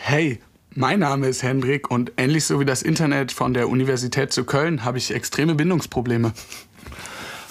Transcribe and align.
Hey, 0.00 0.40
mein 0.74 1.00
Name 1.00 1.26
ist 1.26 1.42
Hendrik 1.42 1.90
und 1.90 2.12
ähnlich 2.16 2.44
so 2.44 2.60
wie 2.60 2.64
das 2.64 2.82
Internet 2.82 3.30
von 3.30 3.52
der 3.52 3.68
Universität 3.68 4.32
zu 4.32 4.44
Köln 4.44 4.84
habe 4.84 4.96
ich 4.96 5.10
extreme 5.10 5.54
Bindungsprobleme. 5.54 6.32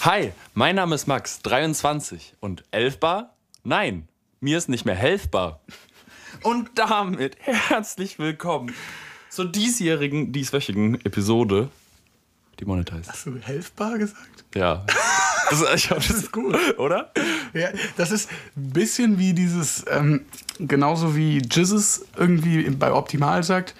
Hi, 0.02 0.32
mein 0.56 0.76
Name 0.76 0.96
ist 0.96 1.08
Max, 1.08 1.42
23 1.44 2.36
und 2.40 2.64
elfbar? 2.72 3.36
Nein, 3.64 4.08
mir 4.40 4.58
ist 4.58 4.70
nicht 4.70 4.86
mehr 4.86 4.96
helfbar. 4.96 5.62
Und 6.42 6.70
damit 6.76 7.38
herzlich 7.42 8.18
willkommen 8.18 8.74
zur 9.30 9.52
diesjährigen, 9.52 10.32
dieswöchigen 10.32 10.96
Episode 11.06 11.70
Demonetized. 12.60 13.10
Hast 13.10 13.26
du 13.28 13.38
helfbar 13.38 14.00
gesagt? 14.00 14.46
Ja. 14.56 14.86
Das, 15.50 15.64
ich 15.76 15.88
glaub, 15.88 16.00
das 16.00 16.10
ist 16.10 16.32
gut, 16.32 16.56
oder? 16.78 17.12
Ja, 17.54 17.70
das 17.96 18.12
ist 18.12 18.30
ein 18.56 18.70
bisschen 18.72 19.18
wie 19.18 19.34
dieses, 19.34 19.86
ähm, 19.90 20.26
genauso 20.60 21.16
wie 21.16 21.38
Jizzes 21.40 22.06
irgendwie 22.18 22.70
bei 22.72 22.92
Optimal 22.92 23.44
sagt, 23.44 23.76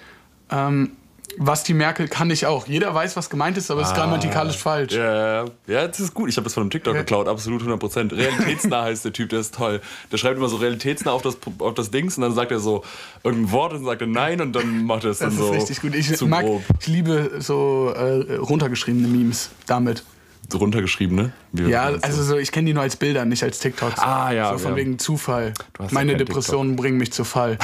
ähm, 0.50 0.92
was 1.40 1.62
die 1.62 1.74
Merkel 1.74 2.08
kann 2.08 2.30
ich 2.30 2.46
auch. 2.46 2.66
Jeder 2.66 2.92
weiß, 2.94 3.16
was 3.16 3.30
gemeint 3.30 3.56
ist, 3.56 3.70
aber 3.70 3.82
es 3.82 3.88
ist 3.88 3.94
grammatikalisch 3.94 4.56
falsch. 4.56 4.94
Ja, 4.94 5.44
ja, 5.66 5.86
das 5.86 6.00
ist 6.00 6.12
gut. 6.12 6.28
Ich 6.28 6.36
habe 6.36 6.44
das 6.44 6.54
von 6.54 6.62
einem 6.62 6.70
TikTok 6.70 6.94
geklaut, 6.94 7.28
absolut 7.28 7.62
100%. 7.62 8.16
Realitätsnah 8.16 8.82
heißt 8.84 9.04
der 9.04 9.12
Typ, 9.12 9.28
der 9.28 9.40
ist 9.40 9.54
toll. 9.54 9.80
Der 10.10 10.16
schreibt 10.16 10.36
immer 10.36 10.48
so 10.48 10.56
realitätsnah 10.56 11.12
auf 11.12 11.22
das, 11.22 11.38
auf 11.60 11.74
das 11.74 11.90
Dings 11.90 12.16
und 12.16 12.22
dann 12.22 12.34
sagt 12.34 12.50
er 12.50 12.58
so 12.58 12.82
irgendein 13.22 13.52
Wort 13.52 13.72
und 13.72 13.84
sagt 13.84 14.00
er 14.00 14.08
nein 14.08 14.40
und 14.40 14.52
dann 14.52 14.84
macht 14.84 15.04
er 15.04 15.10
es 15.10 15.18
dann 15.18 15.28
Das 15.28 15.38
ist 15.38 15.46
so 15.46 15.52
richtig 15.52 15.80
gut. 15.80 15.94
Ich 15.94 16.20
mag, 16.22 16.44
ich 16.80 16.86
liebe 16.88 17.36
so 17.38 17.92
äh, 17.94 18.34
runtergeschriebene 18.36 19.06
Memes 19.06 19.50
damit. 19.66 20.02
So 20.50 20.58
runtergeschrieben, 20.58 21.14
ne? 21.14 21.32
Wie 21.52 21.68
Ja, 21.68 21.92
also 22.00 22.22
so, 22.22 22.38
ich 22.38 22.50
kenne 22.52 22.66
die 22.68 22.72
nur 22.74 22.82
als 22.82 22.96
Bilder, 22.96 23.26
nicht 23.26 23.42
als 23.42 23.58
TikToks. 23.58 23.98
Ah, 24.00 24.32
ja, 24.32 24.52
So 24.52 24.58
von 24.58 24.70
ja. 24.72 24.76
wegen 24.76 24.98
Zufall. 24.98 25.52
Ja 25.78 25.88
Meine 25.90 26.12
kein 26.12 26.18
Depressionen 26.18 26.74
bringen 26.74 26.96
mich 26.96 27.12
zu 27.12 27.24
Fall. 27.24 27.58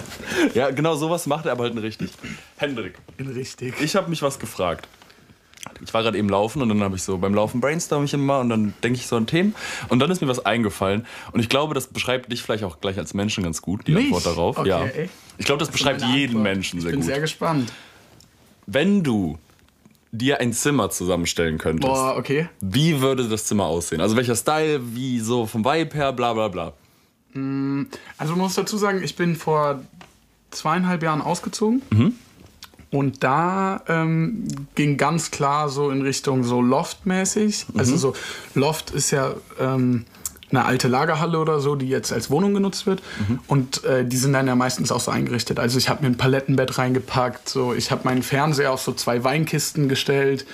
ja, 0.54 0.70
genau 0.70 0.94
sowas 0.96 1.26
macht 1.26 1.44
er 1.44 1.52
aber 1.52 1.64
halt 1.64 1.76
richtig. 1.82 2.10
Hendrik, 2.56 2.94
Richtig. 3.18 3.74
ich 3.80 3.94
habe 3.94 4.08
mich 4.08 4.22
was 4.22 4.38
gefragt. 4.38 4.88
Ich 5.84 5.92
war 5.92 6.02
gerade 6.02 6.16
eben 6.16 6.30
laufen 6.30 6.62
und 6.62 6.70
dann 6.70 6.82
habe 6.82 6.96
ich 6.96 7.02
so 7.02 7.18
beim 7.18 7.34
Laufen 7.34 7.60
brainstorm 7.60 8.04
ich 8.04 8.14
immer 8.14 8.40
und 8.40 8.48
dann 8.48 8.72
denke 8.82 8.98
ich 8.98 9.06
so 9.06 9.16
an 9.16 9.26
Themen 9.26 9.54
und 9.88 9.98
dann 9.98 10.10
ist 10.10 10.22
mir 10.22 10.28
was 10.28 10.44
eingefallen 10.44 11.06
und 11.32 11.40
ich 11.40 11.50
glaube, 11.50 11.74
das 11.74 11.88
beschreibt 11.88 12.32
dich 12.32 12.42
vielleicht 12.42 12.64
auch 12.64 12.80
gleich 12.80 12.96
als 12.98 13.12
Menschen 13.12 13.44
ganz 13.44 13.60
gut, 13.60 13.86
die 13.86 13.92
Mich? 13.92 14.06
Antwort 14.06 14.26
darauf. 14.26 14.58
Okay, 14.58 14.68
ja. 14.68 14.84
Ich 15.36 15.44
glaube, 15.44 15.58
das 15.58 15.70
beschreibt 15.70 16.00
Meine 16.00 16.16
jeden 16.16 16.36
Antwort. 16.38 16.54
Menschen 16.54 16.78
ich 16.78 16.82
sehr 16.84 16.90
bin 16.92 17.00
gut. 17.00 17.06
sehr 17.08 17.20
gespannt. 17.20 17.70
Wenn 18.66 19.02
du 19.02 19.38
dir 20.12 20.40
ein 20.40 20.52
Zimmer 20.52 20.90
zusammenstellen 20.90 21.58
könntest, 21.58 21.92
Boah, 21.92 22.16
okay. 22.16 22.48
wie 22.60 23.00
würde 23.00 23.28
das 23.28 23.46
Zimmer 23.46 23.66
aussehen? 23.66 24.00
Also 24.00 24.16
welcher 24.16 24.36
Style, 24.36 24.80
wie 24.94 25.20
so 25.20 25.46
vom 25.46 25.64
Vibe 25.64 25.94
her, 25.94 26.12
bla 26.12 26.32
bla 26.32 26.48
bla. 26.48 26.72
Also 27.32 28.32
man 28.32 28.38
muss 28.38 28.54
dazu 28.54 28.76
sagen, 28.76 29.02
ich 29.04 29.14
bin 29.14 29.36
vor 29.36 29.82
zweieinhalb 30.50 31.02
Jahren 31.02 31.20
ausgezogen. 31.20 31.82
Mhm. 31.90 32.14
Und 32.90 33.22
da 33.22 33.82
ähm, 33.86 34.48
ging 34.74 34.96
ganz 34.96 35.30
klar 35.30 35.68
so 35.68 35.90
in 35.90 36.02
Richtung 36.02 36.42
so 36.42 36.60
Loft-mäßig. 36.60 37.66
Mhm. 37.68 37.78
Also 37.78 37.96
so 37.96 38.14
Loft 38.54 38.90
ist 38.90 39.12
ja 39.12 39.34
ähm, 39.60 40.06
eine 40.52 40.64
alte 40.64 40.88
Lagerhalle 40.88 41.38
oder 41.38 41.60
so, 41.60 41.74
die 41.74 41.88
jetzt 41.88 42.12
als 42.12 42.30
Wohnung 42.30 42.54
genutzt 42.54 42.86
wird. 42.86 43.02
Mhm. 43.28 43.38
Und 43.46 43.84
äh, 43.84 44.04
die 44.04 44.16
sind 44.16 44.32
dann 44.32 44.46
ja 44.46 44.54
meistens 44.54 44.92
auch 44.92 45.00
so 45.00 45.10
eingerichtet. 45.10 45.58
Also 45.58 45.78
ich 45.78 45.88
habe 45.88 46.02
mir 46.02 46.08
ein 46.08 46.16
Palettenbett 46.16 46.78
reingepackt, 46.78 47.48
so 47.48 47.72
ich 47.74 47.90
habe 47.90 48.02
meinen 48.04 48.22
Fernseher 48.22 48.72
auf 48.72 48.80
so 48.80 48.92
zwei 48.92 49.24
Weinkisten 49.24 49.88
gestellt. 49.88 50.46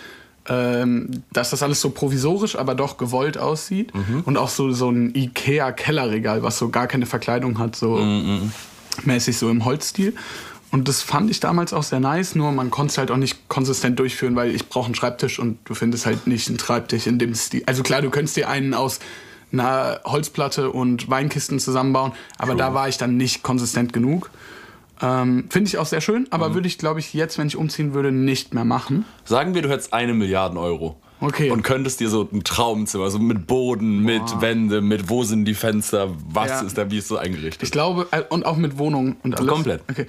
Ähm, 0.48 1.24
dass 1.32 1.50
das 1.50 1.64
alles 1.64 1.80
so 1.80 1.90
provisorisch, 1.90 2.54
aber 2.54 2.76
doch 2.76 2.98
gewollt 2.98 3.36
aussieht. 3.36 3.92
Mhm. 3.92 4.22
Und 4.26 4.36
auch 4.36 4.48
so, 4.48 4.70
so 4.70 4.88
ein 4.88 5.12
Ikea-Kellerregal, 5.12 6.44
was 6.44 6.56
so 6.56 6.68
gar 6.68 6.86
keine 6.86 7.06
Verkleidung 7.06 7.58
hat, 7.58 7.74
so 7.74 7.96
Mhm, 7.96 8.52
mäßig 9.04 9.38
so 9.38 9.50
im 9.50 9.64
Holzstil. 9.64 10.14
Und 10.70 10.88
das 10.88 11.02
fand 11.02 11.30
ich 11.30 11.40
damals 11.40 11.72
auch 11.72 11.82
sehr 11.82 12.00
nice, 12.00 12.34
nur 12.34 12.52
man 12.52 12.70
konnte 12.70 12.92
es 12.92 12.98
halt 12.98 13.10
auch 13.10 13.16
nicht 13.16 13.48
konsistent 13.48 13.98
durchführen, 13.98 14.36
weil 14.36 14.54
ich 14.54 14.68
brauche 14.68 14.86
einen 14.86 14.94
Schreibtisch 14.94 15.38
und 15.38 15.58
du 15.64 15.74
findest 15.74 16.06
halt 16.06 16.26
nicht 16.26 16.48
einen 16.48 16.58
Schreibtisch 16.58 17.06
in 17.06 17.18
dem 17.18 17.34
Stil. 17.34 17.62
Also 17.66 17.82
klar, 17.82 18.02
du 18.02 18.10
könntest 18.10 18.36
dir 18.36 18.48
einen 18.48 18.74
aus 18.74 18.98
einer 19.60 20.00
Holzplatte 20.04 20.70
und 20.70 21.08
Weinkisten 21.10 21.58
zusammenbauen, 21.58 22.12
aber 22.38 22.54
da 22.54 22.74
war 22.74 22.88
ich 22.88 22.98
dann 22.98 23.16
nicht 23.16 23.42
konsistent 23.42 23.92
genug. 23.92 24.30
Ähm, 25.02 25.44
Finde 25.50 25.68
ich 25.68 25.76
auch 25.78 25.86
sehr 25.86 26.00
schön, 26.00 26.22
Mhm. 26.22 26.28
aber 26.30 26.54
würde 26.54 26.68
ich, 26.68 26.78
glaube 26.78 27.00
ich, 27.00 27.12
jetzt, 27.12 27.36
wenn 27.38 27.46
ich 27.48 27.56
umziehen 27.56 27.92
würde, 27.92 28.12
nicht 28.12 28.54
mehr 28.54 28.64
machen. 28.64 29.04
Sagen 29.24 29.54
wir, 29.54 29.60
du 29.62 29.68
hättest 29.68 29.92
eine 29.92 30.14
Milliarde 30.14 30.58
Euro. 30.58 30.96
Okay. 31.20 31.50
Und 31.50 31.62
könntest 31.62 32.00
dir 32.00 32.08
so 32.10 32.28
ein 32.30 32.44
Traumzimmer, 32.44 33.10
so 33.10 33.18
mit 33.18 33.46
Boden, 33.46 34.00
mit 34.02 34.40
Wände, 34.40 34.82
mit 34.82 35.08
wo 35.08 35.22
sind 35.24 35.44
die 35.46 35.54
Fenster, 35.54 36.10
was 36.28 36.48
Ja. 36.48 36.60
ist 36.60 36.76
da, 36.78 36.90
wie 36.90 36.98
ist 36.98 37.08
so 37.08 37.16
eingerichtet? 37.16 37.62
Ich 37.62 37.70
glaube, 37.70 38.06
äh, 38.10 38.22
und 38.28 38.44
auch 38.44 38.56
mit 38.56 38.76
Wohnung 38.78 39.16
und 39.22 39.38
alles. 39.38 39.50
Komplett. 39.50 39.82
Okay. 39.90 40.06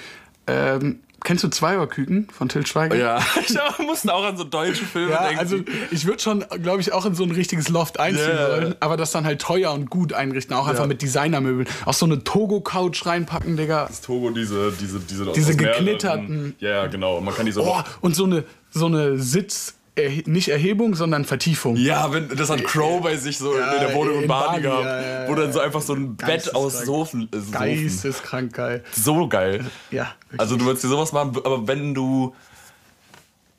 Ähm, 0.48 1.00
kennst 1.28 1.44
du 1.44 1.50
Zweierküken 1.50 2.28
von 2.32 2.48
Till 2.48 2.66
Schweiger? 2.66 2.96
ja, 2.96 3.20
ich 3.42 3.86
musste 3.86 4.14
auch 4.14 4.24
an 4.24 4.38
so 4.38 4.46
deutsche 4.46 4.86
Filme 4.86 5.12
Ja, 5.12 5.24
denken. 5.24 5.40
also 5.40 5.58
ich 5.92 6.06
würde 6.06 6.22
schon, 6.22 6.46
glaube 6.64 6.80
ich, 6.82 6.94
auch 6.94 7.06
in 7.06 7.14
so 7.16 7.24
ein 7.24 7.32
richtiges 7.32 7.68
Loft 7.68 8.00
einziehen 8.00 8.30
Ja. 8.30 8.48
wollen, 8.50 8.76
aber 8.80 8.96
das 8.96 9.12
dann 9.12 9.26
halt 9.26 9.42
teuer 9.42 9.72
und 9.74 9.90
gut 9.90 10.14
einrichten, 10.14 10.56
auch 10.56 10.68
einfach 10.68 10.84
Ja. 10.84 10.88
mit 10.88 11.02
Designermöbeln. 11.02 11.68
Auch 11.86 11.94
so 11.94 12.06
eine 12.06 12.24
Togo-Couch 12.24 13.06
reinpacken, 13.06 13.58
Digga. 13.58 13.90
Togo 14.06 14.30
diese, 14.32 14.72
diese, 14.72 15.00
diese, 15.00 15.26
Diese 15.34 15.54
geknitterten- 15.56 16.54
Ja, 16.60 16.70
ja, 16.70 16.88
genau. 16.88 17.18
Und 17.18 17.26
man 17.26 17.36
kann 17.36 17.46
die 17.46 17.52
so. 17.52 17.64
Oh, 17.64 17.82
und 18.02 18.16
so 18.16 18.24
eine, 18.24 18.44
so 18.72 18.86
eine 18.86 19.20
Sitz, 19.20 19.74
erhe- 19.98 20.30
nicht 20.30 20.50
Erhebung, 20.50 20.96
sondern 20.96 21.26
Vertiefung. 21.26 21.76
Ja, 21.76 22.12
wenn 22.14 22.30
das 22.30 22.50
hat 22.50 22.64
Crow 22.64 23.02
bei 23.02 23.18
sich 23.18 23.38
so 23.38 23.58
Ja, 23.58 23.74
in 23.74 23.80
der 23.88 23.96
Wohnung 23.96 24.16
in, 24.18 24.22
in 24.24 24.28
Bali 24.28 24.48
Bali, 24.50 24.62
gehabt, 24.62 24.84
ja, 24.86 25.24
ja, 25.24 25.30
wo 25.30 25.36
dann 25.36 25.52
so 25.52 25.60
einfach 25.60 25.82
so 25.82 25.94
ein 25.94 26.16
Bett 26.16 26.54
aus. 26.56 26.82
Sofen 26.86 27.24
ist. 27.32 27.48
Sofen. 27.48 27.52
Geisteskrank 27.52 28.54
geil. 28.54 28.84
So 28.92 29.28
geil. 29.28 29.66
Ja. 29.92 30.14
Also 30.38 30.56
du 30.56 30.66
würdest 30.66 30.84
dir 30.84 30.90
sowas 30.90 31.12
machen, 31.12 31.36
aber 31.44 31.68
wenn 31.68 31.94
du. 31.94 32.34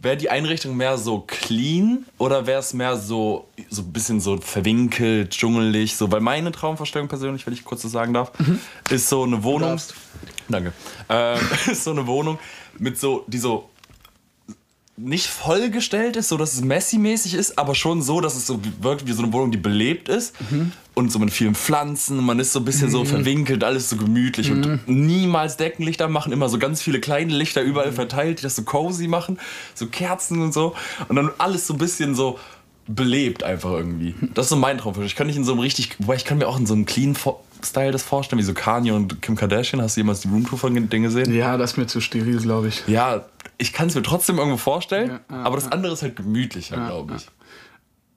Wäre 0.00 0.16
die 0.16 0.30
Einrichtung 0.30 0.76
mehr 0.76 0.96
so 0.96 1.24
clean 1.26 2.06
oder 2.18 2.46
wäre 2.46 2.60
es 2.60 2.72
mehr 2.72 2.96
so 2.96 3.48
so 3.68 3.82
ein 3.82 3.92
bisschen 3.92 4.20
so 4.20 4.36
verwinkelt, 4.36 5.30
dschungelig? 5.30 5.96
So, 5.96 6.12
weil 6.12 6.20
meine 6.20 6.52
Traumvorstellung 6.52 7.08
persönlich, 7.08 7.44
wenn 7.46 7.52
ich 7.52 7.64
kurz 7.64 7.82
das 7.82 7.90
sagen 7.90 8.14
darf, 8.14 8.30
ist 8.90 9.08
so 9.08 9.24
eine 9.24 9.42
Wohnung. 9.42 9.76
Danke. 10.48 10.72
Ähm, 11.08 11.40
ist 11.72 11.82
so 11.82 11.90
eine 11.90 12.06
Wohnung 12.06 12.38
mit 12.78 12.96
so, 12.96 13.24
die 13.26 13.38
so 13.38 13.68
nicht 14.98 15.28
vollgestellt 15.28 16.16
ist, 16.16 16.28
so 16.28 16.36
dass 16.36 16.54
es 16.54 16.62
Messi-mäßig 16.62 17.34
ist, 17.34 17.58
aber 17.58 17.74
schon 17.74 18.02
so, 18.02 18.20
dass 18.20 18.36
es 18.36 18.46
so 18.46 18.60
wirkt 18.80 19.06
wie 19.06 19.12
so 19.12 19.22
eine 19.22 19.32
Wohnung, 19.32 19.50
die 19.50 19.58
belebt 19.58 20.08
ist. 20.08 20.34
Und 20.94 21.12
so 21.12 21.20
mit 21.20 21.30
vielen 21.30 21.54
Pflanzen, 21.54 22.24
man 22.24 22.40
ist 22.40 22.52
so 22.52 22.58
ein 22.58 22.64
bisschen 22.64 22.90
so 22.90 23.04
verwinkelt, 23.04 23.62
alles 23.62 23.88
so 23.88 23.96
gemütlich 23.96 24.50
und 24.50 24.80
niemals 24.88 25.56
Deckenlichter 25.56 26.08
machen, 26.08 26.32
immer 26.32 26.48
so 26.48 26.58
ganz 26.58 26.82
viele 26.82 26.98
kleine 26.98 27.32
Lichter 27.32 27.62
überall 27.62 27.92
verteilt, 27.92 28.40
die 28.40 28.42
das 28.42 28.56
so 28.56 28.62
cozy 28.62 29.06
machen, 29.06 29.38
so 29.74 29.86
Kerzen 29.86 30.42
und 30.42 30.52
so. 30.52 30.74
Und 31.08 31.14
dann 31.14 31.30
alles 31.38 31.68
so 31.68 31.74
ein 31.74 31.78
bisschen 31.78 32.16
so 32.16 32.38
belebt 32.88 33.44
einfach 33.44 33.70
irgendwie. 33.70 34.14
Das 34.34 34.46
ist 34.46 34.50
so 34.50 34.56
mein 34.56 34.78
Traum. 34.78 35.00
Ich 35.02 35.14
kann 35.14 35.26
nicht 35.26 35.36
in 35.36 35.44
so 35.44 35.52
einem 35.52 35.60
richtig, 35.60 35.96
wobei 35.98 36.16
ich 36.16 36.24
kann 36.24 36.38
mir 36.38 36.48
auch 36.48 36.58
in 36.58 36.66
so 36.66 36.74
einem 36.74 36.86
clean 36.86 37.16
Style 37.64 37.92
das 37.92 38.02
vorstellen, 38.02 38.40
wie 38.40 38.44
so 38.44 38.54
Kanye 38.54 38.92
und 38.92 39.20
Kim 39.22 39.36
Kardashian. 39.36 39.82
Hast 39.82 39.96
du 39.96 40.00
jemals 40.00 40.20
die 40.20 40.28
Roomtour 40.28 40.58
von 40.58 40.74
denen 40.74 41.02
gesehen? 41.02 41.32
Ja, 41.32 41.56
das 41.56 41.72
ist 41.72 41.76
mir 41.76 41.86
zu 41.86 42.00
steril, 42.00 42.38
glaube 42.40 42.68
ich. 42.68 42.82
Ja, 42.86 43.26
ich 43.58 43.72
kann 43.72 43.88
es 43.88 43.94
mir 43.94 44.02
trotzdem 44.02 44.38
irgendwo 44.38 44.56
vorstellen, 44.56 45.10
Ja, 45.30 45.36
ja, 45.36 45.42
aber 45.42 45.56
das 45.56 45.70
andere 45.70 45.92
ist 45.92 46.02
halt 46.02 46.16
gemütlicher, 46.16 46.76
glaube 46.76 47.16
ich. 47.16 47.28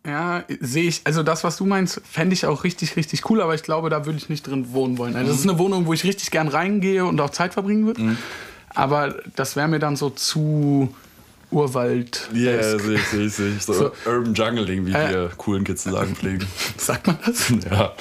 Ja, 0.06 0.44
sehe 0.60 0.88
ich. 0.88 1.02
Also 1.04 1.22
das, 1.22 1.44
was 1.44 1.58
du 1.58 1.66
meinst, 1.66 2.02
fände 2.10 2.34
ich 2.34 2.46
auch 2.46 2.64
richtig, 2.64 2.96
richtig 2.96 3.30
cool, 3.30 3.42
aber 3.42 3.54
ich 3.54 3.62
glaube, 3.62 3.90
da 3.90 4.06
würde 4.06 4.18
ich 4.18 4.30
nicht 4.30 4.48
drin 4.48 4.74
wohnen 4.74 4.98
wollen. 4.98 5.16
Also 5.16 5.31
das 5.31 5.42
ist 5.42 5.48
eine 5.48 5.60
Wohnung, 5.60 5.86
wo 5.86 5.94
ich 5.94 6.04
richtig 6.04 6.31
gern 6.31 6.48
reingehe 6.48 7.06
und 7.06 7.20
auch 7.22 7.30
Zeit 7.30 7.54
verbringen 7.54 7.86
würde. 7.86 8.16
Aber 8.74 9.16
das 9.36 9.56
wäre 9.56 9.68
mir 9.68 9.80
dann 9.80 9.96
so 9.96 10.10
zu 10.10 10.96
Urwald. 11.51 12.29
Ja, 12.34 12.51
yeah, 12.51 12.79
sehe 12.79 12.95
ich, 12.95 13.03
sehe 13.07 13.25
ich, 13.28 13.34
sehe 13.35 13.50
ich. 13.56 13.63
So, 13.63 13.73
So. 13.73 13.91
Urban 14.06 14.34
Jungling, 14.34 14.85
wie 14.85 14.91
Äh. 14.94 15.09
wir 15.09 15.31
coolen 15.38 15.63
Kids 15.63 15.84
zu 15.84 15.91
sagen 15.91 16.16
pflegen. 16.16 16.47
Sagt 16.78 17.07
man 17.07 17.17
das? 17.25 17.50
ja, 17.69 17.91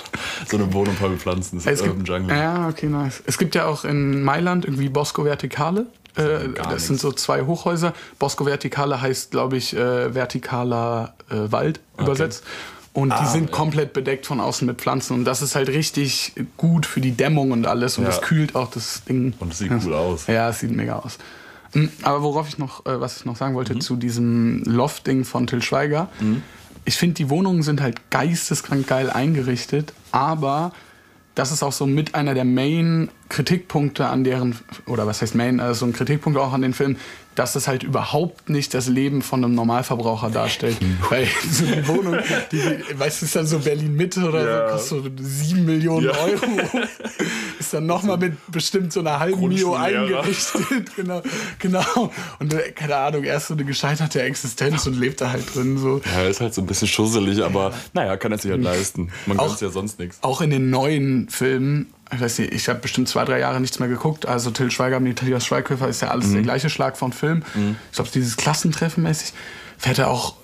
so 0.49 0.57
eine 0.57 0.73
Wohnung 0.73 0.95
voll 0.97 1.11
mit 1.11 1.21
Pflanzen, 1.21 1.57
das 1.57 1.67
ist 1.67 1.73
Es 1.73 1.81
Urban 1.83 1.97
gibt, 1.99 2.09
Jungling. 2.09 2.37
ja, 2.39 2.69
okay, 2.69 2.87
nice. 2.87 3.23
Es 3.27 3.39
gibt 3.39 3.55
ja 3.55 3.67
auch 3.67 3.85
in 3.85 4.23
Mailand 4.23 4.65
irgendwie 4.65 4.89
Bosco 4.89 5.25
Verticale. 5.25 5.87
Äh, 6.17 6.49
gar 6.55 6.71
das 6.73 6.87
sind 6.89 6.99
so 7.01 7.13
zwei 7.13 7.43
Hochhäuser. 7.43 7.93
Bosco 8.19 8.45
Verticale 8.45 9.01
heißt, 9.01 9.31
glaube 9.31 9.57
ich, 9.57 9.75
äh, 9.77 10.13
vertikaler 10.13 11.15
äh, 11.31 11.53
Wald 11.53 11.81
übersetzt. 11.99 12.45
Und 12.93 13.11
die 13.11 13.15
Ah, 13.15 13.27
sind 13.27 13.51
ja. 13.51 13.57
komplett 13.57 13.93
bedeckt 13.93 14.27
von 14.27 14.41
außen 14.41 14.67
mit 14.67 14.81
Pflanzen. 14.81 15.15
Und 15.15 15.25
das 15.25 15.43
ist 15.43 15.55
halt 15.55 15.69
richtig 15.69 16.33
gut 16.57 16.87
für 16.87 17.01
die 17.01 17.13
Dämmung 17.13 17.53
und 17.53 17.65
alles. 17.69 17.97
Und 17.99 18.05
Ja. 18.05 18.11
das 18.11 18.21
kühlt 18.23 18.57
auch 18.57 18.69
das 18.73 19.05
Ding. 19.05 19.33
Und 19.39 19.53
es 19.53 19.59
sieht 19.59 19.71
ja. 19.71 19.79
cool 19.85 19.95
aus. 19.95 20.27
Ja, 20.27 20.49
es 20.49 20.59
sieht 20.59 20.73
mega 20.73 20.97
aus. 20.99 21.19
Mm, 21.75 21.87
Aber 22.03 22.23
worauf 22.23 22.49
ich 22.49 22.59
noch, 22.59 22.85
äh, 22.87 23.01
was 23.01 23.19
ich 23.19 23.25
noch 23.25 23.37
sagen 23.37 23.53
Mhm. 23.53 23.57
wollte 23.57 23.79
zu 23.79 23.97
diesem 23.97 24.63
Loft-Ding 24.65 25.25
von 25.25 25.47
Till 25.47 25.63
Schweiger. 25.63 26.09
Ich 26.85 26.97
finde, 26.97 27.15
die 27.15 27.31
Wohnungen 27.31 27.63
sind 27.63 27.81
halt 27.81 28.11
geisteskrank 28.11 28.87
geil 28.87 29.11
eingerichtet, 29.11 29.93
aber 30.13 30.73
das 31.35 31.53
ist 31.53 31.63
auch 31.63 31.73
so 31.73 31.87
mit 31.87 32.15
einer 32.15 32.35
der 32.35 32.45
Main-Kritikpunkte 32.45 34.07
an 34.07 34.25
deren, 34.25 34.57
oder 34.87 35.07
was 35.07 35.23
heißt 35.23 35.35
Main, 35.35 35.61
also 35.61 35.81
so 35.81 35.87
ein 35.87 35.93
Kritikpunkt 35.93 36.39
auch 36.39 36.53
an 36.53 36.63
den 36.63 36.75
Film, 36.75 36.97
dass 37.41 37.55
es 37.57 37.67
halt 37.67 37.83
überhaupt 37.83 38.51
nicht 38.51 38.75
das 38.75 38.87
Leben 38.87 39.23
von 39.23 39.43
einem 39.43 39.55
Normalverbraucher 39.55 40.29
darstellt. 40.29 40.77
Weil 41.09 41.27
so 41.51 41.65
eine 41.65 41.89
Wohnung, 41.89 42.19
die, 42.53 42.61
weißt 42.99 43.23
du, 43.23 43.25
ist 43.25 43.35
dann 43.35 43.47
so 43.47 43.61
Berlin-Mitte 43.61 44.29
oder 44.29 44.45
Ja. 44.69 44.79
so, 44.79 44.97
kostet 44.97 45.19
so 45.19 45.25
sieben 45.27 45.65
Millionen 45.65 46.05
Ja. 46.07 46.13
Euro. 46.19 46.45
ist 47.59 47.73
dann 47.73 47.87
nochmal 47.87 48.19
mit 48.19 48.35
bestimmt 48.53 48.93
so 48.93 49.01
einer 49.01 49.19
halben 49.21 49.49
Mio 49.49 49.75
eingerichtet. 49.75 50.95
genau, 50.97 51.23
genau. 51.59 52.13
Und 52.41 52.53
äh, 52.53 52.73
keine 52.73 52.97
Ahnung, 52.97 53.25
erst 53.25 53.49
so 53.49 53.55
eine 53.55 53.65
gescheiterte 53.65 54.21
Existenz 54.23 54.87
und 54.87 55.01
lebt 55.01 55.23
da 55.23 55.31
halt 55.31 55.55
drin. 55.55 55.79
So. 55.79 56.03
Ja, 56.15 56.29
ist 56.29 56.43
halt 56.43 56.53
so 56.53 56.61
ein 56.61 56.67
bisschen 56.67 56.89
schusselig, 56.89 57.43
aber 57.43 57.73
naja, 57.95 58.19
kann 58.19 58.33
er 58.33 58.39
sich 58.39 58.51
halt 58.51 58.63
leisten. 58.63 59.11
Man 59.25 59.39
Auch- 59.39 59.47
gönnt 59.49 59.63
ja 59.63 59.71
sonst 59.71 59.99
nichts. 59.99 60.19
Auch 60.21 60.43
in 60.43 60.51
den 60.51 60.69
neuen 60.69 61.31
Filmen, 61.31 61.87
ich 62.13 62.21
weiß 62.21 62.39
nicht, 62.41 62.53
ich 62.53 62.69
habe 62.69 62.81
bestimmt 62.81 63.09
zwei, 63.09 63.25
drei 63.25 63.39
Jahre 63.39 63.61
nichts 63.61 63.79
mehr 63.79 63.89
geguckt. 63.89 64.27
Also 64.27 64.51
Till 64.51 64.71
Schweiger, 64.71 64.99
Matthias 65.01 65.45
Schweighöfer 65.47 65.89
ist 65.89 66.03
ja 66.03 66.09
alles 66.09 66.27
Mhm. 66.29 66.33
der 66.35 66.43
gleiche 66.43 66.69
Schlag 66.71 66.97
von 66.97 67.13
Film. 67.13 67.43
Ich 67.91 67.97
glaube, 67.97 68.11
dieses 68.13 68.37
Klassentreffen 68.37 69.03
mäßig 69.05 69.33
fährt 69.79 69.99
er 69.99 70.11
auch 70.11 70.35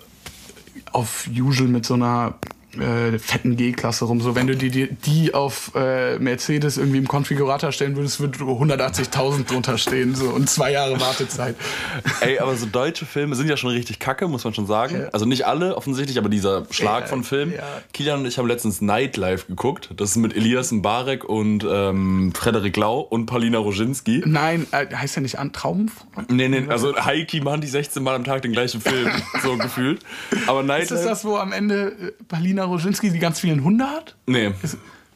auf 0.93 1.29
Usual 1.31 1.69
mit 1.69 1.85
so 1.85 1.95
einer 1.95 2.35
äh, 2.81 3.19
fetten 3.19 3.57
G-Klasse 3.57 4.05
rum. 4.07 4.21
So, 4.21 4.35
wenn 4.35 4.47
du 4.47 4.57
die, 4.57 4.71
die, 4.71 4.89
die 4.95 5.35
auf 5.35 5.73
äh, 5.75 6.19
Mercedes 6.19 6.77
irgendwie 6.77 6.99
im 6.99 7.09
Konfigurator 7.09 7.73
stellen 7.73 7.97
würdest, 7.97 8.21
würde 8.21 8.39
180.000 8.39 9.47
drunter 9.47 9.79
stehen. 9.79 10.15
So, 10.15 10.31
und 10.31 10.49
zwei 10.49 10.73
Jahre 10.73 11.01
Wartezeit. 11.01 11.57
Ey, 12.21 12.39
aber 12.39 12.57
so 12.57 12.67
deutsche 12.67 13.07
Filme 13.07 13.35
sind 13.37 13.49
ja 13.49 13.57
schon 13.57 13.71
richtig 13.71 13.99
kacke, 13.99 14.29
muss 14.29 14.45
man 14.45 14.55
schon 14.55 14.67
sagen. 14.67 15.01
Ja. 15.03 15.09
Also 15.09 15.27
nicht 15.27 15.47
alle 15.47 15.77
offensichtlich, 15.77 16.19
aber 16.19 16.29
dieser 16.29 16.67
Schlag 16.71 17.03
Ja, 17.03 17.07
von 17.09 17.25
Filmen. 17.25 17.53
ja. 17.55 17.63
Kilian 17.93 18.21
und 18.21 18.27
ich 18.27 18.39
haben 18.39 18.47
letztens 18.49 18.81
Nightlife 18.81 19.47
geguckt. 19.47 19.91
Das 19.97 20.11
ist 20.11 20.17
mit 20.17 20.35
Elias 20.37 20.73
Mbarek 20.73 21.25
und 21.25 21.65
ähm, 21.69 22.33
Frederik 22.35 22.77
Lau 22.77 23.01
und 23.01 23.27
Paulina 23.27 23.59
Roginski. 23.59 24.23
Nein, 24.27 24.67
äh, 24.73 24.87
heißt 24.95 25.17
ja 25.17 25.23
nicht 25.23 25.39
an 25.39 25.53
Traum? 25.53 25.91
Nee, 26.29 26.49
nee, 26.49 26.65
also 26.69 26.95
Heiki 26.97 27.41
machen 27.41 27.61
die 27.61 27.67
16 27.67 28.03
Mal 28.03 28.15
am 28.15 28.25
Tag 28.25 28.43
den 28.43 28.53
gleichen 28.53 28.81
Film, 28.81 29.11
so 29.43 29.57
gefühlt. 29.57 30.01
Aber 30.47 30.61
Ist 30.61 30.69
das 30.69 30.79
Nightlife. 30.79 31.05
das, 31.09 31.25
wo 31.25 31.37
am 31.37 31.53
Ende 31.53 31.87
äh, 31.89 32.13
Palina 32.29 32.66
Roginski 32.67 33.11
die 33.11 33.19
ganz 33.19 33.41
vielen 33.41 33.65
Hunde 33.65 33.87
hat? 33.87 34.17
Nee. 34.27 34.49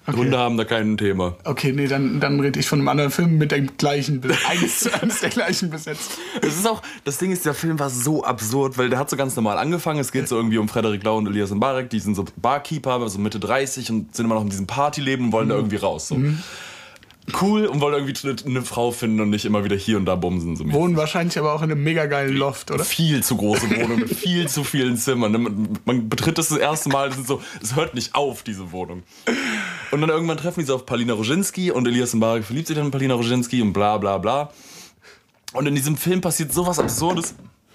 okay. 0.07 0.17
Hunde 0.17 0.39
haben 0.39 0.57
da 0.57 0.65
kein 0.65 0.97
Thema. 0.97 1.37
Okay, 1.45 1.73
nee, 1.73 1.87
dann, 1.87 2.21
dann 2.21 2.41
rede 2.41 2.59
ich 2.59 2.67
von 2.67 2.81
einem 2.81 2.89
anderen 2.89 3.11
Film 3.11 3.39
mit 3.39 3.53
dem 3.53 3.77
gleichen, 3.77 4.23
eins 4.49 4.81
zu 4.81 5.03
eins 5.03 5.21
der 5.21 5.31
gleichen 5.31 5.71
Besetzung. 5.71 6.15
Es 6.43 6.57
ist 6.57 6.67
auch, 6.67 6.83
das 7.05 7.19
Ding 7.19 7.31
ist, 7.33 7.45
der 7.47 7.55
Film 7.55 7.79
war 7.79 7.91
so 7.91 8.25
absurd, 8.25 8.79
weil 8.79 8.89
der 8.89 8.99
hat 8.99 9.11
so 9.11 9.17
ganz 9.17 9.37
normal 9.37 9.59
angefangen. 9.59 10.01
Es 10.01 10.13
geht 10.13 10.29
so 10.29 10.37
irgendwie 10.37 10.59
um 10.59 10.69
Frederik 10.69 11.05
Lau 11.05 11.19
und 11.19 11.27
Elias 11.27 11.51
Mbarek, 11.51 11.91
die 11.91 12.01
sind 12.01 12.15
so 12.15 12.25
Barkeeper, 12.37 13.09
so 13.09 13.19
Mitte 13.19 13.39
30 13.39 13.91
und 13.91 14.15
sind 14.15 14.25
immer 14.25 14.35
noch 14.35 14.43
in 14.43 14.51
diesem 14.51 14.67
Partyleben 14.67 15.27
und 15.27 15.33
wollen 15.33 15.49
da 15.49 15.55
irgendwie 15.55 15.77
raus. 15.77 16.09
So. 16.09 16.17
Cool 17.41 17.67
und 17.67 17.81
wollen 17.81 17.95
irgendwie 17.95 18.29
eine, 18.29 18.37
eine 18.45 18.63
Frau 18.65 18.91
finden 18.91 19.21
und 19.21 19.31
nicht 19.31 19.45
immer 19.45 19.65
wieder 19.65 19.77
hier 19.77 19.97
und 19.97 20.07
da 20.07 20.15
bumsen. 20.15 20.57
So 20.57 20.71
Wohnen 20.73 20.97
wahrscheinlich 20.97 21.39
aber 21.39 21.53
auch 21.53 21.63
in 21.63 21.71
einem 21.71 21.83
mega 21.83 22.07
geilen 22.07 22.37
Loft, 22.37 22.71
oder? 22.71 22.85
viel 22.85 23.23
zu 23.23 23.37
große 23.37 23.71
Wohnung 23.71 24.01
mit 24.01 24.11
viel 24.17 24.49
zu 24.49 24.65
vielen 24.65 24.97
Zimmern. 24.97 25.33
Man, 25.33 25.79
man 25.85 26.09
betritt 26.09 26.39
das 26.39 26.49
das 26.49 26.59
erste 26.59 26.89
Mal, 26.89 27.13
so, 27.13 27.43
es 27.63 27.77
hört 27.77 27.95
nicht 27.95 28.15
auf, 28.15 28.43
diese 28.43 28.73
Wohnung. 28.73 29.03
Und 29.91 30.01
dann 30.01 30.11
irgendwann 30.11 30.37
treffen 30.37 30.61
die 30.61 30.67
so 30.67 30.75
auf 30.75 30.87
Paulina 30.87 31.15
Roginski 31.15 31.71
und 31.71 31.87
Elias 31.87 32.15
Mbarek 32.15 32.45
verliebt 32.45 32.69
sich 32.69 32.77
dann 32.77 32.87
in 32.87 32.91
Paulina 32.93 33.15
Roginski 33.15 33.63
und 33.63 33.73
bla 33.73 33.99
bla 33.99 34.19
bla. 34.19 34.51
Und 35.53 35.67
in 35.67 35.75
diesem 35.75 35.97
Film 35.97 36.21
passiert 36.21 36.53
sowas 36.53 36.79
Absurdes. 36.79 37.35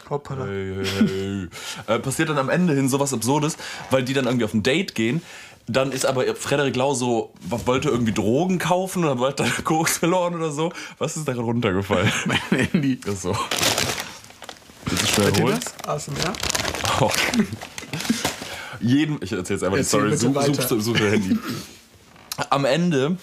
Hoppala. 0.10 0.46
Hey, 0.46 0.75
hey, 0.75 1.07
hey. 1.07 1.96
Äh, 1.96 2.00
passiert 2.00 2.30
dann 2.30 2.38
am 2.38 2.50
Ende 2.50 2.74
hin 2.74 2.90
sowas 2.90 3.13
Absurdes, 3.13 3.57
weil 3.90 4.04
die 4.04 4.13
dann 4.13 4.25
irgendwie 4.25 4.46
auf 4.46 4.54
ein 4.54 4.63
Date 4.63 4.96
gehen. 4.96 5.22
Dann 5.67 5.91
ist 5.91 6.06
aber 6.06 6.23
Frederik 6.35 6.75
Lau 6.75 6.94
so, 6.94 7.33
wollte 7.41 7.89
irgendwie 7.89 8.12
Drogen 8.13 8.59
kaufen 8.59 9.03
oder 9.03 9.17
wollte 9.17 9.44
dann 9.44 9.51
Koks 9.63 9.97
verloren 9.97 10.35
oder 10.35 10.51
so. 10.51 10.71
Was 11.00 11.17
ist 11.17 11.27
da 11.27 11.33
runtergefallen? 11.33 12.12
Mein 12.25 12.38
Handy. 12.67 13.00
Das 13.00 13.15
ist 13.15 13.21
so. 13.23 13.35
Willst 14.85 15.03
du 15.03 15.07
schnell 15.07 15.25
Hört 15.27 15.38
ihr 15.38 15.44
holen? 15.45 15.59
das? 15.83 15.89
ASMR? 15.89 16.33
Oh. 17.01 17.09
Jeden, 18.79 19.17
ich 19.21 19.31
erzähle 19.31 19.56
jetzt 19.56 19.63
einfach 19.63 19.77
Erzähl 19.77 20.12
die 20.12 20.17
Story, 20.17 20.45
such, 20.53 20.62
such, 20.62 20.81
such 20.81 20.97
dein 20.97 21.12
Handy. 21.12 21.38
Am 22.50 22.65
Ende, 22.65 23.18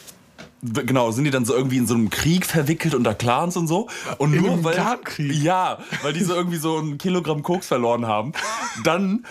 genau, 0.63 1.11
sind 1.11 1.25
die 1.25 1.31
dann 1.31 1.45
so 1.45 1.55
irgendwie 1.55 1.79
in 1.79 1.87
so 1.87 1.95
einem 1.95 2.11
Krieg 2.11 2.47
verwickelt 2.47 2.95
unter 2.95 3.15
Clans 3.15 3.57
und 3.57 3.67
so. 3.67 3.89
Und 4.19 4.33
In 4.35 4.43
nur 4.43 4.65
weil. 4.65 4.75
Clankrieg? 4.75 5.43
Ja, 5.43 5.79
weil 6.03 6.13
die 6.13 6.23
so 6.23 6.35
irgendwie 6.35 6.59
so 6.59 6.79
ein 6.79 6.99
Kilogramm 6.99 7.43
Koks 7.43 7.67
verloren 7.67 8.07
haben. 8.07 8.33
Dann, 8.85 9.27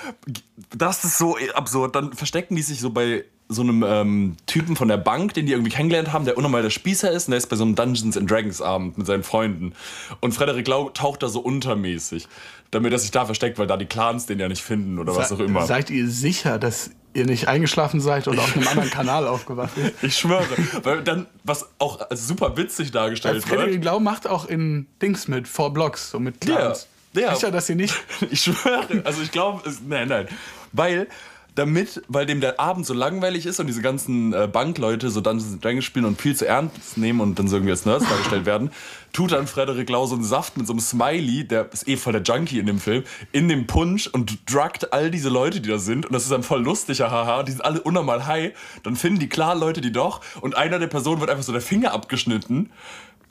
das 0.76 1.04
ist 1.04 1.18
so 1.18 1.38
absurd, 1.54 1.96
dann 1.96 2.14
verstecken 2.14 2.56
die 2.56 2.62
sich 2.62 2.80
so 2.80 2.90
bei 2.90 3.24
so 3.48 3.62
einem 3.62 3.84
ähm, 3.86 4.38
Typen 4.46 4.76
von 4.76 4.88
der 4.88 4.98
Bank, 4.98 5.34
den 5.34 5.46
die 5.46 5.52
irgendwie 5.52 5.72
kennengelernt 5.72 6.14
haben, 6.14 6.24
der 6.24 6.38
unnormal 6.38 6.62
der 6.62 6.70
Spießer 6.70 7.12
ist 7.12 7.28
und 7.28 7.32
der 7.32 7.38
ist 7.38 7.50
bei 7.50 7.58
so 7.58 7.64
einem 7.64 7.76
Dungeons 7.76 8.16
and 8.16 8.30
Dragons 8.32 8.62
Abend 8.62 8.98
mit 8.98 9.08
seinen 9.08 9.24
Freunden. 9.24 9.74
Und 10.22 10.34
Frederik 10.34 10.68
Lau 10.68 10.90
taucht 10.90 11.22
da 11.22 11.28
so 11.28 11.42
untermäßig, 11.42 12.28
damit 12.72 12.94
er 12.94 13.00
sich 13.00 13.12
da 13.12 13.26
versteckt, 13.26 13.60
weil 13.60 13.68
da 13.68 13.78
die 13.78 13.86
Clans 13.86 14.26
den 14.26 14.40
ja 14.40 14.48
nicht 14.48 14.64
finden 14.64 14.98
oder 14.98 15.16
was 15.16 15.32
auch 15.32 15.40
immer. 15.40 15.66
Seid 15.66 15.90
ihr 15.90 16.10
sicher, 16.10 16.58
dass 16.58 16.92
ihr 17.14 17.26
nicht 17.26 17.50
eingeschlafen 17.50 18.00
seid 18.00 18.30
oder 18.30 18.42
auf 18.42 18.56
einem 18.56 18.68
anderen 18.68 18.90
Kanal 18.90 19.28
aufgewacht 19.28 19.72
seid? 19.76 19.94
Ich 20.02 20.18
schwöre. 20.18 20.48
Weil 20.84 21.04
dann, 21.04 21.28
was 21.44 21.70
auch 21.80 22.00
super 22.12 22.56
witzig 22.56 22.92
dargestellt 22.92 23.36
wird. 23.36 23.46
Frederik 23.46 23.84
Lau 23.84 24.00
macht 24.00 24.28
auch 24.28 24.46
in 24.46 24.88
Dings 25.02 25.28
mit, 25.28 25.48
Four 25.48 25.74
Blocks, 25.74 26.12
so 26.12 26.20
mit 26.20 26.40
Clans. 26.40 26.88
Ja, 27.14 27.22
ja. 27.22 27.36
Sicher, 27.36 27.52
dass 27.52 27.70
ihr 27.70 27.76
nicht... 27.76 27.94
Ich 28.32 28.42
schwöre. 28.42 29.02
Also 29.04 29.22
ich 29.22 29.32
glaube, 29.32 29.62
nein, 29.86 30.08
nein. 30.08 30.28
Weil, 30.72 31.08
damit, 31.56 32.02
weil 32.08 32.26
dem 32.26 32.40
der 32.40 32.60
Abend 32.60 32.86
so 32.86 32.94
langweilig 32.94 33.46
ist 33.46 33.60
und 33.60 33.68
diese 33.68 33.82
ganzen 33.82 34.34
äh, 34.34 34.48
Bankleute 34.48 35.10
so 35.10 35.20
Dungeons 35.20 35.60
Dragons 35.60 35.84
spielen 35.84 36.06
und 36.06 36.22
viel 36.22 36.36
zu 36.36 36.48
ernst 36.48 36.98
nehmen 36.98 37.20
und 37.20 37.38
dann 37.38 37.48
so 37.48 37.58
irgendwie 37.58 37.72
als 37.72 37.86
Nerds 37.86 38.08
dargestellt 38.08 38.46
werden, 38.46 38.72
tut 39.12 39.34
dann 39.34 39.48
Frederik 39.48 39.90
Lau 39.90 40.06
so 40.06 40.16
einen 40.16 40.24
Saft 40.24 40.58
mit 40.58 40.66
so 40.66 40.74
einem 40.74 40.80
Smiley, 40.80 41.46
der 41.46 41.72
ist 41.74 41.88
eh 41.88 41.98
voll 41.98 42.14
der 42.14 42.22
Junkie 42.22 42.60
in 42.60 42.66
dem 42.66 42.80
Film, 42.80 43.04
in 43.34 43.50
dem 43.50 43.68
Punsch 43.68 44.08
und 44.08 44.40
druckt 44.50 44.94
all 44.94 45.12
diese 45.12 45.30
Leute, 45.30 45.60
die 45.60 45.70
da 45.70 45.78
sind. 45.78 46.06
Und 46.06 46.14
das 46.14 46.24
ist 46.24 46.32
dann 46.32 46.44
voll 46.44 46.64
lustig, 46.64 47.02
haha. 47.02 47.44
Die 47.44 47.52
sind 47.52 47.66
alle 47.66 47.82
unnormal 47.82 48.26
high. 48.26 48.54
Dann 48.84 48.96
finden 48.96 49.20
die 49.20 49.30
klar 49.30 49.56
Leute, 49.56 49.82
die 49.82 49.92
doch. 49.92 50.22
Und 50.40 50.56
einer 50.56 50.80
der 50.80 50.88
Personen 50.88 51.20
wird 51.20 51.30
einfach 51.30 51.44
so 51.44 51.52
der 51.52 51.62
Finger 51.62 51.92
abgeschnitten. 51.92 52.70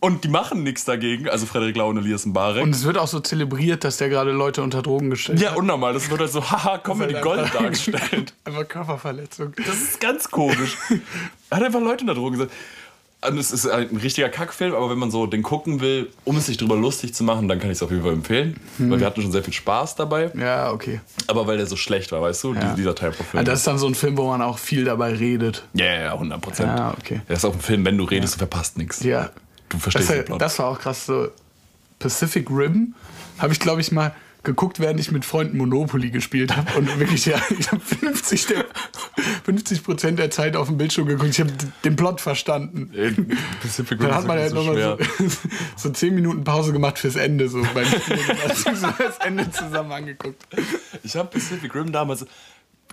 Und 0.02 0.25
die 0.25 0.29
machen 0.29 0.62
nichts 0.62 0.85
dagegen. 0.87 1.29
Also 1.29 1.44
Frederik 1.44 1.76
Lau 1.76 1.91
und 1.91 1.99
Elias 1.99 2.25
Mbarek. 2.25 2.62
Und 2.62 2.75
es 2.75 2.85
wird 2.85 2.97
auch 2.97 3.06
so 3.06 3.20
zelebriert, 3.20 3.85
dass 3.85 3.99
der 3.99 4.08
gerade 4.08 4.32
Leute 4.32 4.62
unter 4.62 4.81
Drogen 4.81 5.11
gestellt 5.11 5.41
Ja, 5.41 5.50
hat. 5.50 5.58
unnormal. 5.58 5.93
Das 5.93 6.08
wird 6.11 6.20
halt 6.20 6.32
so, 6.32 6.43
haha, 6.50 6.79
Comedy 6.79 7.14
Weil 7.14 7.20
Gold 7.23 7.41
einfach- 7.41 7.61
dargestellt. 7.61 8.32
Einfach 8.44 8.67
Körperverletzung. 8.67 9.52
Das 9.58 9.75
ist 9.76 10.00
ganz 10.00 10.31
komisch. 10.31 10.76
Er 11.50 11.58
hat 11.58 11.64
einfach 11.64 11.81
Leute 11.81 12.00
in 12.00 12.06
der 12.06 12.14
Droge 12.17 12.38
gesagt. 12.38 12.52
Und 13.29 13.37
es 13.37 13.50
ist 13.50 13.67
ein 13.69 13.94
richtiger 13.99 14.31
Kackfilm, 14.31 14.75
aber 14.75 14.88
wenn 14.88 14.97
man 14.99 15.11
so 15.11 15.26
den 15.26 15.43
gucken 15.43 15.82
will, 15.82 16.08
um 16.25 16.38
es 16.38 16.47
sich 16.47 16.56
drüber 16.56 16.75
lustig 16.76 17.12
zu 17.14 17.23
machen, 17.23 17.49
dann 17.49 17.58
kann 17.61 17.70
ich 17.70 17.76
es 17.76 17.82
auf 17.82 17.91
jeden 17.91 18.02
Fall 18.02 18.14
empfehlen. 18.14 18.58
Hm. 18.79 18.91
Weil 18.91 19.00
wir 19.00 19.06
hatten 19.06 19.20
schon 19.20 19.31
sehr 19.32 19.44
viel 19.44 19.52
Spaß 19.52 19.97
dabei. 19.97 20.31
Ja, 20.35 20.73
okay. 20.73 21.00
Aber 21.26 21.47
weil 21.47 21.58
der 21.58 21.67
so 21.67 21.76
schlecht 21.76 22.11
war, 22.12 22.23
weißt 22.23 22.43
du, 22.44 22.55
Ja. 22.55 22.73
dieser 22.75 22.94
Type 22.94 23.11
of 23.11 23.17
Film. 23.26 23.41
Ja, 23.41 23.43
das 23.43 23.58
ist 23.58 23.67
dann 23.67 23.76
so 23.76 23.87
ein 23.87 23.94
Film, 23.94 24.17
wo 24.17 24.26
man 24.29 24.41
auch 24.41 24.56
viel 24.56 24.87
dabei 24.87 25.12
redet. 25.12 25.64
Ja, 25.75 25.85
ja, 25.85 26.00
ja, 26.00 26.12
100 26.14 26.41
Prozent. 26.41 26.79
Ja, 26.79 26.94
okay. 26.99 27.20
Das 27.29 27.41
ist 27.41 27.44
auch 27.44 27.52
ein 27.52 27.61
Film, 27.61 27.85
wenn 27.85 27.99
du 27.99 28.05
redest, 28.05 28.37
du 28.37 28.38
verpasst 28.38 28.79
nichts. 28.79 29.02
Ja. 29.02 29.29
Du 29.71 29.77
Das, 29.79 29.83
verstehst 29.83 30.11
den 30.11 30.25
Plot. 30.27 30.41
das 30.43 30.59
war 30.59 30.67
auch 30.67 30.79
krass. 30.79 31.07
So 31.07 31.29
Pacific 31.99 32.51
Rim 32.51 32.95
habe 33.39 33.53
ich, 33.53 33.61
glaube 33.61 33.81
ich, 33.81 33.91
mal 33.93 34.15
geguckt, 34.43 34.81
während 34.81 34.99
ich 35.00 35.11
mit 35.12 35.25
Freunden 35.27 35.59
Monopoly 35.59 36.11
gespielt 36.11 36.57
habe. 36.57 36.79
Und 36.79 36.99
wirklich, 36.99 37.27
ja, 37.27 37.39
ich 37.59 37.71
habe 37.71 37.81
50, 37.83 38.47
der, 38.47 38.65
50 39.45 39.85
Prozent 39.85 40.19
der 40.19 40.31
Zeit 40.31 40.57
auf 40.57 40.69
dem 40.69 40.79
Bildschirm 40.79 41.07
geguckt. 41.07 41.29
Ich 41.31 41.41
habe 41.41 41.53
den 41.85 41.97
Plot 41.97 42.21
verstanden. 42.21 42.91
Ey, 42.95 43.12
Pacific 43.61 44.00
Rim 44.00 44.09
Dann 44.09 44.15
hat 44.15 44.27
man 44.27 44.39
ja 44.39 44.45
wirklich 44.50 44.65
so 44.65 44.73
nochmal 44.73 44.99
so, 45.19 45.49
so 45.89 45.91
10 45.91 46.15
Minuten 46.15 46.45
Pause 46.45 46.73
gemacht 46.73 46.99
fürs 46.99 47.17
Ende. 47.17 47.49
So 47.49 47.62
beim. 47.75 47.87
Also 48.49 48.75
so 48.75 48.87
das 48.99 49.19
Ende 49.19 49.50
zusammen 49.50 49.93
angeguckt. 49.93 50.43
Ich 51.03 51.17
habe 51.17 51.29
Pacific 51.29 51.75
Rim 51.75 51.93
damals. 51.93 52.25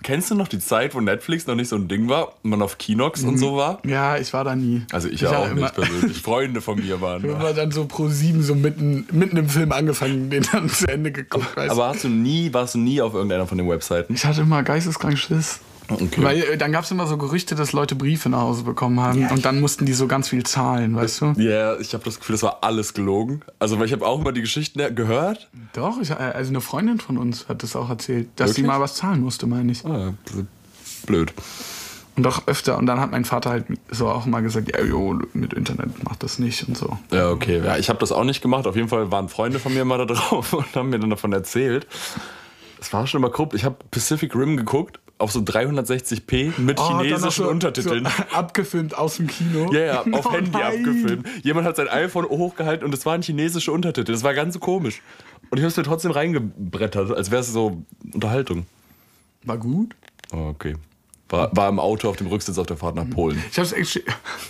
Kennst 0.02 0.30
du 0.30 0.34
noch 0.34 0.48
die 0.48 0.58
Zeit, 0.60 0.94
wo 0.94 1.00
Netflix 1.00 1.46
noch 1.46 1.54
nicht 1.54 1.68
so 1.68 1.76
ein 1.76 1.88
Ding 1.88 2.08
war 2.08 2.34
und 2.42 2.50
man 2.50 2.62
auf 2.62 2.78
Kinox 2.78 3.24
und 3.24 3.36
so 3.38 3.56
war? 3.56 3.80
Ja, 3.84 4.16
ich 4.16 4.32
war 4.32 4.44
da 4.44 4.54
nie. 4.54 4.82
Also 4.92 5.08
ich, 5.08 5.24
hab 5.24 5.34
auch 5.36 5.52
nicht 5.52 5.74
persönlich. 5.74 6.18
Freunde 6.22 6.60
von 6.60 6.78
mir 6.78 7.00
waren 7.00 7.24
Ich 7.24 7.30
da. 7.32 7.38
habe 7.38 7.54
dann 7.54 7.70
so 7.72 7.84
pro 7.84 8.08
sieben 8.08 8.42
so 8.42 8.54
mitten, 8.54 9.06
mitten 9.12 9.36
im 9.36 9.48
Film 9.48 9.72
angefangen, 9.72 10.30
den 10.30 10.46
dann 10.52 10.68
zu 10.68 10.86
Ende 10.88 11.10
geguckt. 11.12 11.46
Du? 11.56 11.60
Aber 11.60 11.88
hast 11.88 12.04
du 12.04 12.08
nie, 12.08 12.52
warst 12.52 12.74
du 12.74 12.78
nie 12.78 13.00
auf 13.00 13.14
irgendeiner 13.14 13.46
von 13.46 13.58
den 13.58 13.68
Webseiten? 13.68 14.14
Ich 14.14 14.24
hatte 14.24 14.42
immer 14.42 14.62
geisteskrank 14.62 15.18
Schiss. 15.18 15.60
Okay. 15.88 16.22
Weil 16.22 16.42
äh, 16.42 16.58
dann 16.58 16.72
gab 16.72 16.84
es 16.84 16.90
immer 16.90 17.06
so 17.06 17.16
Gerüchte, 17.16 17.54
dass 17.54 17.72
Leute 17.72 17.94
Briefe 17.94 18.28
nach 18.28 18.40
Hause 18.40 18.62
bekommen 18.62 19.00
haben 19.00 19.26
und 19.28 19.44
dann 19.44 19.60
mussten 19.60 19.86
die 19.86 19.94
so 19.94 20.06
ganz 20.06 20.28
viel 20.28 20.44
zahlen, 20.44 20.94
weißt 20.94 21.20
du? 21.22 21.32
Ja, 21.38 21.78
ich 21.78 21.94
habe 21.94 22.04
das 22.04 22.18
Gefühl, 22.18 22.34
das 22.34 22.42
war 22.42 22.58
alles 22.62 22.92
gelogen. 22.94 23.40
Also, 23.58 23.78
weil 23.78 23.86
ich 23.86 23.92
habe 23.92 24.06
auch 24.06 24.20
immer 24.20 24.32
die 24.32 24.42
Geschichten 24.42 24.94
gehört. 24.94 25.48
Doch, 25.72 26.00
ich, 26.00 26.10
äh, 26.10 26.14
also 26.14 26.50
eine 26.50 26.60
Freundin 26.60 27.00
von 27.00 27.16
uns 27.16 27.48
hat 27.48 27.62
das 27.62 27.74
auch 27.74 27.88
erzählt, 27.88 28.28
dass 28.36 28.50
sie 28.50 28.58
Wirklich? 28.58 28.66
mal 28.66 28.80
was 28.80 28.96
zahlen 28.96 29.20
musste, 29.22 29.46
meine 29.46 29.72
ich. 29.72 29.84
Ah, 29.84 30.12
blöd. 31.06 31.32
Und 32.16 32.26
auch 32.26 32.48
öfter. 32.48 32.76
Und 32.78 32.86
dann 32.86 33.00
hat 33.00 33.12
mein 33.12 33.24
Vater 33.24 33.50
halt 33.50 33.66
so 33.90 34.08
auch 34.08 34.26
mal 34.26 34.40
gesagt, 34.40 34.76
ja, 34.76 34.84
jo, 34.84 35.20
mit 35.34 35.52
Internet 35.52 36.02
macht 36.02 36.24
das 36.24 36.40
nicht 36.40 36.66
und 36.66 36.76
so. 36.76 36.98
Ja, 37.12 37.30
okay. 37.30 37.62
Ja, 37.64 37.76
ich 37.76 37.88
habe 37.88 38.00
das 38.00 38.10
auch 38.10 38.24
nicht 38.24 38.42
gemacht. 38.42 38.66
Auf 38.66 38.74
jeden 38.74 38.88
Fall 38.88 39.12
waren 39.12 39.28
Freunde 39.28 39.60
von 39.60 39.72
mir 39.72 39.84
mal 39.84 39.98
da 39.98 40.04
drauf 40.06 40.52
und 40.52 40.66
haben 40.74 40.90
mir 40.90 40.98
dann 40.98 41.10
davon 41.10 41.32
erzählt. 41.32 41.86
Es 42.80 42.92
war 42.92 43.06
schon 43.06 43.20
immer 43.20 43.30
grob. 43.30 43.54
Ich 43.54 43.64
habe 43.64 43.76
Pacific 43.90 44.34
Rim 44.34 44.56
geguckt 44.56 45.00
auf 45.18 45.32
so 45.32 45.40
360p 45.40 46.58
mit 46.60 46.78
Oh, 46.78 47.00
chinesischen 47.00 47.44
so- 47.44 47.50
Untertiteln. 47.50 48.04
So 48.04 48.36
abgefilmt 48.36 48.96
aus 48.96 49.16
dem 49.16 49.26
Kino. 49.26 49.72
Ja, 49.72 49.80
ja, 49.80 50.00
auf 50.02 50.26
Oh 50.26 50.32
Handy 50.32 50.50
nein. 50.52 50.62
abgefilmt. 50.62 51.26
Jemand 51.42 51.66
hat 51.66 51.76
sein 51.76 51.88
iPhone 51.88 52.24
hochgehalten 52.26 52.84
und 52.86 52.94
es 52.94 53.04
waren 53.04 53.22
chinesische 53.22 53.72
Untertitel. 53.72 54.12
Das 54.12 54.22
war 54.22 54.34
ganz 54.34 54.58
komisch. 54.60 55.02
Und 55.50 55.58
ich 55.58 55.62
habe 55.64 55.70
es 55.70 55.76
mir 55.76 55.82
trotzdem 55.82 56.12
reingebrettert, 56.12 57.10
als 57.10 57.30
wäre 57.32 57.40
es 57.40 57.52
so 57.52 57.82
Unterhaltung. 58.12 58.66
War 59.44 59.58
gut. 59.58 59.96
Oh, 60.32 60.48
okay. 60.50 60.74
War, 61.30 61.54
war 61.54 61.68
im 61.68 61.78
Auto 61.78 62.08
auf 62.08 62.16
dem 62.16 62.26
Rücksitz 62.28 62.56
auf 62.56 62.66
der 62.66 62.78
Fahrt 62.78 62.96
nach 62.96 63.08
Polen. 63.10 63.42
Ich 63.50 63.58
hab's 63.58 63.72
echt. 63.72 64.02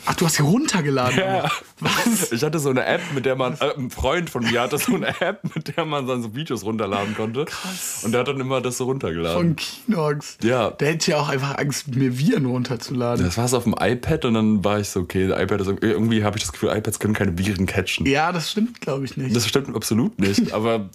Ach, 0.06 0.14
du 0.14 0.26
hast 0.26 0.36
sie 0.36 0.42
runtergeladen. 0.42 1.18
Ja. 1.18 1.50
Was? 1.80 2.30
Ich 2.30 2.42
hatte 2.42 2.58
so 2.60 2.70
eine 2.70 2.84
App, 2.84 3.00
mit 3.14 3.26
der 3.26 3.34
man, 3.34 3.54
äh, 3.54 3.74
ein 3.76 3.90
Freund 3.90 4.30
von 4.30 4.44
mir 4.44 4.60
hatte 4.60 4.78
so 4.78 4.94
eine 4.94 5.08
App, 5.20 5.40
mit 5.54 5.76
der 5.76 5.84
man 5.84 6.06
dann 6.06 6.22
so 6.22 6.34
Videos 6.34 6.64
runterladen 6.64 7.16
konnte. 7.16 7.46
Krass. 7.46 8.02
Und 8.04 8.12
der 8.12 8.20
hat 8.20 8.28
dann 8.28 8.38
immer 8.40 8.60
das 8.60 8.78
so 8.78 8.84
runtergeladen. 8.84 9.36
Von 9.36 9.56
Kinox. 9.56 10.38
Ja. 10.42 10.70
Der 10.70 10.92
hätte 10.92 11.10
ja 11.10 11.18
auch 11.18 11.28
einfach 11.28 11.58
Angst, 11.58 11.88
mir 11.88 12.16
Viren 12.18 12.46
runterzuladen. 12.46 13.24
Das 13.24 13.36
war 13.36 13.44
es 13.44 13.54
auf 13.54 13.64
dem 13.64 13.74
iPad 13.78 14.24
und 14.26 14.34
dann 14.34 14.64
war 14.64 14.78
ich 14.78 14.88
so, 14.88 15.00
okay, 15.00 15.26
der 15.26 15.40
iPad 15.40 15.60
ist 15.60 15.68
irgendwie 15.80 16.22
habe 16.22 16.36
ich 16.36 16.44
das 16.44 16.52
Gefühl, 16.52 16.70
iPads 16.70 17.00
können 17.00 17.14
keine 17.14 17.36
Viren 17.38 17.66
catchen. 17.66 18.06
Ja, 18.06 18.30
das 18.30 18.50
stimmt, 18.50 18.80
glaube 18.80 19.04
ich 19.04 19.16
nicht. 19.16 19.34
Das 19.34 19.48
stimmt 19.48 19.74
absolut 19.74 20.18
nicht, 20.18 20.52
aber 20.52 20.90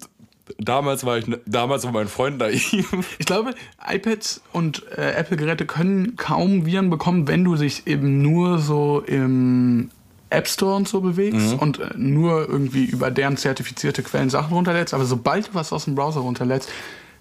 damals 0.60 1.06
war 1.06 1.18
ich 1.18 1.26
damals 1.46 1.84
war 1.86 1.92
mein 1.92 2.08
Freund 2.08 2.38
naiv. 2.40 2.92
Ich 3.20 3.26
glaube, 3.26 3.54
iPads 3.88 4.42
und 4.52 4.84
äh, 4.98 5.12
Apple-Geräte 5.14 5.66
können 5.66 6.16
kaum 6.16 6.66
Viren 6.66 6.90
bekommen, 6.90 7.28
wenn 7.28 7.44
du 7.44 7.56
dich 7.56 7.88
eben 7.88 8.22
nur 8.22 8.60
so 8.60 9.02
im 9.06 9.90
App 10.30 10.48
Store 10.48 10.76
und 10.76 10.88
so 10.88 11.00
bewegst 11.02 11.54
Mhm. 11.54 11.60
und 11.60 11.80
äh, 11.80 11.90
nur 11.96 12.50
irgendwie 12.50 12.86
über 12.86 13.12
deren 13.12 13.38
zertifizierte 13.38 14.04
Quellen 14.04 14.30
Sachen 14.30 14.54
runterlädst. 14.54 14.94
Aber 14.94 15.06
sobald 15.06 15.50
du 15.50 15.54
was 15.54 15.72
aus 15.72 15.86
dem 15.86 15.96
Browser 15.96 16.22
runterlädst, 16.22 16.70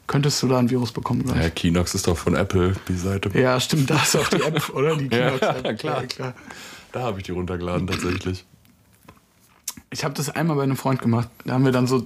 könntest 0.06 0.42
du 0.42 0.48
da 0.48 0.58
ein 0.58 0.68
Virus 0.70 0.92
bekommen. 0.92 1.24
Ja, 1.38 1.48
Kinox 1.50 1.94
ist 1.94 2.06
doch 2.06 2.16
von 2.18 2.34
Apple, 2.34 2.74
die 2.88 2.96
Seite. 2.96 3.30
Ja, 3.38 3.60
stimmt, 3.60 3.88
da 3.90 3.96
ist 4.02 4.16
auch 4.16 4.28
die 4.28 4.42
App, 4.42 4.68
oder? 4.74 4.96
Die 4.96 5.04
Ja, 5.14 5.30
Kinox-App. 5.38 5.78
klar. 5.78 6.00
Ja, 6.02 6.06
klar. 6.06 6.34
Da 6.92 7.00
habe 7.02 7.18
ich 7.18 7.24
die 7.24 7.32
runtergeladen 7.32 7.86
tatsächlich. 7.86 8.44
Ich 9.90 10.04
habe 10.04 10.14
das 10.14 10.28
einmal 10.30 10.56
bei 10.56 10.62
einem 10.62 10.76
Freund 10.76 11.00
gemacht. 11.00 11.28
Da 11.44 11.54
haben 11.54 11.64
wir 11.64 11.72
dann 11.72 11.86
so, 11.86 12.04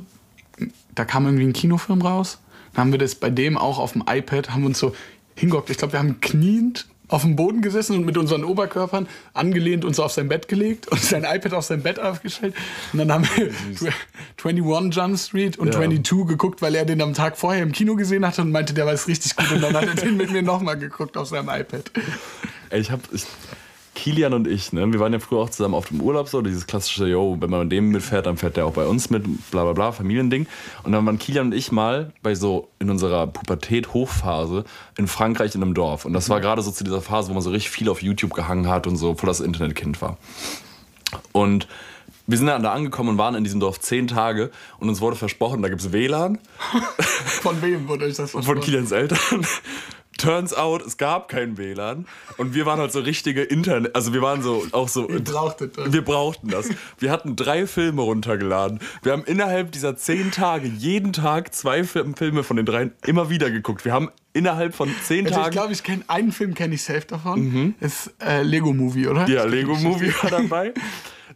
da 0.96 1.04
kam 1.04 1.26
irgendwie 1.26 1.44
ein 1.44 1.52
Kinofilm 1.52 2.02
raus. 2.02 2.40
Dann 2.74 2.86
haben 2.86 2.92
wir 2.92 2.98
das 2.98 3.14
bei 3.14 3.30
dem 3.30 3.56
auch 3.56 3.78
auf 3.78 3.92
dem 3.92 4.02
iPad, 4.08 4.50
haben 4.50 4.66
uns 4.66 4.78
so 4.80 4.94
hingockt. 5.36 5.70
Ich 5.70 5.78
glaube, 5.78 5.92
wir 5.92 6.00
haben 6.00 6.20
kniend 6.20 6.86
auf 7.08 7.22
dem 7.22 7.36
Boden 7.36 7.62
gesessen 7.62 7.96
und 7.96 8.04
mit 8.04 8.18
unseren 8.18 8.42
Oberkörpern 8.42 9.06
angelehnt 9.32 9.84
uns 9.84 10.00
auf 10.00 10.10
sein 10.10 10.26
Bett 10.28 10.48
gelegt 10.48 10.88
und 10.88 11.00
sein 11.00 11.22
iPad 11.22 11.54
auf 11.54 11.64
sein 11.64 11.82
Bett 11.82 12.00
aufgestellt. 12.00 12.54
Und 12.92 12.98
dann 12.98 13.12
haben 13.12 13.28
wir 13.36 13.52
21 14.44 14.96
Jump 14.96 15.18
Street 15.18 15.56
und 15.56 15.68
Ja. 15.68 15.74
22 15.74 16.26
geguckt, 16.26 16.62
weil 16.62 16.74
er 16.74 16.84
den 16.84 17.00
am 17.00 17.14
Tag 17.14 17.36
vorher 17.36 17.62
im 17.62 17.70
Kino 17.70 17.94
gesehen 17.94 18.26
hatte 18.26 18.42
und 18.42 18.50
meinte, 18.50 18.74
der 18.74 18.86
war 18.86 18.92
es 18.92 19.06
richtig 19.06 19.36
gut. 19.36 19.52
Und 19.52 19.62
dann 19.62 19.76
hat 19.76 19.86
er 19.86 19.94
den 19.94 20.16
mit 20.16 20.32
mir 20.32 20.42
nochmal 20.42 20.76
geguckt 20.76 21.16
auf 21.16 21.28
seinem 21.28 21.48
iPad. 21.48 21.92
Ey, 22.70 22.80
ich 22.80 22.90
habe 22.90 23.02
ich, 23.12 23.24
Kilian 23.96 24.34
und 24.34 24.46
ich, 24.46 24.72
ne, 24.72 24.92
wir 24.92 25.00
waren 25.00 25.12
ja 25.12 25.18
früher 25.18 25.40
auch 25.40 25.50
zusammen 25.50 25.74
auf 25.74 25.88
dem 25.88 26.00
Urlaub 26.00 26.28
so, 26.28 26.42
dieses 26.42 26.66
klassische, 26.66 27.08
yo, 27.08 27.36
wenn 27.40 27.50
man 27.50 27.62
mit 27.62 27.72
dem 27.72 27.88
mitfährt, 27.88 28.26
dann 28.26 28.36
fährt 28.36 28.56
der 28.56 28.66
auch 28.66 28.74
bei 28.74 28.86
uns 28.86 29.10
mit, 29.10 29.24
bla 29.50 29.64
bla 29.64 29.72
bla, 29.72 29.90
Familiending. 29.90 30.46
Und 30.84 30.92
dann 30.92 31.04
waren 31.06 31.18
Kilian 31.18 31.46
und 31.46 31.54
ich 31.54 31.72
mal 31.72 32.12
bei 32.22 32.34
so 32.34 32.68
in 32.78 32.90
unserer 32.90 33.26
Pubertät-Hochphase 33.26 34.64
in 34.98 35.08
Frankreich 35.08 35.54
in 35.54 35.62
einem 35.62 35.74
Dorf. 35.74 36.04
Und 36.04 36.12
das 36.12 36.28
war 36.28 36.40
gerade 36.40 36.62
so 36.62 36.70
zu 36.70 36.84
dieser 36.84 37.00
Phase, 37.00 37.30
wo 37.30 37.34
man 37.34 37.42
so 37.42 37.50
richtig 37.50 37.70
viel 37.70 37.88
auf 37.88 38.02
YouTube 38.02 38.34
gehangen 38.34 38.68
hat 38.68 38.86
und 38.86 38.96
so 38.96 39.14
voll 39.14 39.28
das 39.28 39.40
Internetkind 39.40 40.00
war. 40.02 40.18
Und 41.32 41.66
wir 42.26 42.38
sind 42.38 42.48
dann 42.48 42.62
da 42.62 42.72
angekommen 42.72 43.10
und 43.10 43.18
waren 43.18 43.34
in 43.34 43.44
diesem 43.44 43.60
Dorf 43.60 43.80
zehn 43.80 44.08
Tage 44.08 44.50
und 44.78 44.88
uns 44.88 45.00
wurde 45.00 45.16
versprochen, 45.16 45.62
da 45.62 45.68
gibt 45.68 45.80
es 45.80 45.92
WLAN 45.92 46.38
Von 46.98 47.62
wem 47.62 47.88
wurde 47.88 48.06
euch 48.06 48.16
das 48.16 48.32
von 48.32 48.42
versprochen? 48.42 48.64
Kilians 48.64 48.90
Eltern. 48.90 49.46
Turns 50.18 50.54
out, 50.54 50.80
es 50.86 50.96
gab 50.96 51.28
kein 51.28 51.58
WLAN 51.58 52.06
und 52.38 52.54
wir 52.54 52.64
waren 52.66 52.78
halt 52.80 52.90
so 52.92 53.00
richtige 53.00 53.42
Internet, 53.42 53.94
also 53.94 54.12
wir 54.14 54.22
waren 54.22 54.42
so 54.42 54.66
auch 54.72 54.88
so 54.88 55.08
Ihr 55.08 55.22
brauchtet 55.22 55.76
das. 55.76 55.92
wir 55.92 56.02
brauchten 56.02 56.48
das. 56.48 56.68
Wir 56.98 57.10
hatten 57.10 57.36
drei 57.36 57.66
Filme 57.66 58.02
runtergeladen. 58.02 58.80
Wir 59.02 59.12
haben 59.12 59.24
innerhalb 59.24 59.72
dieser 59.72 59.96
zehn 59.96 60.30
Tage 60.30 60.68
jeden 60.68 61.12
Tag 61.12 61.54
zwei 61.54 61.84
Fil- 61.84 62.14
Filme 62.16 62.44
von 62.44 62.56
den 62.56 62.64
dreien 62.66 62.92
immer 63.06 63.28
wieder 63.30 63.50
geguckt. 63.50 63.84
Wir 63.84 63.92
haben 63.92 64.10
innerhalb 64.32 64.74
von 64.74 64.88
zehn 65.04 65.26
Also 65.26 65.36
ich 65.36 65.42
Tagen 65.42 65.50
glaube, 65.52 65.72
ich 65.72 65.82
kenne 65.82 66.02
einen 66.08 66.32
Film, 66.32 66.54
kenne 66.54 66.74
ich 66.74 66.82
safe 66.82 67.06
davon. 67.06 67.74
Ist 67.80 68.14
äh, 68.24 68.42
Lego 68.42 68.72
Movie, 68.72 69.08
oder? 69.08 69.26
Mhm. 69.26 69.32
ja 69.34 69.44
Lego 69.44 69.74
Movie 69.76 70.12
war 70.22 70.30
dabei. 70.30 70.72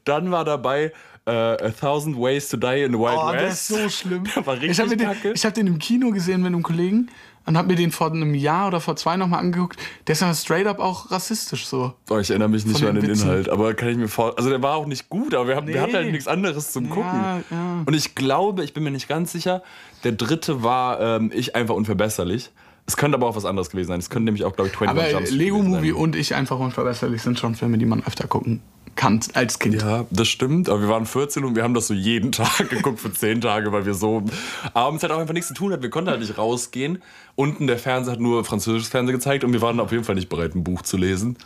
Dann 0.05 0.31
war 0.31 0.45
dabei 0.45 0.93
äh, 1.27 1.31
A 1.31 1.71
Thousand 1.71 2.17
Ways 2.17 2.49
to 2.49 2.57
Die 2.57 2.83
in 2.83 2.93
the 2.93 2.99
Wild 2.99 3.19
Oh, 3.19 3.33
West. 3.33 3.71
der 3.71 3.85
ist 3.85 3.93
so 3.93 4.09
schlimm. 4.09 4.25
Der 4.35 4.47
war 4.47 4.55
richtig 4.55 4.71
ich 4.71 4.81
habe 4.81 4.97
den, 4.97 5.11
ich 5.35 5.45
hab 5.45 5.53
den 5.55 5.67
im 5.67 5.79
Kino 5.79 6.11
gesehen 6.11 6.41
mit 6.41 6.49
einem 6.49 6.63
Kollegen 6.63 7.11
und 7.51 7.59
habe 7.59 7.67
mir 7.69 7.75
den 7.75 7.91
vor 7.91 8.13
einem 8.13 8.35
Jahr 8.35 8.69
oder 8.69 8.81
vor 8.81 8.95
zwei 8.95 9.17
nochmal 9.17 9.41
angeguckt. 9.41 9.77
Der 10.07 10.13
ist 10.13 10.21
ja 10.23 10.33
straight 10.35 10.67
up 10.69 10.79
auch 10.79 11.11
rassistisch 11.11 11.67
so. 11.67 11.93
Oh, 12.09 12.19
ich 12.19 12.31
erinnere 12.31 12.49
mich 12.49 12.65
nicht 12.65 12.81
mehr 12.81 12.91
an 12.91 12.95
den 12.95 13.09
Witzen. 13.09 13.25
Inhalt, 13.25 13.49
aber 13.49 13.75
kann 13.75 13.89
ich 13.89 13.97
mir 13.97 14.07
vor. 14.07 14.39
Also 14.39 14.51
der 14.51 14.63
war 14.63 14.77
auch 14.77 14.87
nicht 14.87 15.09
gut, 15.09 15.35
aber 15.35 15.49
wir, 15.49 15.57
haben, 15.57 15.67
wir 15.67 15.75
Nee. 15.75 15.81
hatten 15.81 15.95
halt 15.95 16.13
nichts 16.13 16.29
anderes 16.29 16.71
zum 16.71 16.89
Gucken. 16.89 17.11
ja. 17.51 17.83
Und 17.85 17.93
ich 17.95 18.15
glaube, 18.15 18.63
ich 18.63 18.73
bin 18.73 18.85
mir 18.85 18.93
nicht 18.93 19.09
ganz 19.09 19.33
sicher, 19.33 19.63
der 20.05 20.13
dritte 20.13 20.63
war 20.63 21.01
ähm, 21.01 21.33
Ich 21.35 21.57
einfach 21.57 21.75
unverbesserlich. 21.75 22.51
Es 22.87 22.97
könnte 22.97 23.17
aber 23.19 23.27
auch 23.29 23.37
was 23.37 23.45
anderes 23.45 23.71
gewesen 23.71 23.89
sein. 23.89 23.99
Es 24.01 24.11
könnte 24.11 24.27
nämlich 24.27 24.45
auch, 24.45 24.55
glaube 24.55 24.71
ich, 24.73 24.81
21 24.81 25.15
Aber 25.15 25.37
Lego 25.37 25.59
Movie 25.63 25.91
sein. 25.91 25.99
und 26.01 26.17
ich 26.17 26.35
einfach 26.37 26.59
unverbesserlich 26.59 27.21
sind 27.23 27.39
schon 27.39 27.55
Filme, 27.57 27.79
die 27.79 27.87
man 27.87 28.03
öfter 28.05 28.27
gucken 28.29 28.63
kann 29.01 29.19
als 29.33 29.59
Kind. 29.59 29.81
Ja, 29.81 30.05
das 30.11 30.29
stimmt. 30.29 30.69
Aber 30.69 30.83
wir 30.83 30.89
waren 30.91 31.07
14 31.07 31.43
und 31.45 31.57
wir 31.57 31.63
haben 31.63 31.73
das 31.73 31.87
so 31.87 31.95
jeden 31.95 32.33
Tag 32.33 32.69
geguckt 32.69 33.01
für 33.01 33.11
10 33.11 33.41
Tage, 33.41 33.73
weil 33.73 33.87
wir 33.87 33.95
so 33.95 34.23
abends 34.75 35.03
halt 35.03 35.11
auch 35.11 35.19
einfach 35.19 35.33
nichts 35.33 35.49
zu 35.49 35.55
tun 35.55 35.73
hatten. 35.73 35.83
Wir 35.83 35.89
konnten 35.89 36.11
halt 36.11 36.21
nicht 36.21 36.37
rausgehen. 36.37 37.03
Unten 37.35 37.67
der 37.67 37.79
Fernseher 37.79 38.13
hat 38.13 38.21
nur 38.21 38.45
französisches 38.45 38.91
Fernsehen 38.91 39.17
gezeigt 39.17 39.43
und 39.43 39.55
wir 39.55 39.63
waren 39.63 39.81
auf 39.81 39.91
jeden 39.91 40.05
Fall 40.05 40.17
nicht 40.17 40.29
bereit, 40.29 40.55
ein 40.55 40.65
Buch 40.65 40.83
zu 40.83 40.99
lesen. 40.99 41.39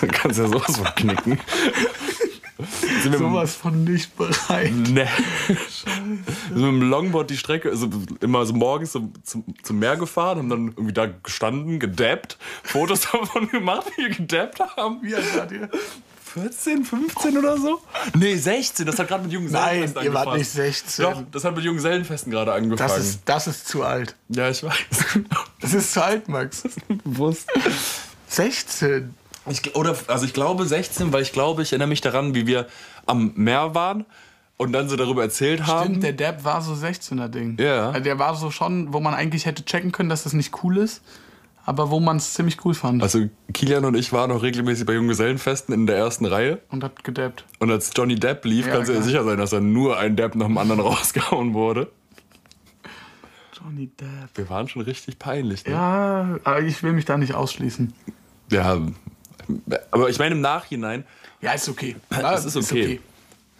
du 0.00 0.06
kannst 0.12 0.40
ja 0.40 0.48
sowas 0.48 0.76
von 0.76 0.92
knicken. 0.96 1.38
Sind 3.02 3.16
Sowas 3.18 3.54
von 3.54 3.84
nicht 3.84 4.16
bereit. 4.16 4.72
Ne. 4.72 5.08
Wir 5.48 5.56
sind 5.56 6.72
mit 6.72 6.82
dem 6.82 6.90
Longboard 6.90 7.30
die 7.30 7.36
Strecke, 7.36 7.70
also 7.70 7.88
immer 8.20 8.44
so 8.46 8.52
morgens 8.54 8.92
so 8.92 9.10
zum, 9.22 9.44
zum 9.62 9.78
Meer 9.78 9.96
gefahren, 9.96 10.38
haben 10.38 10.48
dann 10.48 10.68
irgendwie 10.68 10.92
da 10.92 11.06
gestanden, 11.06 11.80
gedappt, 11.80 12.38
Fotos 12.62 13.00
davon 13.12 13.48
gemacht, 13.48 13.86
wie 13.96 14.02
wir 14.02 14.10
gedappt 14.10 14.60
haben. 14.76 14.98
Wie 15.02 15.14
alt 15.14 15.36
wart 15.36 15.52
ihr? 15.52 15.68
14, 16.34 16.84
15 16.84 17.36
oder 17.36 17.58
so? 17.58 17.80
Nee, 18.16 18.36
16, 18.36 18.86
das 18.86 18.98
hat 18.98 19.08
gerade 19.08 19.24
mit 19.24 19.32
Nein, 19.32 19.42
Junggesellenfesten 19.42 20.02
ihr 20.02 20.14
wart 20.14 20.28
angefangen. 20.28 20.38
nicht 20.38 20.50
16. 20.50 21.04
Doch, 21.04 21.22
das 21.30 21.44
hat 21.44 21.54
mit 21.54 21.64
Junggesellenfesten 21.64 22.32
gerade 22.32 22.52
angefangen. 22.54 22.88
Das 22.88 22.98
ist, 22.98 23.20
das 23.26 23.46
ist 23.48 23.68
zu 23.68 23.82
alt. 23.82 24.16
ja, 24.28 24.48
ich 24.48 24.62
weiß. 24.62 24.74
Das 25.60 25.74
ist 25.74 25.92
zu 25.92 26.02
alt, 26.02 26.28
Max. 26.28 26.62
Bewusst. 27.04 27.48
16. 28.28 29.14
Ich, 29.50 29.74
oder, 29.74 29.96
also 30.06 30.24
ich 30.24 30.32
glaube 30.34 30.66
16, 30.66 31.12
weil 31.12 31.22
ich 31.22 31.32
glaube, 31.32 31.62
ich 31.62 31.72
erinnere 31.72 31.88
mich 31.88 32.00
daran, 32.00 32.34
wie 32.34 32.46
wir 32.46 32.66
am 33.06 33.32
Meer 33.34 33.74
waren 33.74 34.04
und 34.56 34.72
dann 34.72 34.88
so 34.88 34.94
darüber 34.96 35.22
erzählt 35.22 35.66
haben. 35.66 35.86
Stimmt, 36.00 36.04
der 36.04 36.12
Dab 36.12 36.44
war 36.44 36.62
so 36.62 36.72
16er 36.74 37.28
Ding. 37.28 37.56
Ja. 37.60 37.88
Also 37.90 38.00
Der 38.04 38.18
war 38.18 38.34
so 38.36 38.50
schon, 38.52 38.92
wo 38.92 39.00
man 39.00 39.14
eigentlich 39.14 39.46
hätte 39.46 39.64
checken 39.64 39.90
können, 39.90 40.08
dass 40.08 40.22
das 40.22 40.32
nicht 40.32 40.62
cool 40.62 40.76
ist, 40.78 41.02
aber 41.64 41.90
wo 41.90 41.98
man 41.98 42.18
es 42.18 42.34
ziemlich 42.34 42.64
cool 42.64 42.74
fand. 42.74 43.02
Also 43.02 43.28
Kilian 43.52 43.84
und 43.84 43.96
ich 43.96 44.12
waren 44.12 44.30
auch 44.30 44.42
regelmäßig 44.42 44.86
bei 44.86 44.92
Junggesellenfesten 44.94 45.74
in 45.74 45.86
der 45.88 45.96
ersten 45.96 46.26
Reihe. 46.26 46.60
Und 46.70 46.84
hat 46.84 47.02
gedabbt. 47.02 47.44
Und 47.58 47.70
als 47.72 47.90
Johnny 47.96 48.14
Depp 48.14 48.44
lief, 48.44 48.66
Ja, 48.66 48.74
kannst 48.74 48.90
du 48.90 48.92
dir 48.94 49.02
sicher 49.02 49.24
sein, 49.24 49.38
dass 49.38 49.52
er 49.52 49.60
nur 49.60 49.98
ein 49.98 50.14
Depp 50.14 50.36
nach 50.36 50.46
dem 50.46 50.58
anderen 50.58 50.80
rausgehauen 50.88 51.52
wurde. 51.54 51.90
Johnny 53.60 53.88
Depp. 53.88 54.30
Wir 54.34 54.48
waren 54.50 54.68
schon 54.68 54.82
richtig 54.82 55.18
peinlich. 55.18 55.64
Ne? 55.66 55.72
Ja, 55.72 56.38
aber 56.44 56.60
ich 56.62 56.82
will 56.82 56.92
mich 56.92 57.04
da 57.04 57.16
nicht 57.16 57.34
ausschließen. 57.34 57.92
ja. 58.50 58.78
Aber 59.90 60.08
ich 60.08 60.18
meine 60.18 60.34
im 60.34 60.40
Nachhinein, 60.40 61.04
Ja, 61.40 61.52
ist 61.52 61.68
okay. 61.68 61.96
es 62.10 62.44
ist 62.44 62.56
okay. 62.56 63.00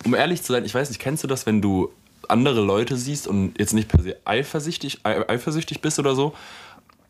Um 0.05 0.15
ehrlich 0.15 0.43
zu 0.43 0.53
sein, 0.53 0.65
ich 0.65 0.75
weiß 0.75 0.89
nicht, 0.89 1.01
kennst 1.01 1.23
du 1.23 1.29
das, 1.29 1.47
wenn 1.47 1.61
du 1.63 1.91
andere 2.29 2.61
Leute 2.61 2.97
siehst 2.97 3.27
und 3.27 3.59
jetzt 3.59 3.73
nicht 3.73 3.89
per 3.89 4.03
se 4.03 4.17
eifersüchtig, 4.25 5.01
ei- 5.05 5.29
eifersüchtig 5.29 5.81
bist 5.81 5.99
oder 5.99 6.15
so, 6.15 6.35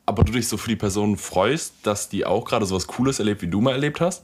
aber 0.06 0.24
du 0.24 0.32
dich 0.32 0.48
so 0.48 0.56
für 0.56 0.68
die 0.68 0.76
Person 0.76 1.16
freust, 1.16 1.74
dass 1.84 2.08
die 2.08 2.24
auch 2.26 2.44
gerade 2.44 2.66
so 2.66 2.74
was 2.74 2.86
Cooles 2.86 3.18
erlebt, 3.18 3.40
wie 3.42 3.46
du 3.46 3.60
mal 3.60 3.72
erlebt 3.72 4.00
hast? 4.00 4.22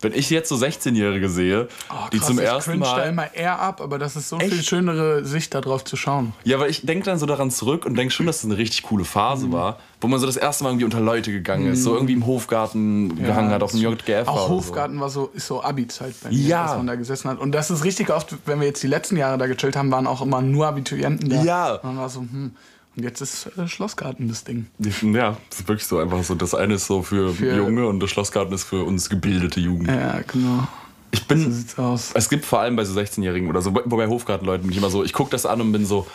Wenn 0.00 0.12
ich 0.14 0.30
jetzt 0.30 0.48
so 0.48 0.54
16-Jährige 0.54 1.28
sehe, 1.28 1.66
Oh, 1.90 1.94
die 2.12 2.18
krass, 2.18 2.28
zum 2.28 2.38
ich 2.38 2.44
ersten 2.44 2.70
cringe 2.70 2.84
da 2.84 2.96
Mal. 2.96 3.08
immer 3.08 3.34
eher 3.34 3.58
ab, 3.58 3.80
aber 3.80 3.98
das 3.98 4.14
ist 4.14 4.28
so 4.28 4.38
viel 4.38 4.52
Echt? 4.52 4.66
schönere 4.66 5.24
Sicht 5.24 5.54
darauf 5.54 5.84
zu 5.84 5.96
schauen. 5.96 6.32
Ja, 6.44 6.60
weil 6.60 6.70
ich 6.70 6.86
denke 6.86 7.04
dann 7.06 7.18
so 7.18 7.26
daran 7.26 7.50
zurück 7.50 7.84
und 7.84 7.96
denke 7.96 8.12
schon, 8.14 8.26
dass 8.26 8.38
es 8.38 8.44
eine 8.44 8.56
richtig 8.58 8.84
coole 8.84 9.04
Phase 9.04 9.46
Mhm. 9.48 9.52
war, 9.52 9.78
wo 10.00 10.06
man 10.06 10.20
so 10.20 10.26
das 10.26 10.36
erste 10.36 10.62
Mal 10.62 10.70
irgendwie 10.70 10.84
unter 10.84 11.00
Leute 11.00 11.32
gegangen 11.32 11.66
ist, 11.72 11.82
so 11.82 11.94
irgendwie 11.94 12.12
im 12.12 12.26
Hofgarten 12.26 13.16
gehangen 13.24 13.50
hat, 13.50 13.62
auf 13.62 13.72
dem 13.72 13.80
JGF. 13.80 14.28
Auch 14.28 14.48
Hofgarten 14.48 15.00
war 15.00 15.10
so, 15.10 15.30
ist 15.34 15.46
so 15.48 15.62
Abi-Zeit 15.62 16.14
bei 16.22 16.28
mir, 16.30 16.36
Ja. 16.38 16.66
dass 16.68 16.76
man 16.76 16.86
da 16.86 16.94
gesessen 16.94 17.28
hat. 17.30 17.38
Und 17.40 17.50
das 17.52 17.70
ist 17.70 17.82
richtig 17.84 18.10
oft, 18.10 18.34
wenn 18.46 18.60
wir 18.60 18.68
jetzt 18.68 18.82
die 18.82 18.86
letzten 18.86 19.16
Jahre 19.16 19.36
da 19.36 19.46
gechillt 19.48 19.74
haben, 19.76 19.90
waren 19.90 20.06
auch 20.06 20.22
immer 20.22 20.40
nur 20.42 20.66
Abiturienten 20.68 21.28
da. 21.28 21.42
Ja. 21.42 21.72
Und 21.74 21.84
man 21.84 21.98
war 21.98 22.08
so, 22.08 22.20
hm. 22.20 22.52
Jetzt 23.00 23.20
ist 23.20 23.48
äh, 23.56 23.68
Schlossgarten 23.68 24.28
das 24.28 24.44
Ding. 24.44 24.66
So. 24.78 25.06
Ja, 25.08 25.36
das 25.50 25.60
ist 25.60 25.68
wirklich 25.68 25.86
so 25.86 25.98
einfach 25.98 26.22
so. 26.24 26.34
Das 26.34 26.54
eine 26.54 26.74
ist 26.74 26.86
so 26.86 27.02
für, 27.02 27.32
Für- 27.34 27.56
Junge 27.56 27.86
und 27.86 28.00
das 28.00 28.10
Schlossgarten 28.10 28.52
ist 28.54 28.64
für 28.64 28.84
uns 28.84 29.08
gebildete 29.08 29.60
Jugend. 29.60 29.88
Ja, 29.88 30.20
genau. 30.26 30.66
Ich 31.10 31.20
So 31.20 31.24
bin. 31.26 31.52
sieht's 31.52 31.78
aus. 31.78 32.10
Es 32.14 32.28
gibt 32.28 32.44
vor 32.44 32.60
allem 32.60 32.76
bei 32.76 32.84
so 32.84 32.98
16-Jährigen 32.98 33.48
oder 33.48 33.62
so, 33.62 33.74
wobei 33.74 34.06
Hofgartenleuten 34.08 34.62
bin 34.62 34.72
ich 34.72 34.78
immer 34.78 34.90
so, 34.90 35.04
ich 35.04 35.12
gucke 35.12 35.30
das 35.30 35.46
an 35.46 35.60
und 35.60 35.72
bin 35.72 35.86
so, 35.86 36.06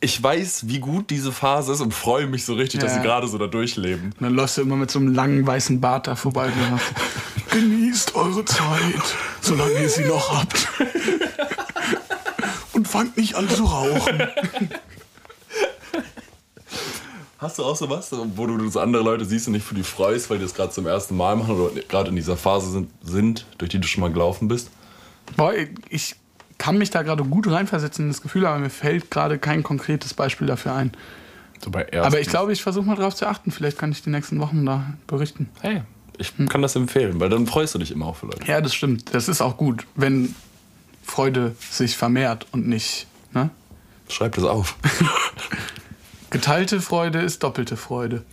ich 0.00 0.20
weiß, 0.22 0.66
wie 0.68 0.78
gut 0.80 1.10
diese 1.10 1.30
Phase 1.30 1.72
ist 1.72 1.80
und 1.80 1.92
freue 1.94 2.26
mich 2.26 2.44
so 2.44 2.54
richtig, 2.54 2.80
dass 2.80 2.92
Ja. 2.92 2.98
sie 2.98 3.04
gerade 3.04 3.28
so 3.28 3.38
da 3.38 3.46
durchleben. 3.48 4.06
Und 4.18 4.22
dann 4.22 4.34
läufst 4.34 4.56
du 4.58 4.62
immer 4.62 4.76
mit 4.76 4.90
so 4.90 4.98
einem 4.98 5.12
langen 5.14 5.46
weißen 5.46 5.80
Bart 5.80 6.06
da 6.06 6.16
vorbei. 6.16 6.50
Genießt 7.50 8.14
eure 8.14 8.44
Zeit, 8.44 9.14
solange 9.42 9.72
ihr 9.80 9.88
sie 9.88 10.04
noch 10.04 10.38
habt. 10.40 10.68
Und 12.72 12.88
fangt 12.88 13.16
nicht 13.18 13.34
an 13.34 13.48
zu 13.48 13.64
rauchen. 13.64 14.22
Hast 17.42 17.58
du 17.58 17.64
auch 17.64 17.74
sowas, 17.74 18.08
wo 18.36 18.46
du 18.46 18.68
so 18.70 18.78
andere 18.78 19.02
Leute 19.02 19.24
siehst 19.24 19.48
und 19.48 19.54
nicht 19.54 19.66
für 19.66 19.74
die 19.74 19.82
freust, 19.82 20.30
weil 20.30 20.38
die 20.38 20.44
das 20.44 20.54
gerade 20.54 20.70
zum 20.70 20.86
ersten 20.86 21.16
Mal 21.16 21.34
machen 21.34 21.56
oder 21.56 21.80
gerade 21.82 22.10
in 22.10 22.14
dieser 22.14 22.36
Phase 22.36 22.70
sind, 22.70 22.88
sind, 23.02 23.46
durch 23.58 23.68
die 23.68 23.80
du 23.80 23.88
schon 23.88 24.00
mal 24.00 24.12
gelaufen 24.12 24.46
bist? 24.46 24.70
Boah, 25.36 25.52
ich 25.88 26.14
kann 26.58 26.78
mich 26.78 26.90
da 26.90 27.02
gerade 27.02 27.24
gut 27.24 27.50
reinversetzen 27.50 28.04
in 28.04 28.12
das 28.12 28.22
Gefühl, 28.22 28.46
aber 28.46 28.60
mir 28.60 28.70
fällt 28.70 29.10
gerade 29.10 29.38
kein 29.38 29.64
konkretes 29.64 30.14
Beispiel 30.14 30.46
dafür 30.46 30.74
ein. 30.74 30.92
So 31.64 31.72
bei 31.72 31.92
aber 32.00 32.20
ich 32.20 32.28
glaube, 32.28 32.52
ich 32.52 32.62
versuche 32.62 32.84
mal 32.84 32.94
drauf 32.94 33.16
zu 33.16 33.26
achten. 33.26 33.50
Vielleicht 33.50 33.76
kann 33.76 33.90
ich 33.90 34.02
die 34.02 34.10
nächsten 34.10 34.38
Wochen 34.38 34.64
da 34.64 34.94
berichten. 35.08 35.48
Hey, 35.62 35.82
ich 36.18 36.34
kann 36.48 36.62
das 36.62 36.76
empfehlen, 36.76 37.18
weil 37.18 37.28
dann 37.28 37.48
freust 37.48 37.74
du 37.74 37.80
dich 37.80 37.90
immer 37.90 38.06
auch 38.06 38.16
für 38.16 38.26
Leute. 38.26 38.46
Ja, 38.46 38.60
das 38.60 38.72
stimmt. 38.72 39.12
Das 39.12 39.28
ist 39.28 39.40
auch 39.40 39.56
gut, 39.56 39.84
wenn 39.96 40.32
Freude 41.02 41.56
sich 41.58 41.96
vermehrt 41.96 42.46
und 42.52 42.68
nicht. 42.68 43.08
Ne? 43.34 43.50
Schreib 44.08 44.36
das 44.36 44.44
auf. 44.44 44.76
Geteilte 46.32 46.80
Freude 46.80 47.20
ist 47.20 47.42
doppelte 47.42 47.76
Freude. 47.76 48.24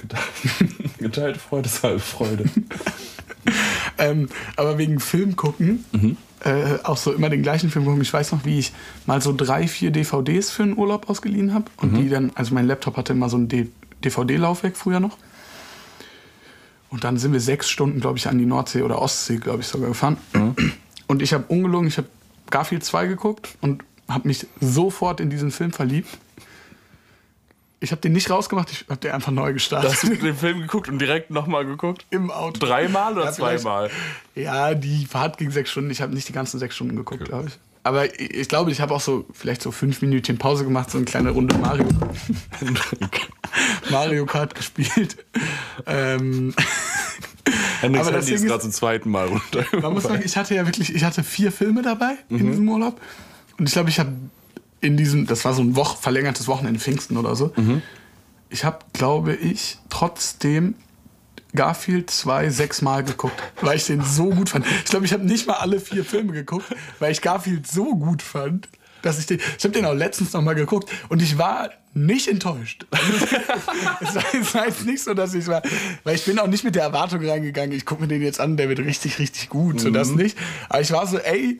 Geteilte 1.00 1.38
Freude 1.38 1.68
ist 1.68 1.84
halbe 1.84 2.00
Freude. 2.00 2.46
ähm, 3.98 4.30
aber 4.56 4.78
wegen 4.78 5.02
Film 5.02 5.36
gucken, 5.36 5.84
mhm. 5.92 6.18
äh, 6.46 6.80
auch 6.84 6.96
so 6.96 7.12
immer 7.12 7.30
den 7.30 7.44
gleichen 7.44 7.70
Film 7.70 7.84
gucken. 7.84 8.02
Ich 8.02 8.14
weiß 8.14 8.32
noch, 8.32 8.46
wie 8.46 8.58
ich 8.58 8.72
mal 9.06 9.22
so 9.22 9.36
drei, 9.36 9.68
vier 9.68 9.92
DVDs 9.92 10.50
für 10.50 10.64
einen 10.64 10.78
Urlaub 10.78 11.10
ausgeliehen 11.10 11.54
habe. 11.54 11.66
Und 11.76 11.92
mhm. 11.92 11.98
die 11.98 12.10
dann, 12.10 12.32
also 12.36 12.54
mein 12.54 12.68
Laptop 12.68 12.96
hatte 12.96 13.12
immer 13.12 13.28
so 13.28 13.38
ein 13.38 13.50
DVD-Laufwerk 13.50 14.78
früher 14.78 15.02
noch. 15.02 15.18
Und 16.90 17.04
dann 17.04 17.18
sind 17.18 17.34
wir 17.34 17.42
sechs 17.42 17.70
Stunden, 17.70 18.00
glaube 18.00 18.18
ich, 18.18 18.30
an 18.30 18.38
die 18.38 18.46
Nordsee 18.46 18.82
oder 18.82 19.02
Ostsee, 19.02 19.38
glaube 19.38 19.60
ich, 19.60 19.68
sogar 19.68 19.90
gefahren. 19.90 20.16
Mhm. 20.32 20.56
Und 21.08 21.22
ich 21.22 21.34
habe 21.34 21.44
ungelogen, 21.50 21.90
ich 21.90 21.98
habe 21.98 22.08
Garfield 22.50 22.86
2 22.86 23.08
geguckt 23.08 23.58
und 23.60 23.84
habe 24.08 24.26
mich 24.26 24.48
sofort 24.62 25.20
in 25.20 25.30
diesen 25.30 25.52
Film 25.52 25.74
verliebt. 25.74 26.18
Ich 27.82 27.92
habe 27.92 28.02
den 28.02 28.12
nicht 28.12 28.30
rausgemacht, 28.30 28.72
ich 28.72 28.86
habe 28.90 29.00
den 29.00 29.12
einfach 29.12 29.32
neu 29.32 29.54
gestartet. 29.54 29.92
Hast 29.92 30.04
du 30.04 30.16
den 30.16 30.36
Film 30.36 30.60
geguckt 30.60 30.90
und 30.90 31.00
direkt 31.00 31.32
nochmal 31.32 31.66
geguckt? 31.66 32.06
Im 32.10 32.30
Auto. 32.30 32.66
Dreimal 32.66 33.14
oder 33.14 33.26
ja, 33.26 33.32
zweimal? 33.32 33.90
Ja, 34.36 34.74
die 34.76 35.06
Fahrt 35.06 35.38
ging 35.38 35.50
sechs 35.52 35.72
Stunden. 35.72 35.90
Ich 35.90 36.02
habe 36.02 36.14
nicht 36.14 36.28
die 36.28 36.34
ganzen 36.34 36.60
sechs 36.60 36.76
Stunden 36.76 36.98
geguckt, 36.98 37.22
okay. 37.22 37.30
glaube 37.30 37.48
ich. 37.48 37.58
Aber 37.84 38.06
ich, 38.06 38.34
ich 38.34 38.50
glaube, 38.50 38.72
ich 38.72 38.82
habe 38.82 38.94
auch 38.94 39.00
so 39.00 39.26
vielleicht 39.32 39.62
so 39.62 39.72
fünf 39.72 40.02
Minütchen 40.02 40.38
Pause 40.38 40.66
gemacht, 40.66 40.92
so 40.92 40.98
eine 40.98 41.06
kleine 41.06 41.30
Runde 41.32 41.58
Mario. 41.58 41.86
Mario 43.90 44.26
Kart 44.26 44.56
gespielt. 44.56 45.18
Ähm, 45.86 46.54
Hendrix 47.82 48.08
aber 48.08 48.18
Handy 48.18 48.34
ist 48.34 48.46
gerade 48.46 48.62
zum 48.62 48.72
zweiten 48.72 49.10
Mal 49.10 49.28
runter. 49.28 49.66
Man 49.82 49.94
muss 49.94 50.04
sagen, 50.04 50.22
ich 50.24 50.36
hatte 50.36 50.54
ja 50.54 50.66
wirklich, 50.66 50.94
ich 50.94 51.04
hatte 51.04 51.24
vier 51.24 51.52
Filme 51.52 51.82
dabei 51.82 52.18
mhm. 52.28 52.40
in 52.40 52.52
diesem 52.52 52.70
Urlaub. 52.70 53.00
Und 53.58 53.68
ich 53.68 53.74
glaube, 53.74 53.90
ich 53.90 54.00
habe 54.00 54.12
in 54.82 54.98
diesem, 54.98 55.28
das 55.28 55.46
war 55.46 55.54
so 55.54 55.62
ein 55.62 55.76
Woch, 55.76 55.98
verlängertes 55.98 56.48
Wochenende 56.48 56.80
Pfingsten 56.80 57.18
oder 57.18 57.36
so. 57.36 57.52
Mhm. 57.56 57.82
Ich 58.50 58.64
habe, 58.64 58.80
glaube 58.94 59.36
ich, 59.36 59.78
trotzdem 59.90 60.76
Garfield 61.54 62.10
2 62.10 62.50
sechsmal 62.50 63.04
geguckt, 63.04 63.42
weil 63.62 63.78
ich 63.78 63.86
den 63.86 64.04
so 64.04 64.30
gut 64.30 64.50
fand. 64.50 64.66
Ich 64.84 64.86
glaube, 64.86 65.06
ich 65.06 65.14
habe 65.14 65.26
nicht 65.26 65.48
mal 65.48 65.56
alle 65.56 65.80
vier 65.80 66.06
Filme 66.06 66.34
geguckt, 66.34 66.66
weil 67.00 67.12
ich 67.12 67.22
Garfield 67.22 67.68
so 67.68 67.96
gut 67.96 68.22
fand, 68.22 68.70
dass 69.02 69.20
ich 69.20 69.26
den. 69.26 69.40
Ich 69.58 69.64
habe 69.64 69.74
den 69.74 69.86
auch 69.86 69.94
letztens 69.94 70.34
noch 70.34 70.42
mal 70.42 70.56
geguckt 70.56 70.92
und 71.10 71.22
ich 71.22 71.38
war 71.38 71.70
nicht 71.94 72.28
enttäuscht. 72.28 72.86
es, 74.02 74.16
war, 74.16 74.24
es 74.40 74.54
war 74.54 74.68
jetzt 74.68 74.86
nicht 74.86 75.04
so, 75.04 75.14
dass 75.14 75.34
ich 75.34 75.48
war, 75.48 75.64
weil 76.04 76.16
ich 76.16 76.26
bin 76.26 76.38
auch 76.38 76.48
nicht 76.48 76.64
mit 76.64 76.76
der 76.76 76.84
Erwartung 76.84 77.26
reingegangen, 77.28 77.72
ich 77.72 77.86
gucke 77.86 78.02
mir 78.02 78.08
den 78.08 78.22
jetzt 78.22 78.40
an, 78.40 78.58
der 78.58 78.70
wird 78.70 78.80
richtig, 78.80 79.18
richtig 79.18 79.50
gut, 79.50 79.76
mhm. 79.76 79.80
so 79.80 79.90
das 79.90 80.10
nicht. 80.10 80.38
Aber 80.70 80.82
ich 80.82 80.92
war 80.92 81.08
so, 81.08 81.18
ey, 81.18 81.60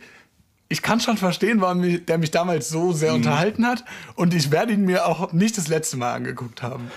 ich 0.70 0.84
kann 0.84 1.00
schon 1.00 1.18
verstehen, 1.18 1.62
warum 1.62 1.82
mich, 1.82 2.06
der 2.06 2.20
mich 2.20 2.32
damals 2.32 2.70
so 2.70 2.94
sehr 2.94 3.12
mhm. 3.12 3.18
unterhalten 3.18 3.66
hat. 3.66 3.84
Und 4.16 4.34
ich 4.34 4.52
werde 4.52 4.74
ihn 4.74 4.86
mir 4.86 5.08
auch 5.08 5.34
nicht 5.34 5.58
das 5.58 5.68
letzte 5.68 5.98
Mal 5.98 6.14
angeguckt 6.14 6.62
haben. 6.62 6.92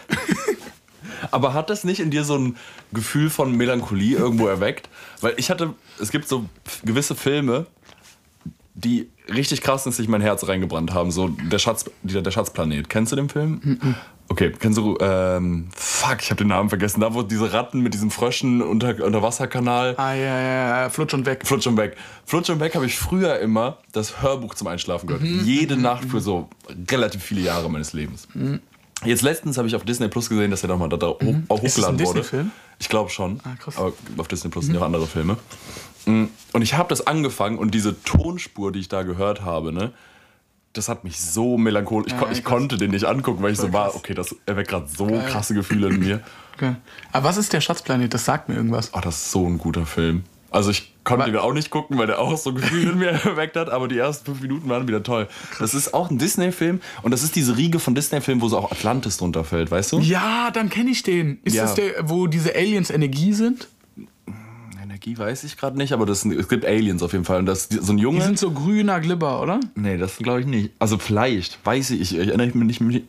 Aber 1.30 1.54
hat 1.54 1.70
das 1.70 1.84
nicht 1.84 2.00
in 2.00 2.10
dir 2.10 2.24
so 2.24 2.36
ein 2.36 2.56
Gefühl 2.92 3.30
von 3.30 3.56
Melancholie 3.56 4.16
irgendwo 4.16 4.46
erweckt? 4.46 4.88
Weil 5.20 5.34
ich 5.36 5.50
hatte, 5.50 5.74
es 5.98 6.10
gibt 6.10 6.28
so 6.28 6.44
gewisse 6.84 7.14
Filme, 7.14 7.66
die 8.74 9.08
richtig 9.32 9.62
krass 9.62 9.86
in 9.86 9.92
sich 9.92 10.08
mein 10.08 10.20
Herz 10.20 10.46
reingebrannt 10.46 10.92
haben. 10.92 11.10
So 11.10 11.28
der, 11.28 11.58
Schatz, 11.58 11.86
der, 12.02 12.22
der 12.22 12.30
Schatzplanet. 12.30 12.88
Kennst 12.88 13.12
du 13.12 13.16
den 13.16 13.28
Film? 13.28 13.78
Mhm. 14.28 14.32
Okay, 14.32 14.52
kennst 14.58 14.78
du, 14.78 14.96
ähm, 15.00 15.68
fuck, 15.76 16.18
ich 16.20 16.30
habe 16.30 16.38
den 16.38 16.48
Namen 16.48 16.68
vergessen. 16.68 17.00
Da, 17.00 17.12
wo 17.14 17.22
diese 17.22 17.52
Ratten 17.52 17.80
mit 17.80 17.94
diesen 17.94 18.10
Fröschen 18.10 18.62
unter, 18.62 19.22
Wasserkanal. 19.22 19.94
Ah, 19.98 20.14
ja, 20.14 20.40
ja, 20.40 20.82
ja, 20.82 20.88
Flutsch 20.88 21.14
und 21.14 21.26
weg. 21.26 21.46
Flutsch 21.46 21.66
und 21.66 21.76
weg. 21.76 21.96
Flutsch 22.24 22.48
und 22.50 22.60
weg 22.60 22.74
habe 22.74 22.86
ich 22.86 22.98
früher 22.98 23.38
immer 23.40 23.78
das 23.92 24.22
Hörbuch 24.22 24.54
zum 24.54 24.68
Einschlafen 24.68 25.06
gehört. 25.06 25.22
Mhm. 25.22 25.44
Jede 25.44 25.76
mhm. 25.76 25.82
Nacht 25.82 26.04
für 26.06 26.20
so 26.20 26.48
relativ 26.90 27.22
viele 27.22 27.42
Jahre 27.42 27.70
meines 27.70 27.92
Lebens. 27.92 28.26
Mhm. 28.34 28.60
Jetzt 29.04 29.22
letztens 29.22 29.58
habe 29.58 29.68
ich 29.68 29.74
auf 29.74 29.84
Disney 29.84 30.08
Plus 30.08 30.28
gesehen, 30.28 30.50
dass 30.50 30.62
er 30.62 30.68
nochmal 30.68 30.88
da, 30.88 30.96
da 30.96 31.08
mhm. 31.20 31.44
hoch, 31.48 31.60
hochgeladen 31.60 32.00
wurde. 32.00 32.00
Ist 32.00 32.00
das 32.00 32.16
ein 32.16 32.24
Film? 32.24 32.50
Ich 32.78 32.88
glaube 32.88 33.10
schon. 33.10 33.40
Ah, 33.44 33.54
krass. 33.58 33.76
Aber 33.76 33.92
auf 34.16 34.28
Disney 34.28 34.50
Plus 34.50 34.66
sind 34.66 34.74
ja 34.74 34.80
auch 34.80 34.86
andere 34.86 35.06
Filme. 35.06 35.36
Mm, 36.06 36.24
und 36.52 36.62
ich 36.62 36.74
habe 36.74 36.88
das 36.88 37.06
angefangen 37.06 37.58
und 37.58 37.74
diese 37.74 38.02
Tonspur, 38.02 38.72
die 38.72 38.80
ich 38.80 38.88
da 38.88 39.02
gehört 39.02 39.42
habe, 39.42 39.72
ne, 39.72 39.92
das 40.72 40.88
hat 40.88 41.04
mich 41.04 41.20
so 41.20 41.58
melancholisch. 41.58 42.12
Ich, 42.12 42.20
ja, 42.20 42.30
ich 42.30 42.44
konnte 42.44 42.76
den 42.76 42.90
nicht 42.90 43.04
angucken, 43.04 43.42
weil 43.42 43.52
ich 43.52 43.58
so 43.58 43.72
war, 43.72 43.94
okay, 43.94 44.14
das 44.14 44.34
erweckt 44.46 44.70
gerade 44.70 44.88
so 44.88 45.06
Geil. 45.06 45.24
krasse 45.28 45.54
Gefühle 45.54 45.88
in 45.88 46.00
mir. 46.00 46.20
Okay. 46.54 46.76
Aber 47.12 47.30
was 47.30 47.38
ist 47.38 47.54
der 47.54 47.62
Schatzplanet? 47.62 48.12
Das 48.12 48.26
sagt 48.26 48.50
mir 48.50 48.56
irgendwas. 48.56 48.90
Oh, 48.92 49.00
das 49.02 49.16
ist 49.16 49.30
so 49.32 49.46
ein 49.46 49.56
guter 49.56 49.86
Film. 49.86 50.24
Also 50.50 50.70
ich 50.70 50.92
konnte 51.02 51.24
den 51.24 51.36
auch 51.38 51.54
nicht 51.54 51.70
gucken, 51.70 51.96
weil 51.96 52.06
der 52.06 52.18
auch 52.18 52.36
so 52.36 52.52
Gefühle 52.52 52.92
in 52.92 52.98
mir 52.98 53.08
erweckt 53.24 53.56
hat, 53.56 53.70
aber 53.70 53.88
die 53.88 53.96
ersten 53.96 54.26
fünf 54.26 54.42
Minuten 54.42 54.68
waren 54.68 54.86
wieder 54.86 55.02
toll. 55.02 55.28
Das 55.58 55.72
ist 55.72 55.94
auch 55.94 56.10
ein 56.10 56.18
Disney-Film 56.18 56.82
und 57.00 57.10
das 57.10 57.22
ist 57.22 57.36
diese 57.36 57.56
Riege 57.56 57.78
von 57.78 57.94
Disney-Filmen, 57.94 58.42
wo 58.42 58.48
so 58.48 58.58
auch 58.58 58.70
Atlantis 58.70 59.16
drunter 59.16 59.44
fällt, 59.44 59.70
weißt 59.70 59.92
du? 59.92 60.00
Ja, 60.00 60.50
dann 60.50 60.68
kenne 60.68 60.90
ich 60.90 61.02
den. 61.02 61.40
Ist 61.42 61.56
ja. 61.56 61.62
das 61.62 61.74
der, 61.74 62.08
wo 62.10 62.26
diese 62.26 62.54
Aliens 62.54 62.90
Energie 62.90 63.32
sind? 63.32 63.68
Energie 65.02 65.18
weiß 65.18 65.44
ich 65.44 65.56
gerade 65.56 65.76
nicht, 65.76 65.92
aber 65.92 66.06
das, 66.06 66.24
es 66.24 66.48
gibt 66.48 66.64
Aliens 66.64 67.02
auf 67.02 67.12
jeden 67.12 67.24
Fall. 67.24 67.40
Und 67.40 67.46
das, 67.46 67.68
so 67.68 67.92
ein 67.92 67.98
Junge. 67.98 68.18
Die 68.18 68.24
sind 68.24 68.38
so 68.38 68.50
grüner 68.52 69.00
Glibber, 69.00 69.42
oder? 69.42 69.60
Nee, 69.74 69.96
das 69.98 70.18
glaube 70.18 70.40
ich 70.40 70.46
nicht. 70.46 70.70
Also 70.78 70.98
vielleicht, 70.98 71.64
weiß 71.64 71.90
ich, 71.90 72.00
ich, 72.00 72.18
ich 72.18 72.28
erinnere 72.28 72.56
mich 72.56 72.80
nicht, 72.80 73.04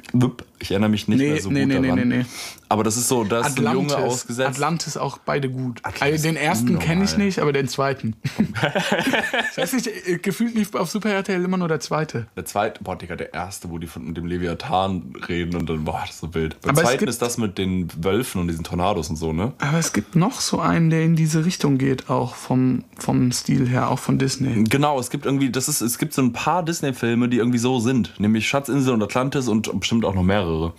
ich 0.60 0.72
erinnere 0.72 0.90
mich 0.90 1.08
nicht 1.08 1.20
nee, 1.20 1.32
mehr 1.32 1.42
so 1.42 1.50
nee, 1.50 1.62
gut 1.62 1.70
nee, 1.70 1.82
daran. 1.82 2.00
Nee, 2.00 2.06
nee, 2.06 2.18
nee. 2.20 2.26
Aber 2.70 2.84
das 2.84 2.98
ist 2.98 3.08
so, 3.08 3.24
da 3.24 3.42
ist 3.42 3.60
ein 3.60 3.72
Junge 3.72 3.96
ausgesetzt. 3.96 4.50
Atlantis 4.50 4.98
auch 4.98 5.20
beide 5.20 5.48
gut. 5.48 5.80
Atlantis 5.84 6.02
also 6.02 6.24
den 6.24 6.36
ersten 6.38 6.80
kenne 6.80 7.04
ich 7.04 7.18
nicht, 7.18 7.38
aber 7.38 7.54
den 7.54 7.68
zweiten. 7.68 8.16
ich 9.52 9.58
weiß 9.58 9.74
nicht, 9.74 9.88
äh, 9.88 10.18
gefühlt 10.18 10.56
lief 10.56 10.74
auf 10.74 10.90
Super 10.90 11.12
RTL 11.12 11.44
immer 11.44 11.58
nur 11.58 11.68
der 11.68 11.82
zweite. 11.82 12.26
Der 12.36 12.46
zweite, 12.46 12.84
boah, 12.84 12.96
Digga, 12.96 13.16
der 13.16 13.32
erste, 13.32 13.70
wo 13.70 13.78
die 13.78 13.86
von 13.86 14.16
dem 14.16 14.26
Leviathan 14.26 15.14
reden 15.28 15.56
und 15.56 15.70
dann, 15.70 15.84
boah, 15.84 16.02
das 16.02 16.16
ist 16.16 16.22
so 16.22 16.34
wild. 16.34 16.60
Beim 16.62 16.72
aber 16.72 16.82
zweiten 16.82 17.00
gibt, 17.00 17.10
ist 17.10 17.22
das 17.22 17.38
mit 17.38 17.60
den 17.60 17.90
Wölfen 18.04 18.42
und 18.42 18.48
diesen 18.48 18.64
Tornados 18.64 19.08
und 19.10 19.18
so, 19.18 19.34
ne? 19.34 19.54
Aber 19.60 19.78
es 19.78 19.94
gibt 19.94 20.16
noch 20.16 20.42
so 20.42 20.60
einen, 20.60 20.90
der 20.90 21.04
in 21.04 21.16
diese 21.16 21.46
Richtung 21.46 21.78
geht, 21.78 21.83
auch 22.08 22.36
vom, 22.36 22.84
vom 22.98 23.32
Stil 23.32 23.68
her, 23.68 23.90
auch 23.90 24.00
von 24.00 24.18
Disney. 24.18 24.64
Genau, 24.66 25.00
es 25.00 25.10
gibt 25.10 25.26
irgendwie, 25.26 25.50
das 25.50 25.68
ist, 25.68 25.82
es 25.82 25.98
gibt 25.98 26.14
so 26.14 26.22
ein 26.22 26.34
paar 26.34 26.64
Disney-Filme, 26.64 27.30
die 27.30 27.38
irgendwie 27.38 27.58
so 27.58 27.80
sind. 27.80 28.20
Nämlich 28.20 28.48
Schatzinsel 28.48 28.94
und 28.94 29.04
Atlantis 29.04 29.48
und 29.48 29.80
bestimmt 29.80 30.06
auch 30.06 30.16
noch 30.16 30.24
mehrere. 30.24 30.74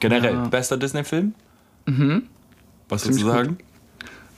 Generell, 0.00 0.34
ja. 0.34 0.44
bester 0.48 0.76
Disney-Film? 0.76 1.34
Mhm. 1.86 2.22
Was 2.88 3.04
würdest 3.04 3.22
du 3.22 3.26
sagen? 3.26 3.58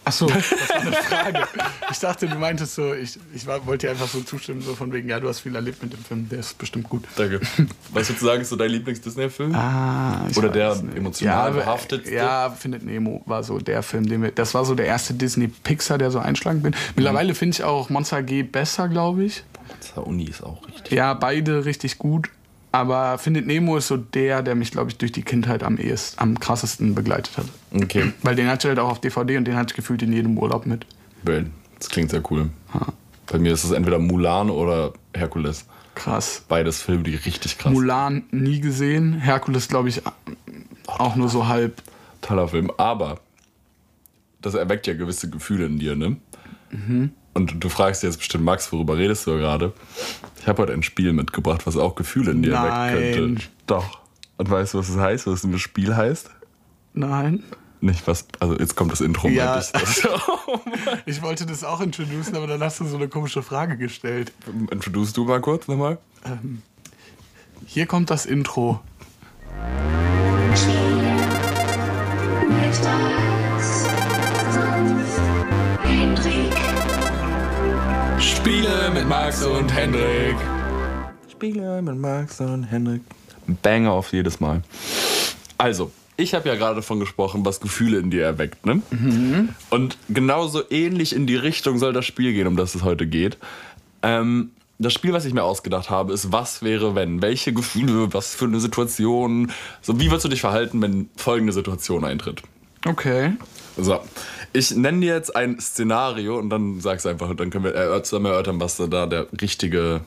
Achso, 0.05 0.27
das 0.27 0.51
war 0.51 0.77
eine 0.81 0.93
Frage. 0.93 1.49
ich 1.91 1.99
dachte, 1.99 2.29
du 2.29 2.37
meintest 2.37 2.75
so, 2.75 2.93
ich, 2.93 3.19
ich 3.35 3.47
war, 3.47 3.67
wollte 3.67 3.87
dir 3.87 3.93
einfach 3.93 4.09
so 4.09 4.21
zustimmen, 4.21 4.61
so 4.61 4.75
von 4.75 4.93
wegen, 4.93 5.09
ja, 5.09 5.19
du 5.19 5.29
hast 5.29 5.41
viel 5.41 5.55
erlebt 5.55 5.83
mit 5.83 5.93
dem 5.93 6.05
Film, 6.05 6.29
der 6.29 6.41
ist 6.41 6.59
bestimmt 6.59 6.89
gut. 6.89 7.05
Danke. 7.17 7.41
Was 7.93 8.09
würdest 8.09 8.21
du 8.21 8.27
sagen, 8.27 8.43
ist 8.43 8.51
so 8.51 8.57
dein 8.57 8.71
Lieblings-Disney-Film? 8.71 9.55
Ah, 9.55 10.27
Oder 10.37 10.51
der 10.51 10.75
nicht. 10.77 10.97
emotional 10.97 11.51
ja, 11.51 11.57
behaftetste? 11.57 12.15
Ja, 12.15 12.51
Findet 12.51 12.85
Nemo 12.85 13.23
war 13.27 13.43
so 13.43 13.59
der 13.59 13.83
Film, 13.83 14.07
den 14.07 14.23
wir, 14.23 14.31
das 14.31 14.55
war 14.55 14.65
so 14.65 14.75
der 14.75 14.87
erste 14.87 15.15
Disney-Pixar, 15.15 15.97
der 15.97 16.11
so 16.11 16.19
einschlagend 16.19 16.63
bin. 16.63 16.77
Mittlerweile 16.97 17.33
mhm. 17.33 17.37
finde 17.37 17.55
ich 17.55 17.65
auch 17.65 17.89
Monster 17.89 18.23
G 18.23 18.43
besser, 18.43 18.89
glaube 18.89 19.25
ich. 19.25 19.43
Monster 19.69 20.07
Uni 20.07 20.25
ist 20.25 20.43
auch 20.43 20.67
richtig. 20.69 20.93
Ja, 20.93 21.15
beide 21.15 21.65
richtig 21.65 21.99
gut. 21.99 22.29
Aber 22.75 23.19
Findet 23.19 23.47
Nemo 23.47 23.77
ist 23.77 23.87
so 23.87 23.97
der, 23.97 24.43
der 24.43 24.57
mich, 24.57 24.73
glaube 24.73 24.91
ich, 24.91 24.99
durch 24.99 25.13
die 25.13 25.23
Kindheit 25.23 25.63
am 25.63 25.79
ehesten, 25.79 26.19
am 26.19 26.41
krassesten 26.41 26.97
begleitet 26.97 27.39
hat. 27.39 27.47
Okay. 27.73 28.13
Weil 28.23 28.35
den 28.35 28.49
hatte 28.49 28.67
ich 28.67 28.71
halt 28.71 28.81
auch 28.81 28.91
auf 28.91 29.01
DVD 29.01 29.37
und 29.37 29.45
den 29.45 29.55
hatte 29.55 29.71
ich 29.71 29.77
gefühlt 29.77 30.03
in 30.03 30.13
jedem 30.13 30.37
Urlaub 30.37 30.67
mit. 30.67 30.85
Das 31.79 31.89
klingt 31.89 32.11
sehr 32.11 32.21
cool. 32.33 32.51
Ha. 32.73 32.93
Bei 33.31 33.39
mir 33.39 33.53
ist 33.53 33.63
es 33.63 33.71
entweder 33.71 34.01
Mulan 34.01 34.51
oder 34.51 34.93
Herkules. 35.15 35.67
Krass. 35.95 36.45
Beides 36.49 36.83
Filme, 36.83 37.05
die 37.05 37.15
richtig 37.15 37.59
krass 37.59 37.73
Mulan 37.73 38.25
nie 38.33 38.59
gesehen. 38.59 39.21
Herkules, 39.21 39.69
glaube 39.69 39.89
ich, 39.89 40.03
auch 40.89 41.15
nur 41.15 41.29
so 41.29 41.47
halb. 41.47 41.81
Toller 42.23 42.49
Film. 42.49 42.73
Aber 42.77 43.21
das 44.43 44.55
erweckt 44.55 44.89
ja 44.89 44.95
gewisse 44.95 45.31
Gefühle 45.31 45.67
in 45.67 45.79
dir, 45.79 45.95
ne? 45.95 46.17
Mhm. 46.73 47.13
Und 47.35 47.63
du 47.63 47.69
fragst 47.69 48.03
jetzt 48.03 48.19
bestimmt, 48.19 48.45
Max, 48.45 48.73
worüber 48.73 48.99
redest 48.99 49.29
du 49.29 49.37
gerade? 49.37 49.73
Ich 50.45 50.49
habe 50.49 50.61
heute 50.61 50.75
ein 50.75 50.83
Spiel 50.83 51.15
mitgebracht, 51.15 51.67
was 51.67 51.79
auch 51.79 51.95
Gefühle 51.95 52.33
in 52.33 52.43
dir 52.43 52.53
Nein. 52.53 52.95
wecken 52.95 53.15
könnte. 53.15 53.47
Doch. 53.67 54.01
Und 54.37 54.51
weißt 54.51 54.75
du, 54.75 54.79
was 54.79 54.91
es 54.91 54.99
heißt, 54.99 55.27
was 55.27 55.41
das 55.41 55.61
Spiel 55.63 55.97
heißt? 55.97 56.29
Nein. 56.93 57.43
Nicht 57.81 58.07
was, 58.07 58.27
also 58.41 58.55
jetzt 58.59 58.77
kommt 58.77 58.93
das 58.93 59.01
Intro. 59.01 59.29
Ja. 59.29 59.59
Ich, 59.59 59.73
ich 61.07 61.23
wollte 61.23 61.47
das 61.47 61.65
auch 61.65 61.81
introducen, 61.81 62.37
aber 62.37 62.47
dann 62.47 62.61
hast 62.61 62.79
du 62.79 62.85
so 62.85 62.97
eine 62.97 63.09
komische 63.09 63.43
Frage 63.43 63.79
gestellt. 63.79 64.33
Introduce 64.71 65.15
du 65.15 65.25
mal 65.25 65.41
kurz 65.41 65.67
nochmal. 65.67 65.97
Ähm, 66.27 66.61
hier 67.65 67.87
kommt 67.87 68.11
das 68.11 68.27
Intro. 68.27 68.83
Spiele 78.45 78.91
mit 78.93 79.09
Max 79.09 79.43
und 79.43 79.75
Hendrik. 79.75 80.37
Spiele 81.33 81.81
mit 81.81 81.97
Max 81.97 82.43
und 82.43 82.65
Henrik. 82.65 83.01
Banger 83.63 83.93
auf 83.93 84.13
jedes 84.13 84.39
Mal. 84.39 84.63
Also, 85.57 85.91
ich 86.19 86.35
habe 86.35 86.51
ja 86.51 86.55
gerade 86.55 86.77
davon 86.77 87.01
gesprochen, 87.01 87.47
was 87.47 87.63
Gefühle 87.63 87.97
in 87.97 88.11
dir 88.11 88.23
erweckt, 88.23 88.67
ne? 88.67 88.83
Und 89.71 89.97
genauso 90.11 90.61
ähnlich 90.71 91.17
in 91.17 91.27
die 91.27 91.37
Richtung 91.37 91.79
soll 91.79 91.95
das 91.95 92.05
Spiel 92.05 92.35
gehen, 92.35 92.47
um 92.47 92.59
das 92.59 92.75
es 92.75 92.83
heute 92.83 93.07
geht. 93.07 93.39
Ähm, 94.03 94.51
das 94.79 94.93
Spiel, 94.93 95.15
was 95.15 95.25
ich 95.25 95.33
mir 95.33 95.45
ausgedacht 95.45 95.89
habe, 95.89 96.13
ist 96.13 96.31
Was 96.31 96.63
wäre 96.63 96.95
wenn? 96.95 97.23
Welche 97.23 97.55
Gefühle, 97.55 98.13
was 98.13 98.35
für 98.35 98.45
eine 98.45 98.61
Situation, 98.61 99.53
so 99.81 99.99
wie 100.01 100.11
würdest 100.11 100.27
du 100.27 100.29
dich 100.29 100.43
verhalten, 100.43 100.83
wenn 100.83 101.09
folgende 101.17 101.55
Situation 101.55 102.05
eintritt? 102.05 102.43
Okay. 102.87 103.33
So, 103.77 104.01
ich 104.53 104.71
nenne 104.73 105.01
dir 105.01 105.15
jetzt 105.15 105.35
ein 105.35 105.59
Szenario 105.61 106.39
und 106.39 106.51
dann 106.51 106.81
sagst 106.81 107.05
du 107.05 107.09
einfach, 107.09 107.35
dann 107.35 107.51
können 107.51 107.65
wir 107.65 108.03
zusammen 108.05 108.27
erörtern, 108.27 108.61
was 108.61 108.77
da 108.77 109.07
der 109.07 109.27
richtige 109.41 110.03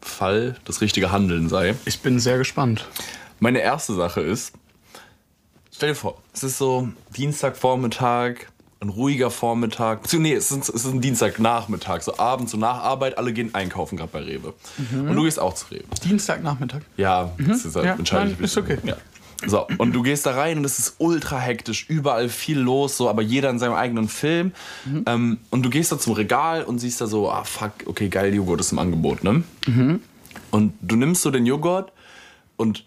Fall, 0.00 0.56
das 0.64 0.80
richtige 0.80 1.10
Handeln 1.12 1.48
sei. 1.48 1.74
Ich 1.86 2.00
bin 2.00 2.20
sehr 2.20 2.38
gespannt. 2.38 2.86
Meine 3.40 3.60
erste 3.60 3.94
Sache 3.94 4.20
ist, 4.20 4.52
stell 5.74 5.90
dir 5.90 5.94
vor, 5.94 6.22
es 6.32 6.42
ist 6.44 6.58
so 6.58 6.88
Dienstagvormittag, 7.16 8.34
ein 8.82 8.88
ruhiger 8.88 9.30
Vormittag. 9.30 10.10
Nee, 10.12 10.32
es 10.34 10.50
ist, 10.50 10.68
es 10.70 10.84
ist 10.84 10.92
ein 10.92 11.00
Dienstagnachmittag, 11.00 12.00
so 12.02 12.16
abends, 12.18 12.52
so 12.52 12.58
nach 12.58 12.82
Arbeit, 12.82 13.18
alle 13.18 13.32
gehen 13.32 13.54
einkaufen 13.54 13.96
gerade 13.98 14.10
bei 14.12 14.20
Rewe. 14.20 14.54
Und 14.92 15.14
du 15.16 15.22
gehst 15.24 15.38
auch 15.38 15.54
zu 15.54 15.66
Rewe. 15.70 15.84
Dienstagnachmittag. 16.04 16.80
Ja, 16.96 17.32
das 17.38 17.64
ist 17.64 17.76
halt 17.76 17.86
Ja, 17.86 17.94
entscheidend. 17.94 18.34
nein, 18.36 18.44
ist 18.44 18.56
okay. 18.56 18.78
Ja. 18.84 18.96
So, 19.46 19.66
und 19.78 19.92
du 19.94 20.02
gehst 20.02 20.26
da 20.26 20.32
rein 20.32 20.58
und 20.58 20.64
es 20.64 20.78
ist 20.78 20.96
ultra 20.98 21.38
hektisch, 21.38 21.86
überall 21.88 22.28
viel 22.28 22.58
los, 22.58 22.96
so, 22.96 23.08
aber 23.08 23.22
jeder 23.22 23.48
in 23.48 23.58
seinem 23.58 23.74
eigenen 23.74 24.08
Film. 24.08 24.52
Ähm, 25.06 25.38
und 25.50 25.62
du 25.62 25.70
gehst 25.70 25.92
da 25.92 25.98
zum 25.98 26.12
Regal 26.12 26.62
und 26.64 26.78
siehst 26.78 27.00
da 27.00 27.06
so, 27.06 27.30
ah 27.30 27.44
fuck, 27.44 27.72
okay, 27.86 28.08
geil, 28.08 28.34
Joghurt 28.34 28.60
ist 28.60 28.72
im 28.72 28.78
Angebot, 28.78 29.24
ne? 29.24 29.42
Und 30.50 30.74
du 30.82 30.96
nimmst 30.96 31.22
so 31.22 31.30
den 31.30 31.46
Joghurt 31.46 31.92
und 32.56 32.84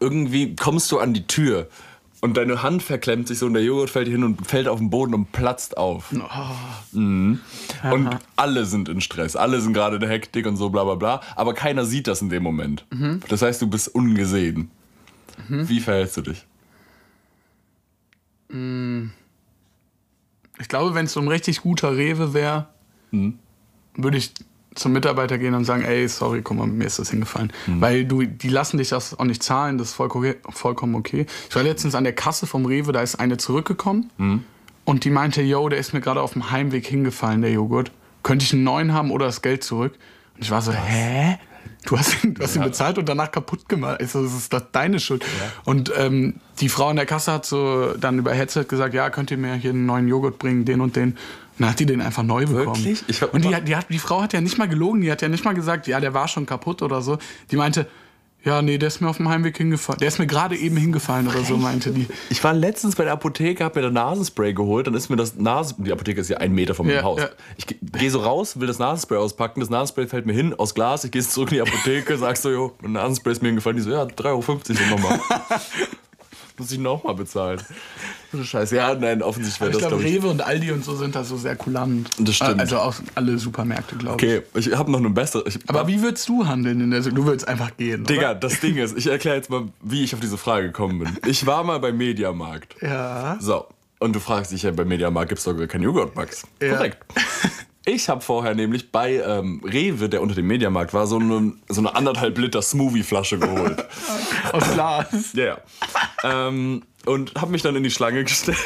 irgendwie 0.00 0.56
kommst 0.56 0.90
du 0.90 0.98
an 0.98 1.14
die 1.14 1.26
Tür 1.26 1.68
und 2.20 2.36
deine 2.36 2.62
Hand 2.62 2.82
verklemmt 2.82 3.28
sich 3.28 3.38
so 3.38 3.46
und 3.46 3.54
der 3.54 3.62
Joghurt 3.62 3.90
fällt 3.90 4.08
hin 4.08 4.24
und 4.24 4.46
fällt 4.46 4.66
auf 4.66 4.78
den 4.78 4.90
Boden 4.90 5.14
und 5.14 5.30
platzt 5.30 5.76
auf. 5.76 6.10
Mhm. 6.92 7.40
Und 7.92 8.10
alle 8.36 8.64
sind 8.64 8.88
in 8.88 9.00
Stress, 9.00 9.36
alle 9.36 9.60
sind 9.60 9.72
gerade 9.72 9.96
in 9.96 10.00
der 10.00 10.10
Hektik 10.10 10.46
und 10.46 10.56
so 10.56 10.70
bla 10.70 10.82
bla 10.84 10.96
bla, 10.96 11.20
aber 11.36 11.54
keiner 11.54 11.84
sieht 11.84 12.08
das 12.08 12.22
in 12.22 12.28
dem 12.28 12.42
Moment. 12.42 12.86
Das 13.28 13.42
heißt, 13.42 13.62
du 13.62 13.68
bist 13.68 13.88
ungesehen. 13.94 14.70
Wie 15.48 15.80
verhältst 15.80 16.16
du 16.16 16.22
dich? 16.22 16.46
Ich 20.60 20.68
glaube, 20.68 20.94
wenn 20.94 21.06
es 21.06 21.12
so 21.12 21.20
ein 21.20 21.28
richtig 21.28 21.62
guter 21.62 21.96
Rewe 21.96 22.34
wäre, 22.34 22.68
Hm. 23.10 23.38
würde 23.94 24.16
ich 24.18 24.32
zum 24.74 24.92
Mitarbeiter 24.92 25.36
gehen 25.38 25.54
und 25.54 25.64
sagen, 25.64 25.82
ey, 25.84 26.08
sorry, 26.08 26.40
guck 26.42 26.56
mal, 26.56 26.66
mir 26.66 26.84
ist 26.86 26.98
das 26.98 27.10
hingefallen. 27.10 27.52
Hm. 27.66 27.80
Weil 27.80 28.04
du, 28.06 28.22
die 28.22 28.48
lassen 28.48 28.78
dich 28.78 28.88
das 28.90 29.18
auch 29.18 29.24
nicht 29.24 29.42
zahlen, 29.42 29.76
das 29.78 29.88
ist 29.88 29.94
vollkommen 29.94 30.94
okay. 30.94 31.26
Ich 31.48 31.54
war 31.56 31.62
letztens 31.62 31.94
an 31.94 32.04
der 32.04 32.14
Kasse 32.14 32.46
vom 32.46 32.64
Rewe, 32.66 32.92
da 32.92 33.02
ist 33.02 33.16
eine 33.16 33.36
zurückgekommen 33.36 34.10
Hm. 34.18 34.44
und 34.84 35.04
die 35.04 35.10
meinte, 35.10 35.42
yo, 35.42 35.68
der 35.68 35.78
ist 35.78 35.92
mir 35.92 36.00
gerade 36.00 36.20
auf 36.22 36.32
dem 36.34 36.50
Heimweg 36.50 36.86
hingefallen, 36.86 37.42
der 37.42 37.52
Joghurt. 37.52 37.90
Könnte 38.22 38.44
ich 38.44 38.52
einen 38.52 38.64
neuen 38.64 38.92
haben 38.94 39.10
oder 39.10 39.26
das 39.26 39.42
Geld 39.42 39.64
zurück? 39.64 39.94
Und 40.36 40.42
ich 40.42 40.50
war 40.50 40.62
so, 40.62 40.72
hä? 40.72 41.38
Du 41.84 41.98
hast, 41.98 42.22
ihn, 42.22 42.34
du 42.34 42.42
hast 42.42 42.54
ihn 42.54 42.62
bezahlt 42.62 42.98
und 42.98 43.08
danach 43.08 43.32
kaputt 43.32 43.68
gemacht. 43.68 44.00
Also, 44.00 44.22
das 44.22 44.34
ist 44.34 44.52
doch 44.52 44.60
deine 44.60 45.00
Schuld. 45.00 45.24
Und 45.64 45.92
ähm, 45.96 46.34
die 46.60 46.68
Frau 46.68 46.90
in 46.90 46.96
der 46.96 47.06
Kasse 47.06 47.32
hat 47.32 47.44
so 47.44 47.94
dann 47.94 48.18
über 48.18 48.32
Headset 48.32 48.64
gesagt, 48.64 48.94
ja, 48.94 49.10
könnt 49.10 49.30
ihr 49.30 49.36
mir 49.36 49.54
hier 49.54 49.70
einen 49.70 49.86
neuen 49.86 50.06
Joghurt 50.06 50.38
bringen, 50.38 50.64
den 50.64 50.80
und 50.80 50.94
den. 50.94 51.10
Und 51.10 51.18
dann 51.58 51.70
hat 51.70 51.80
die 51.80 51.86
den 51.86 52.00
einfach 52.00 52.22
neu 52.22 52.46
bekommen. 52.46 52.84
Wirklich? 52.84 53.22
Und 53.32 53.44
die, 53.44 53.64
die, 53.64 53.76
hat, 53.76 53.86
die 53.90 53.98
Frau 53.98 54.22
hat 54.22 54.32
ja 54.32 54.40
nicht 54.40 54.58
mal 54.58 54.68
gelogen, 54.68 55.00
die 55.00 55.10
hat 55.10 55.22
ja 55.22 55.28
nicht 55.28 55.44
mal 55.44 55.54
gesagt, 55.54 55.86
ja, 55.86 56.00
der 56.00 56.14
war 56.14 56.28
schon 56.28 56.46
kaputt 56.46 56.82
oder 56.82 57.02
so. 57.02 57.18
Die 57.50 57.56
meinte, 57.56 57.88
ja, 58.44 58.60
nee, 58.62 58.78
der 58.78 58.88
ist 58.88 59.00
mir 59.00 59.08
auf 59.08 59.18
dem 59.18 59.28
Heimweg 59.28 59.56
hingefallen. 59.56 59.98
Der 60.00 60.08
ist 60.08 60.18
mir 60.18 60.26
gerade 60.26 60.56
eben 60.56 60.76
hingefallen 60.76 61.28
oder 61.28 61.44
so, 61.44 61.56
meinte 61.56 61.90
die. 61.92 62.06
Ich 62.30 62.42
war 62.42 62.52
letztens 62.52 62.96
bei 62.96 63.04
der 63.04 63.12
Apotheke, 63.12 63.64
hab 63.64 63.76
mir 63.76 63.82
da 63.82 63.90
Nasenspray 63.90 64.52
geholt, 64.52 64.86
dann 64.86 64.94
ist 64.94 65.08
mir 65.10 65.16
das 65.16 65.36
Nasen... 65.36 65.84
Die 65.84 65.92
Apotheke 65.92 66.20
ist 66.20 66.28
ja 66.28 66.38
ein 66.38 66.52
Meter 66.52 66.74
von 66.74 66.86
meinem 66.86 66.96
Ja, 66.96 67.02
Haus. 67.02 67.20
ja. 67.20 67.28
Ich 67.56 67.66
gehe 67.66 68.10
so 68.10 68.20
raus, 68.20 68.58
will 68.58 68.66
das 68.66 68.78
Nasenspray 68.78 69.18
auspacken, 69.18 69.60
das 69.60 69.70
Nasenspray 69.70 70.06
fällt 70.06 70.26
mir 70.26 70.32
hin 70.32 70.54
aus 70.54 70.74
Glas, 70.74 71.04
ich 71.04 71.10
gehe 71.10 71.22
zurück 71.22 71.52
in 71.52 71.56
die 71.56 71.62
Apotheke, 71.62 72.16
sagst 72.18 72.42
so, 72.42 72.50
jo, 72.50 72.72
mein 72.82 72.92
Nasenspray 72.92 73.32
ist 73.32 73.42
mir 73.42 73.48
hingefallen. 73.48 73.76
Die 73.76 73.82
so, 73.82 73.90
ja, 73.90 74.02
3,50 74.04 74.24
Euro 74.26 74.42
sind 74.64 74.90
nochmal. 74.90 75.20
Muss 76.58 76.70
ich 76.70 76.78
nochmal 76.78 77.14
bezahlen. 77.14 77.60
So 78.32 78.42
Scheiße. 78.42 78.76
Ja, 78.76 78.94
nein, 78.94 79.22
offensichtlich 79.22 79.60
wäre 79.60 79.70
Ich 79.70 79.76
das, 79.76 79.88
glaube, 79.88 80.02
glaube 80.02 80.08
ich... 80.08 80.22
Rewe 80.22 80.28
und 80.28 80.42
Aldi 80.42 80.72
und 80.72 80.84
so 80.84 80.94
sind 80.96 81.14
da 81.14 81.24
so 81.24 81.36
sehr 81.36 81.56
kulant. 81.56 82.10
Das 82.18 82.36
stimmt. 82.36 82.60
Also 82.60 82.78
auch 82.78 82.94
alle 83.14 83.38
Supermärkte, 83.38 83.96
glaube 83.96 84.24
ich. 84.24 84.38
Okay, 84.38 84.46
ich 84.54 84.74
habe 84.74 84.90
noch 84.90 84.98
eine 84.98 85.10
bessere... 85.10 85.44
Ich, 85.46 85.58
Aber 85.66 85.86
wie 85.88 86.00
würdest 86.02 86.28
du 86.28 86.46
handeln 86.46 86.80
in 86.80 86.90
der 86.90 87.00
Du 87.02 87.26
würdest 87.26 87.48
einfach 87.48 87.76
gehen, 87.76 88.04
Digga, 88.04 88.30
oder? 88.30 88.34
das 88.34 88.60
Ding 88.60 88.76
ist, 88.76 88.96
ich 88.96 89.06
erkläre 89.06 89.36
jetzt 89.36 89.50
mal, 89.50 89.68
wie 89.82 90.04
ich 90.04 90.14
auf 90.14 90.20
diese 90.20 90.38
Frage 90.38 90.68
gekommen 90.68 90.98
bin. 90.98 91.18
Ich 91.26 91.46
war 91.46 91.64
mal 91.64 91.78
beim 91.80 91.96
Mediamarkt. 91.96 92.76
Ja. 92.80 93.36
So, 93.40 93.66
und 93.98 94.14
du 94.14 94.20
fragst 94.20 94.52
dich 94.52 94.62
ja, 94.62 94.70
beim 94.70 94.88
Mediamarkt 94.88 95.28
gibt 95.28 95.38
es 95.38 95.44
doch 95.44 95.56
gar 95.56 95.66
keinen 95.66 95.82
Joghurt, 95.82 96.16
Max. 96.16 96.44
Ja. 96.60 96.76
Korrekt. 96.76 96.98
Ich 97.84 98.08
habe 98.08 98.20
vorher 98.20 98.54
nämlich 98.54 98.92
bei 98.92 99.14
ähm, 99.16 99.60
Rewe, 99.64 100.08
der 100.08 100.22
unter 100.22 100.34
dem 100.34 100.46
Mediamarkt 100.46 100.94
war, 100.94 101.06
so 101.06 101.18
eine, 101.18 101.54
so 101.68 101.80
eine 101.80 101.94
anderthalb 101.94 102.38
Liter 102.38 102.62
Smoothie-Flasche 102.62 103.38
geholt. 103.38 103.84
Aus 104.52 104.72
Glas. 104.72 105.32
Ja, 105.32 105.44
ja. 105.44 105.58
ähm, 106.22 106.82
und 107.06 107.34
habe 107.34 107.50
mich 107.50 107.62
dann 107.62 107.74
in 107.74 107.82
die 107.82 107.90
Schlange 107.90 108.22
gestellt. 108.24 108.56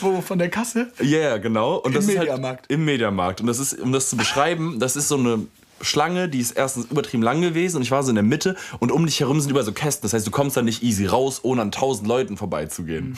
Wo, 0.00 0.20
von 0.20 0.38
der 0.38 0.50
Kasse? 0.50 0.90
Ja, 1.00 1.18
yeah, 1.18 1.38
genau. 1.38 1.76
Und 1.76 1.94
das 1.94 2.06
Mediamarkt. 2.06 2.66
Ist 2.66 2.70
halt 2.70 2.80
Im 2.80 2.84
Mediamarkt. 2.84 3.40
Und 3.40 3.46
das 3.46 3.60
ist, 3.60 3.78
um 3.78 3.92
das 3.92 4.08
zu 4.10 4.16
beschreiben, 4.16 4.80
das 4.80 4.96
ist 4.96 5.06
so 5.06 5.16
eine 5.16 5.46
Schlange, 5.80 6.28
die 6.28 6.40
ist 6.40 6.52
erstens 6.52 6.86
übertrieben 6.86 7.22
lang 7.22 7.40
gewesen 7.40 7.76
und 7.76 7.82
ich 7.82 7.90
war 7.90 8.02
so 8.02 8.10
in 8.10 8.14
der 8.14 8.24
Mitte 8.24 8.56
und 8.78 8.92
um 8.92 9.06
dich 9.06 9.20
herum 9.20 9.40
sind 9.40 9.50
überall 9.50 9.64
so 9.64 9.72
Kästen. 9.72 10.02
Das 10.02 10.12
heißt, 10.12 10.26
du 10.26 10.30
kommst 10.30 10.56
da 10.56 10.62
nicht 10.62 10.82
easy 10.82 11.06
raus, 11.06 11.40
ohne 11.42 11.62
an 11.62 11.72
tausend 11.72 12.06
Leuten 12.06 12.36
vorbeizugehen. 12.36 13.16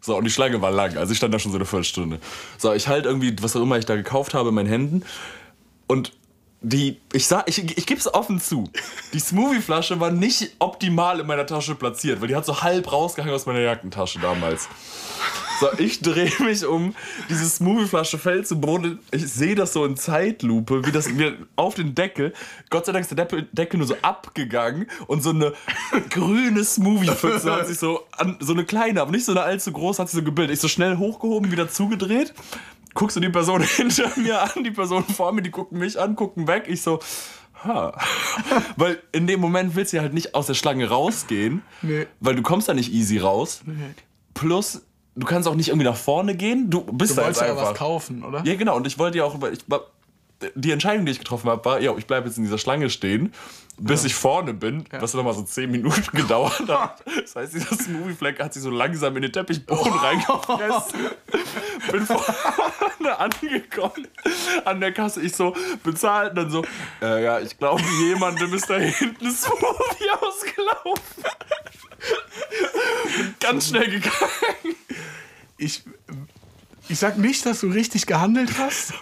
So, 0.00 0.16
und 0.16 0.24
die 0.24 0.30
Schlange 0.30 0.62
war 0.62 0.70
lang. 0.70 0.96
Also 0.96 1.12
ich 1.12 1.18
stand 1.18 1.34
da 1.34 1.38
schon 1.38 1.52
so 1.52 1.58
eine 1.58 1.64
Viertelstunde. 1.64 2.20
So, 2.58 2.72
ich 2.72 2.88
halt 2.88 3.06
irgendwie, 3.06 3.34
was 3.40 3.56
auch 3.56 3.62
immer 3.62 3.78
ich 3.78 3.86
da 3.86 3.96
gekauft 3.96 4.34
habe, 4.34 4.50
in 4.50 4.54
meinen 4.54 4.68
Händen. 4.68 5.02
Und 5.86 6.12
die, 6.68 7.00
ich 7.12 7.28
sag, 7.28 7.48
ich, 7.48 7.58
ich 7.78 7.86
gebe 7.86 8.00
es 8.00 8.12
offen 8.12 8.40
zu, 8.40 8.68
die 9.12 9.20
Smoothie-Flasche 9.20 10.00
war 10.00 10.10
nicht 10.10 10.56
optimal 10.58 11.20
in 11.20 11.26
meiner 11.26 11.46
Tasche 11.46 11.76
platziert, 11.76 12.20
weil 12.20 12.26
die 12.26 12.34
hat 12.34 12.44
so 12.44 12.60
halb 12.60 12.90
rausgehangen 12.90 13.32
aus 13.32 13.46
meiner 13.46 13.60
Jackentasche 13.60 14.18
damals. 14.18 14.68
So, 15.60 15.68
ich 15.78 16.00
drehe 16.00 16.32
mich 16.40 16.66
um, 16.66 16.94
diese 17.30 17.48
Smoothie-Flasche 17.48 18.18
fällt 18.18 18.48
zu 18.48 18.60
Boden. 18.60 18.98
Ich 19.12 19.32
sehe 19.32 19.54
das 19.54 19.72
so 19.72 19.84
in 19.84 19.96
Zeitlupe, 19.96 20.84
wie 20.84 20.92
das 20.92 21.08
mir 21.08 21.36
auf 21.54 21.76
den 21.76 21.94
Deckel. 21.94 22.34
Gott 22.68 22.86
sei 22.86 22.92
Dank 22.92 23.04
ist 23.04 23.16
der 23.16 23.24
Deckel, 23.24 23.48
Deckel 23.52 23.78
nur 23.78 23.86
so 23.86 23.96
abgegangen 24.02 24.90
und 25.06 25.22
so 25.22 25.30
eine 25.30 25.52
grüne 26.10 26.64
Smoothie-Pfütze 26.64 27.52
hat 27.52 27.68
sich 27.68 27.78
so, 27.78 28.06
an, 28.10 28.36
so 28.40 28.52
eine 28.52 28.64
kleine, 28.64 29.00
aber 29.00 29.12
nicht 29.12 29.24
so 29.24 29.32
eine 29.32 29.42
allzu 29.42 29.70
große, 29.70 30.02
hat 30.02 30.10
sich 30.10 30.18
so 30.18 30.24
gebildet. 30.24 30.54
Ich 30.54 30.60
so 30.60 30.68
schnell 30.68 30.98
hochgehoben, 30.98 31.52
wieder 31.52 31.70
zugedreht. 31.70 32.34
Guckst 32.96 33.14
du 33.16 33.20
die 33.20 33.28
Person 33.28 33.62
hinter 33.76 34.10
mir 34.16 34.42
an, 34.42 34.64
die 34.64 34.72
Person 34.72 35.04
vor 35.04 35.30
mir, 35.32 35.42
die 35.42 35.50
gucken 35.52 35.78
mich 35.78 36.00
an, 36.00 36.16
gucken 36.16 36.48
weg. 36.48 36.64
Ich 36.66 36.82
so, 36.82 36.98
ha. 37.62 37.92
Weil 38.76 39.00
in 39.12 39.26
dem 39.28 39.38
Moment 39.40 39.76
willst 39.76 39.92
du 39.92 39.98
ja 39.98 40.02
halt 40.02 40.14
nicht 40.14 40.34
aus 40.34 40.46
der 40.48 40.54
Schlange 40.54 40.88
rausgehen, 40.88 41.62
Nee. 41.82 42.06
weil 42.20 42.34
du 42.34 42.42
kommst 42.42 42.68
da 42.68 42.74
nicht 42.74 42.92
easy 42.92 43.18
raus. 43.18 43.60
Plus, 44.34 44.82
du 45.14 45.26
kannst 45.26 45.46
auch 45.48 45.54
nicht 45.54 45.68
irgendwie 45.68 45.86
nach 45.86 45.96
vorne 45.96 46.34
gehen. 46.34 46.68
Du 46.70 46.80
bist 46.82 47.12
Du 47.12 47.16
da 47.16 47.22
wolltest 47.22 47.40
jetzt 47.42 47.48
ja 47.48 47.54
einfach. 47.54 47.70
was 47.70 47.78
kaufen, 47.78 48.24
oder? 48.24 48.42
Ja, 48.44 48.54
genau. 48.56 48.76
Und 48.76 48.86
ich 48.86 48.98
wollte 48.98 49.18
ja 49.18 49.24
auch, 49.24 49.38
ich, 49.52 49.60
die 50.54 50.70
Entscheidung, 50.70 51.06
die 51.06 51.12
ich 51.12 51.18
getroffen 51.18 51.48
habe, 51.48 51.64
war, 51.64 51.80
ja, 51.80 51.96
ich 51.96 52.06
bleibe 52.06 52.26
jetzt 52.28 52.36
in 52.36 52.44
dieser 52.44 52.58
Schlange 52.58 52.90
stehen, 52.90 53.32
bis 53.78 54.04
ich 54.04 54.14
vorne 54.14 54.52
bin, 54.54 54.84
was 55.00 55.12
dann 55.12 55.18
nochmal 55.18 55.34
so 55.34 55.42
10 55.42 55.70
Minuten 55.70 56.02
gedauert 56.16 56.62
hat. 56.68 57.02
Das 57.22 57.36
heißt, 57.36 57.54
dieser 57.54 57.74
Smoothie-Fleck 57.74 58.38
hat 58.40 58.52
sich 58.54 58.62
so 58.62 58.70
langsam 58.70 59.16
in 59.16 59.22
den 59.22 59.32
Teppichboden 59.32 59.92
reingefressen. 59.92 61.00
Bin 61.90 62.06
vorne 62.06 62.22
angekommen, 63.18 64.08
an 64.64 64.80
der 64.80 64.92
Kasse, 64.92 65.20
ich 65.22 65.34
so 65.34 65.54
bezahlt 65.82 66.30
und 66.30 66.36
dann 66.36 66.50
so, 66.50 66.64
äh, 67.02 67.22
ja, 67.24 67.40
ich 67.40 67.56
glaube, 67.58 67.82
jemandem 68.08 68.52
ist 68.54 68.68
da 68.70 68.76
hinten 68.76 69.26
ein 69.26 69.32
Smoothie 69.32 70.10
ausgelaufen. 70.20 71.24
Bin 73.16 73.34
ganz 73.40 73.68
schnell 73.68 73.90
gegangen. 73.90 74.76
Ich, 75.58 75.82
ich 76.88 76.98
sag 76.98 77.16
nicht, 77.18 77.44
dass 77.46 77.60
du 77.60 77.68
richtig 77.68 78.06
gehandelt 78.06 78.58
hast, 78.58 78.92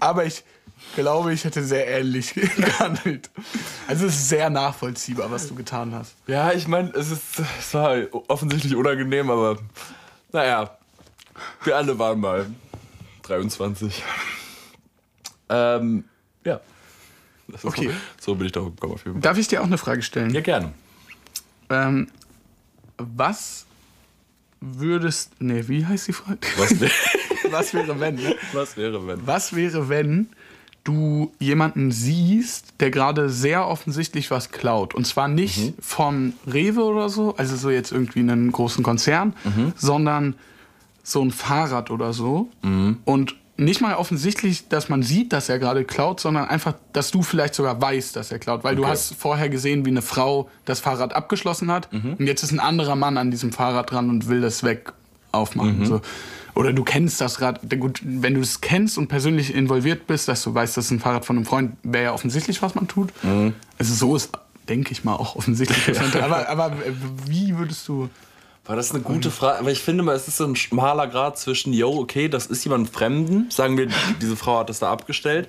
aber 0.00 0.24
ich 0.24 0.44
glaube, 0.94 1.32
ich 1.32 1.44
hätte 1.44 1.64
sehr 1.64 1.86
ähnlich 1.88 2.34
gehandelt. 2.56 3.30
Also 3.88 4.06
es 4.06 4.14
ist 4.14 4.28
sehr 4.28 4.50
nachvollziehbar, 4.50 5.30
was 5.30 5.48
du 5.48 5.54
getan 5.54 5.94
hast. 5.94 6.14
Ja, 6.26 6.52
ich 6.52 6.68
meine, 6.68 6.90
es, 6.90 7.10
ist- 7.10 7.40
es 7.58 7.72
war 7.74 7.96
offensichtlich 8.28 8.76
unangenehm, 8.76 9.30
aber 9.30 9.58
naja, 10.32 10.76
wir 11.64 11.76
alle 11.76 11.98
waren 11.98 12.20
mal 12.20 12.46
23. 13.24 14.02
Ähm, 15.48 16.04
ja. 16.44 16.60
Okay. 17.62 17.90
So, 18.18 18.32
so 18.32 18.34
bin 18.36 18.46
ich 18.46 18.52
da 18.52 18.60
gekommen 18.60 18.94
auf 18.94 19.04
jeden 19.04 19.14
Fall. 19.16 19.20
Darf 19.22 19.38
ich 19.38 19.48
dir 19.48 19.60
auch 19.60 19.66
eine 19.66 19.78
Frage 19.78 20.02
stellen? 20.02 20.30
Ja, 20.32 20.40
gerne. 20.40 20.72
Ähm, 21.70 22.08
was 22.98 23.66
würdest. 24.60 25.32
Nee, 25.40 25.64
wie 25.68 25.84
heißt 25.84 26.08
die 26.08 26.12
Frage? 26.12 26.38
Was, 26.56 26.80
wär, 26.80 26.90
Was 27.50 27.74
wäre, 27.74 28.00
wenn, 28.00 28.14
ne? 28.16 28.34
was 28.52 28.76
wäre, 28.76 29.06
wenn? 29.06 29.26
Was 29.26 29.54
wäre, 29.54 29.88
wenn 29.88 30.28
du 30.84 31.32
jemanden 31.38 31.92
siehst, 31.92 32.74
der 32.80 32.90
gerade 32.90 33.28
sehr 33.28 33.66
offensichtlich 33.68 34.30
was 34.30 34.50
klaut? 34.50 34.94
Und 34.94 35.06
zwar 35.06 35.28
nicht 35.28 35.58
Mhm. 35.58 35.74
von 35.80 36.32
Rewe 36.46 36.82
oder 36.82 37.08
so, 37.10 37.36
also 37.36 37.56
so 37.56 37.70
jetzt 37.70 37.92
irgendwie 37.92 38.20
einen 38.20 38.50
großen 38.52 38.82
Konzern, 38.82 39.34
Mhm. 39.44 39.72
sondern 39.76 40.34
so 41.04 41.22
ein 41.22 41.30
Fahrrad 41.30 41.90
oder 41.92 42.12
so. 42.12 42.48
Mhm. 42.62 42.98
Und 43.04 43.36
nicht 43.56 43.80
mal 43.80 43.94
offensichtlich, 43.94 44.68
dass 44.68 44.88
man 44.88 45.04
sieht, 45.04 45.32
dass 45.32 45.48
er 45.48 45.60
gerade 45.60 45.84
klaut, 45.84 46.18
sondern 46.18 46.46
einfach, 46.46 46.74
dass 46.92 47.12
du 47.12 47.22
vielleicht 47.22 47.54
sogar 47.54 47.80
weißt, 47.80 48.16
dass 48.16 48.32
er 48.32 48.40
klaut. 48.40 48.64
Weil 48.64 48.74
du 48.74 48.82
Okay. 48.82 48.90
hast 48.90 49.14
vorher 49.14 49.48
gesehen, 49.48 49.84
wie 49.86 49.90
eine 49.90 50.02
Frau 50.02 50.50
das 50.64 50.80
Fahrrad 50.80 51.14
abgeschlossen 51.14 51.70
hat. 51.70 51.92
Mhm. 51.92 52.14
Und 52.18 52.26
jetzt 52.26 52.42
ist 52.42 52.50
ein 52.50 52.58
anderer 52.58 52.96
Mann 52.96 53.16
an 53.16 53.30
diesem 53.30 53.52
Fahrrad 53.52 53.92
dran 53.92 54.10
und 54.10 54.26
will 54.28 54.40
das 54.40 54.64
weg 54.64 54.92
aufmachen. 55.30 55.80
Mhm. 55.80 55.86
So. 55.86 56.00
Oder 56.56 56.72
du 56.72 56.82
kennst 56.84 57.20
das 57.20 57.40
Rad. 57.40 57.60
Gut, 57.78 58.00
wenn 58.04 58.34
du 58.34 58.40
es 58.40 58.60
kennst 58.60 58.98
und 58.98 59.06
persönlich 59.08 59.54
involviert 59.54 60.06
bist, 60.08 60.26
dass 60.26 60.42
du 60.42 60.52
weißt, 60.54 60.76
das 60.76 60.86
ist 60.86 60.90
ein 60.90 61.00
Fahrrad 61.00 61.24
von 61.24 61.36
einem 61.36 61.46
Freund, 61.46 61.76
wäre 61.84 62.04
ja 62.04 62.12
offensichtlich, 62.12 62.60
was 62.62 62.74
man 62.74 62.88
tut. 62.88 63.12
Mhm. 63.22 63.54
Also 63.78 63.94
so 63.94 64.16
ist, 64.16 64.30
denke 64.68 64.90
ich 64.92 65.04
mal, 65.04 65.14
auch 65.14 65.36
offensichtlich. 65.36 66.00
aber, 66.22 66.48
aber 66.48 66.72
wie 67.26 67.56
würdest 67.56 67.86
du... 67.86 68.08
War 68.66 68.76
das 68.76 68.92
eine 68.92 69.00
gute 69.02 69.30
Frage? 69.30 69.58
Aber 69.58 69.70
ich 69.70 69.80
finde 69.80 70.02
mal, 70.02 70.14
es 70.16 70.26
ist 70.26 70.38
so 70.38 70.44
ein 70.44 70.56
schmaler 70.56 71.06
Grad 71.06 71.38
zwischen, 71.38 71.72
yo, 71.72 71.98
okay, 71.98 72.28
das 72.28 72.46
ist 72.46 72.64
jemand 72.64 72.88
Fremden, 72.90 73.50
sagen 73.50 73.76
wir, 73.76 73.88
diese 74.22 74.36
Frau 74.36 74.58
hat 74.60 74.70
das 74.70 74.78
da 74.78 74.90
abgestellt. 74.90 75.48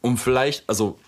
Und 0.00 0.16
vielleicht, 0.18 0.64
also, 0.66 0.98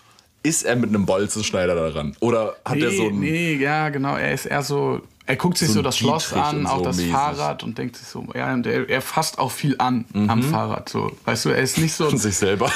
ist 0.43 0.63
er 0.63 0.75
mit 0.75 0.89
einem 0.89 1.05
Bolzenschneider 1.07 1.73
daran? 1.75 2.15
Oder 2.19 2.55
hat 2.63 2.77
er 2.77 2.91
so 2.91 3.07
ein. 3.07 3.19
nee, 3.19 3.55
ja, 3.55 3.89
genau. 3.89 4.15
Er 4.15 4.33
ist 4.33 4.45
eher 4.45 4.61
so. 4.63 5.01
Er 5.25 5.35
guckt 5.35 5.57
sich 5.57 5.67
So 5.67 5.73
so, 5.75 5.81
das 5.81 5.97
Schloss 5.97 6.31
an, 6.31 6.59
und 6.59 6.67
auch 6.67 6.77
so 6.77 6.83
das 6.85 6.95
mäßig. 6.97 7.11
Fahrrad 7.11 7.63
und 7.63 7.77
denkt 7.77 7.97
sich 7.97 8.07
so, 8.07 8.25
ja, 8.33 8.53
und 8.53 8.65
er, 8.65 8.87
er 8.87 9.01
fasst 9.01 9.39
auch 9.39 9.51
viel 9.51 9.75
an 9.79 10.05
am 10.13 10.39
Mhm. 10.39 10.43
Fahrrad. 10.43 10.87
So. 10.87 11.11
Weißt 11.25 11.43
du, 11.45 11.49
er 11.49 11.57
ist 11.63 11.77
nicht 11.79 11.93
so. 11.93 12.07
Von 12.09 12.17
sich 12.17 12.37
selber. 12.37 12.71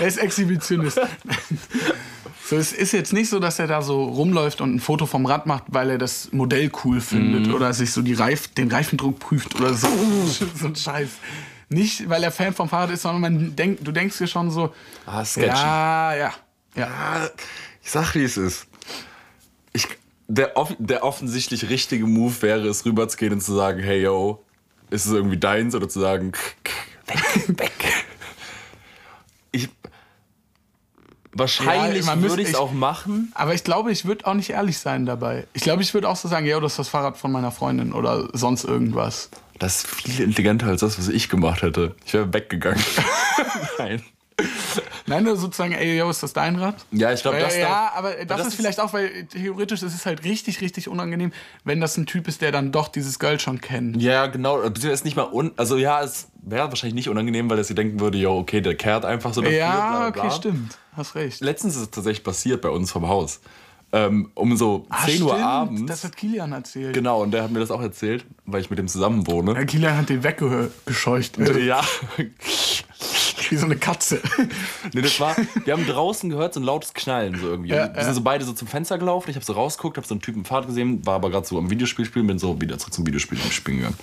Er 0.00 0.06
ist 0.08 0.16
Exhibitionist. 0.18 1.00
so, 2.48 2.56
es 2.56 2.72
ist 2.72 2.92
jetzt 2.92 3.12
nicht 3.12 3.28
so, 3.28 3.38
dass 3.40 3.58
er 3.58 3.66
da 3.66 3.82
so 3.82 4.04
rumläuft 4.04 4.60
und 4.60 4.74
ein 4.74 4.80
Foto 4.80 5.06
vom 5.06 5.26
Rad 5.26 5.46
macht, 5.46 5.64
weil 5.68 5.90
er 5.90 5.98
das 5.98 6.32
Modell 6.32 6.70
cool 6.84 7.00
findet 7.00 7.46
Mhm. 7.48 7.54
oder 7.54 7.72
sich 7.72 7.92
so 7.92 8.02
die 8.02 8.14
Reif, 8.14 8.48
den 8.48 8.70
Reifendruck 8.70 9.18
prüft 9.18 9.54
oder 9.60 9.74
so. 9.74 9.88
so 10.54 10.66
ein 10.66 10.76
Scheiß. 10.76 11.10
Nicht, 11.70 12.08
weil 12.08 12.22
er 12.22 12.30
Fan 12.32 12.54
vom 12.54 12.68
Fahrrad 12.68 12.90
ist, 12.90 13.02
sondern 13.02 13.20
man 13.20 13.56
denkt, 13.56 13.86
du 13.86 13.92
denkst 13.92 14.16
dir 14.18 14.26
schon 14.26 14.50
so, 14.50 14.72
Ah, 15.04 15.24
sketchy. 15.24 15.48
ja, 15.48 16.14
ja, 16.16 16.34
ja. 16.74 16.86
Ah, 16.86 17.28
Ich 17.84 17.90
sag, 17.90 18.14
wie 18.14 18.24
es 18.24 18.36
ist. 18.38 18.66
Ich, 19.74 19.86
der, 20.28 20.52
der 20.78 21.04
offensichtlich 21.04 21.68
richtige 21.68 22.06
Move 22.06 22.40
wäre 22.42 22.66
es, 22.68 22.84
rüberzugehen 22.86 23.34
und 23.34 23.40
zu 23.42 23.54
sagen, 23.54 23.80
hey, 23.82 24.02
yo, 24.02 24.42
ist 24.90 25.04
es 25.06 25.12
irgendwie 25.12 25.36
deins? 25.36 25.74
Oder 25.74 25.88
zu 25.90 26.00
sagen, 26.00 26.32
weg, 27.06 27.58
weg. 27.58 27.94
Ich, 29.52 29.68
wahrscheinlich 31.38 32.00
Ja, 32.00 32.06
man 32.06 32.20
müsste- 32.20 32.32
würde 32.38 32.42
ich 32.42 32.48
es 32.50 32.54
auch 32.54 32.72
machen. 32.72 33.32
Aber 33.34 33.54
ich 33.54 33.64
glaube, 33.64 33.90
ich 33.92 34.04
würde 34.04 34.26
auch 34.26 34.34
nicht 34.34 34.50
ehrlich 34.50 34.78
sein 34.78 35.06
dabei. 35.06 35.46
Ich 35.52 35.62
glaube, 35.62 35.82
ich 35.82 35.94
würde 35.94 36.08
auch 36.08 36.16
so 36.16 36.28
sagen, 36.28 36.46
ja, 36.46 36.58
das 36.60 36.72
ist 36.72 36.78
das 36.78 36.88
Fahrrad 36.88 37.16
von 37.16 37.32
meiner 37.32 37.50
Freundin 37.52 37.92
oder 37.92 38.28
sonst 38.32 38.64
irgendwas. 38.64 39.30
Das 39.58 39.78
ist 39.78 39.86
viel 39.88 40.20
intelligenter 40.20 40.66
als 40.66 40.80
das, 40.82 40.98
was 40.98 41.08
ich 41.08 41.28
gemacht 41.28 41.62
hätte. 41.62 41.94
Ich 42.06 42.14
wäre 42.14 42.32
weggegangen. 42.32 42.82
Nein. 43.78 44.02
Nein, 45.06 45.24
nur 45.24 45.36
sozusagen, 45.36 45.72
ey, 45.72 45.98
yo, 45.98 46.08
ist 46.10 46.22
das 46.22 46.32
dein 46.32 46.54
Rad? 46.56 46.76
Ja, 46.92 47.12
ich 47.12 47.22
glaube, 47.22 47.40
das 47.40 47.56
ja, 47.56 47.66
da- 47.68 47.92
aber 47.98 48.12
das, 48.12 48.26
das 48.28 48.40
ist 48.42 48.46
ist- 48.48 48.54
vielleicht 48.54 48.78
auch, 48.78 48.92
weil 48.92 49.24
theoretisch 49.24 49.82
ist 49.82 49.94
es 49.94 50.06
halt 50.06 50.22
richtig, 50.22 50.60
richtig 50.60 50.86
unangenehm, 50.88 51.32
wenn 51.64 51.80
das 51.80 51.96
ein 51.96 52.06
Typ 52.06 52.28
ist, 52.28 52.40
der 52.40 52.52
dann 52.52 52.70
doch 52.70 52.86
dieses 52.86 53.18
Girl 53.18 53.40
schon 53.40 53.60
kennt. 53.60 54.00
Ja, 54.00 54.26
genau. 54.26 54.58
Beziehungsweise 54.58 54.92
ist 54.92 55.04
nicht 55.04 55.16
mal 55.16 55.28
un 55.32 55.50
also 55.56 55.76
ja, 55.76 56.02
es 56.02 56.28
wäre 56.50 56.68
wahrscheinlich 56.68 56.94
nicht 56.94 57.08
unangenehm, 57.08 57.48
weil 57.50 57.58
er 57.58 57.64
sich 57.64 57.76
denken 57.76 58.00
würde, 58.00 58.18
yo, 58.18 58.38
okay, 58.38 58.60
der 58.60 58.74
kehrt 58.74 59.04
einfach 59.04 59.32
so 59.34 59.40
dafür. 59.40 59.56
Ja, 59.58 59.90
bla, 59.98 60.08
okay, 60.08 60.20
bla. 60.20 60.30
stimmt. 60.30 60.78
Hast 60.96 61.14
recht. 61.14 61.40
Letztens 61.40 61.76
ist 61.76 61.82
es 61.82 61.90
tatsächlich 61.90 62.24
passiert 62.24 62.60
bei 62.62 62.70
uns 62.70 62.90
vom 62.90 63.06
Haus. 63.08 63.40
Ähm, 63.90 64.30
um 64.34 64.54
so 64.56 64.86
10 65.06 65.22
Uhr 65.22 65.32
Ah, 65.32 65.36
stimmt, 65.36 65.42
abends. 65.42 65.82
Das 65.86 66.04
hat 66.04 66.14
Kilian 66.16 66.52
erzählt. 66.52 66.92
genau, 66.92 67.22
und 67.22 67.30
der 67.30 67.42
hat 67.44 67.50
mir 67.50 67.60
das 67.60 67.70
auch 67.70 67.80
erzählt, 67.80 68.26
weil 68.44 68.60
ich 68.60 68.68
mit 68.68 68.78
dem 68.78 68.86
zusammen 68.86 69.26
wohne. 69.26 69.54
Ja, 69.54 69.64
Kilian 69.64 69.96
hat 69.96 70.08
den 70.10 70.22
weggescheucht. 70.22 71.38
Ja. 71.58 71.80
Wie 73.50 73.56
so 73.56 73.64
eine 73.66 73.76
Katze. 73.76 74.20
nee, 74.92 75.02
das 75.02 75.18
war, 75.20 75.36
wir 75.64 75.72
haben 75.72 75.86
draußen 75.86 76.28
gehört 76.30 76.54
so 76.54 76.60
ein 76.60 76.64
lautes 76.64 76.94
Knallen 76.94 77.38
so 77.40 77.46
irgendwie. 77.48 77.70
Ja, 77.70 77.86
Und 77.86 77.96
wir 77.96 78.04
sind 78.04 78.14
so 78.14 78.20
beide 78.20 78.44
so 78.44 78.52
zum 78.52 78.68
Fenster 78.68 78.98
gelaufen. 78.98 79.30
Ich 79.30 79.36
habe 79.36 79.44
so 79.44 79.52
rausgeguckt, 79.52 79.96
habe 79.96 80.06
so 80.06 80.14
einen 80.14 80.20
Typen 80.20 80.40
im 80.40 80.44
Fahrrad 80.44 80.66
gesehen, 80.66 81.04
war 81.06 81.14
aber 81.16 81.30
gerade 81.30 81.46
so 81.46 81.58
am 81.58 81.70
Videospiel 81.70 82.04
spielen, 82.04 82.26
bin 82.26 82.38
so 82.38 82.60
wieder 82.60 82.78
zurück 82.78 82.94
zum 82.94 83.06
Videospiel 83.06 83.38
spielen 83.50 83.78
gegangen. 83.78 83.96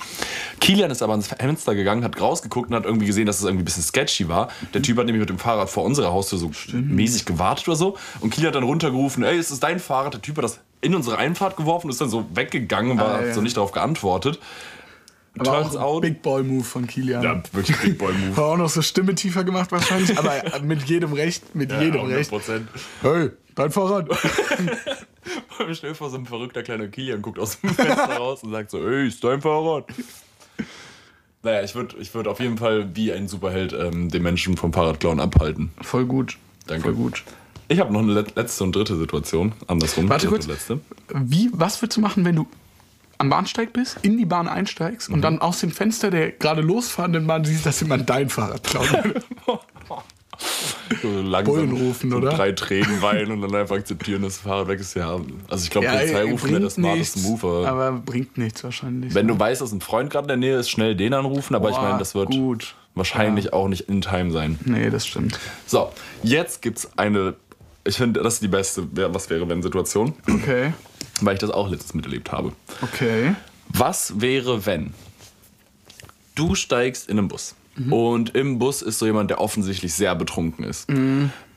Kilian 0.60 0.91
ist 0.91 1.01
aber 1.01 1.13
ans 1.13 1.27
Fenster 1.27 1.75
gegangen, 1.75 2.03
hat 2.03 2.19
rausgeguckt 2.19 2.69
und 2.69 2.75
hat 2.75 2.86
irgendwie 2.86 3.05
gesehen, 3.08 3.25
dass 3.25 3.39
es 3.39 3.43
irgendwie 3.45 3.63
ein 3.63 3.65
bisschen 3.65 3.84
sketchy 3.84 4.27
war. 4.29 4.49
Der 4.73 4.81
Typ 4.81 4.97
hat 4.97 5.05
nämlich 5.05 5.19
mit 5.21 5.29
dem 5.29 5.39
Fahrrad 5.39 5.69
vor 5.69 5.84
unserer 5.84 6.12
Haustür 6.12 6.39
so 6.39 6.51
mäßig 6.73 7.25
gewartet 7.25 7.67
oder 7.67 7.77
so. 7.77 7.97
Und 8.21 8.31
Kilian 8.31 8.49
hat 8.49 8.55
dann 8.55 8.63
runtergerufen, 8.63 9.23
ey, 9.23 9.38
ist 9.38 9.51
das 9.51 9.60
dein 9.60 9.79
Fahrrad? 9.79 10.13
Der 10.13 10.21
Typ 10.21 10.38
hat 10.38 10.43
das 10.45 10.60
in 10.81 10.93
unsere 10.93 11.17
Einfahrt 11.17 11.58
geworfen 11.58 11.88
und 11.88 11.91
ist 11.91 12.01
dann 12.01 12.10
so 12.10 12.25
weggegangen, 12.34 12.99
war 12.99 13.15
Ah, 13.15 13.25
ja. 13.25 13.34
so 13.34 13.41
nicht 13.41 13.58
darauf 13.58 13.71
geantwortet. 13.71 14.39
Aber 15.38 15.43
Turns 15.62 15.76
auch 15.76 15.95
out. 15.95 16.02
Big 16.02 16.21
Boy 16.21 16.43
Move 16.43 16.63
von 16.63 16.88
Kilian. 16.88 17.21
ja, 17.24 17.43
wirklich 17.52 17.78
Big 17.80 17.98
Boy 17.98 18.13
Move. 18.13 18.38
War 18.38 18.45
auch 18.45 18.58
noch 18.58 18.69
so 18.69 18.82
Stimme 18.82 19.15
tiefer 19.15 19.43
gemacht 19.43 19.71
wahrscheinlich, 19.71 20.17
aber 20.17 20.34
mit 20.63 20.84
jedem 20.84 21.13
Recht, 21.13 21.54
mit 21.56 21.71
jedem 21.71 22.06
Recht. 22.06 22.30
Prozent. 22.30 22.67
Hey, 23.02 23.32
dein 23.56 23.71
Fahrrad. 23.71 24.08
Stell 25.74 25.89
dir 25.89 25.95
vor, 25.95 26.10
so 26.10 26.17
ein 26.17 26.26
verrückter 26.26 26.63
kleiner 26.63 26.88
Kilian 26.88 27.21
guckt 27.21 27.39
aus 27.39 27.60
dem 27.60 27.71
Fenster 27.74 28.15
raus 28.17 28.43
und 28.43 28.52
sagt 28.52 28.71
so, 28.71 28.86
ey, 28.88 29.08
ist 29.08 29.24
dein 29.24 29.41
Fahrrad? 29.41 29.86
Naja, 31.43 31.63
ich 31.63 31.76
würde 31.76 31.95
ich 32.00 32.13
würd 32.13 32.28
auf 32.28 32.39
jeden 32.39 32.58
Fall 32.58 32.89
wie 32.95 33.12
ein 33.13 33.28
Superheld 33.28 33.74
ähm, 33.74 34.10
den 34.10 34.24
Menschen 34.24 34.58
vom 34.58 34.74
Fahrradklauen 34.74 35.19
abhalten. 35.19 35.71
Voll 35.82 36.06
gut. 36.06 36.38
Danke. 36.67 36.84
Voll 36.84 36.93
gut. 36.93 37.24
Ich 37.67 37.80
habe 37.80 37.91
noch 37.93 38.02
eine 38.02 38.13
let- 38.13 38.36
letzte 38.36 38.63
und 38.63 38.76
dritte 38.76 38.95
Situation. 38.95 39.54
Andersrum. 39.67 40.08
Warte 40.10 40.28
kurz. 40.28 40.48
Letzte. 40.48 40.80
Wie, 41.13 41.50
was 41.54 41.82
würdest 41.82 41.98
du 41.98 42.02
machen, 42.02 42.24
wenn 42.26 42.36
du 42.36 42.48
am 43.17 43.30
Bahnsteig 43.30 43.73
bist, 43.73 43.97
in 44.01 44.17
die 44.17 44.25
Bahn 44.25 44.47
einsteigst 44.47 45.10
Mhm. 45.10 45.15
und 45.15 45.21
dann 45.21 45.39
aus 45.41 45.60
dem 45.60 45.71
Fenster 45.71 46.10
der 46.12 46.32
gerade 46.32 46.62
losfahrenden 46.62 47.25
Bahn 47.28 47.45
siehst, 47.45 47.65
dass 47.65 47.80
jemand 47.82 48.10
dein 48.10 48.30
Fahrrad 48.30 48.63
klaut? 48.63 48.88
So 51.01 51.10
langsam 51.21 51.56
Bullen 51.56 51.71
rufen, 51.71 52.13
oder? 52.13 52.32
drei 52.32 52.51
Tränen 52.51 53.01
weinen 53.01 53.32
und 53.32 53.41
dann 53.41 53.56
einfach 53.56 53.78
akzeptieren, 53.78 54.21
dass 54.21 54.34
das 54.34 54.41
Fahrrad 54.41 54.67
weg 54.67 54.80
ist. 54.82 54.93
Ja, 54.93 55.17
also 55.47 55.63
ich 55.63 55.69
glaube, 55.69 55.88
Polizei 55.88 56.19
ey, 56.19 56.30
rufen 56.32 56.49
wäre 56.49 56.60
bringt 56.60 56.71
smarteste 56.73 57.19
Move. 57.21 57.67
aber 57.67 57.91
bringt 57.93 58.38
nichts 58.38 58.63
wahrscheinlich. 58.63 59.13
Wenn 59.15 59.28
du 59.28 59.39
weißt, 59.39 59.62
dass 59.62 59.71
ein 59.71 59.80
Freund 59.82 60.10
gerade 60.10 60.25
in 60.25 60.28
der 60.41 60.49
Nähe 60.49 60.60
ist, 60.60 60.69
schnell 60.69 60.95
den 60.95 61.13
anrufen. 61.13 61.56
Aber 61.56 61.69
ich 61.69 61.75
Boah, 61.78 61.84
meine, 61.84 61.99
das 61.99 62.15
wird 62.15 62.30
gut. 62.32 62.75
wahrscheinlich 62.95 63.54
auch 63.54 63.69
nicht 63.69 63.88
in 63.89 64.01
Time 64.01 64.32
sein. 64.32 64.60
Nee, 64.65 64.89
das 64.89 65.08
stimmt. 65.08 65.39
So, 65.65 65.91
jetzt 66.21 66.62
gibt's 66.62 66.89
eine, 66.97 67.36
ich 67.86 67.95
finde, 67.95 68.21
das 68.21 68.36
ist 68.36 68.43
die 68.43 68.47
beste 68.49 68.88
Was 69.13 69.30
wäre 69.30 69.47
wenn 69.47 69.63
Situation, 69.63 70.13
Okay. 70.30 70.73
Weil 71.21 71.34
ich 71.34 71.39
das 71.39 71.51
auch 71.51 71.69
letztens 71.69 71.93
miterlebt 71.93 72.32
habe. 72.32 72.54
Okay. 72.82 73.36
Was 73.69 74.21
wäre, 74.21 74.65
wenn 74.65 74.93
du 76.36 76.56
steigst 76.56 77.10
in 77.10 77.17
einen 77.17 77.28
Bus 77.28 77.56
und 77.89 78.36
im 78.36 78.58
Bus 78.58 78.82
ist 78.82 78.99
so 78.99 79.06
jemand, 79.06 79.30
der 79.30 79.41
offensichtlich 79.41 79.93
sehr 79.93 80.15
betrunken 80.15 80.63
ist. 80.63 80.88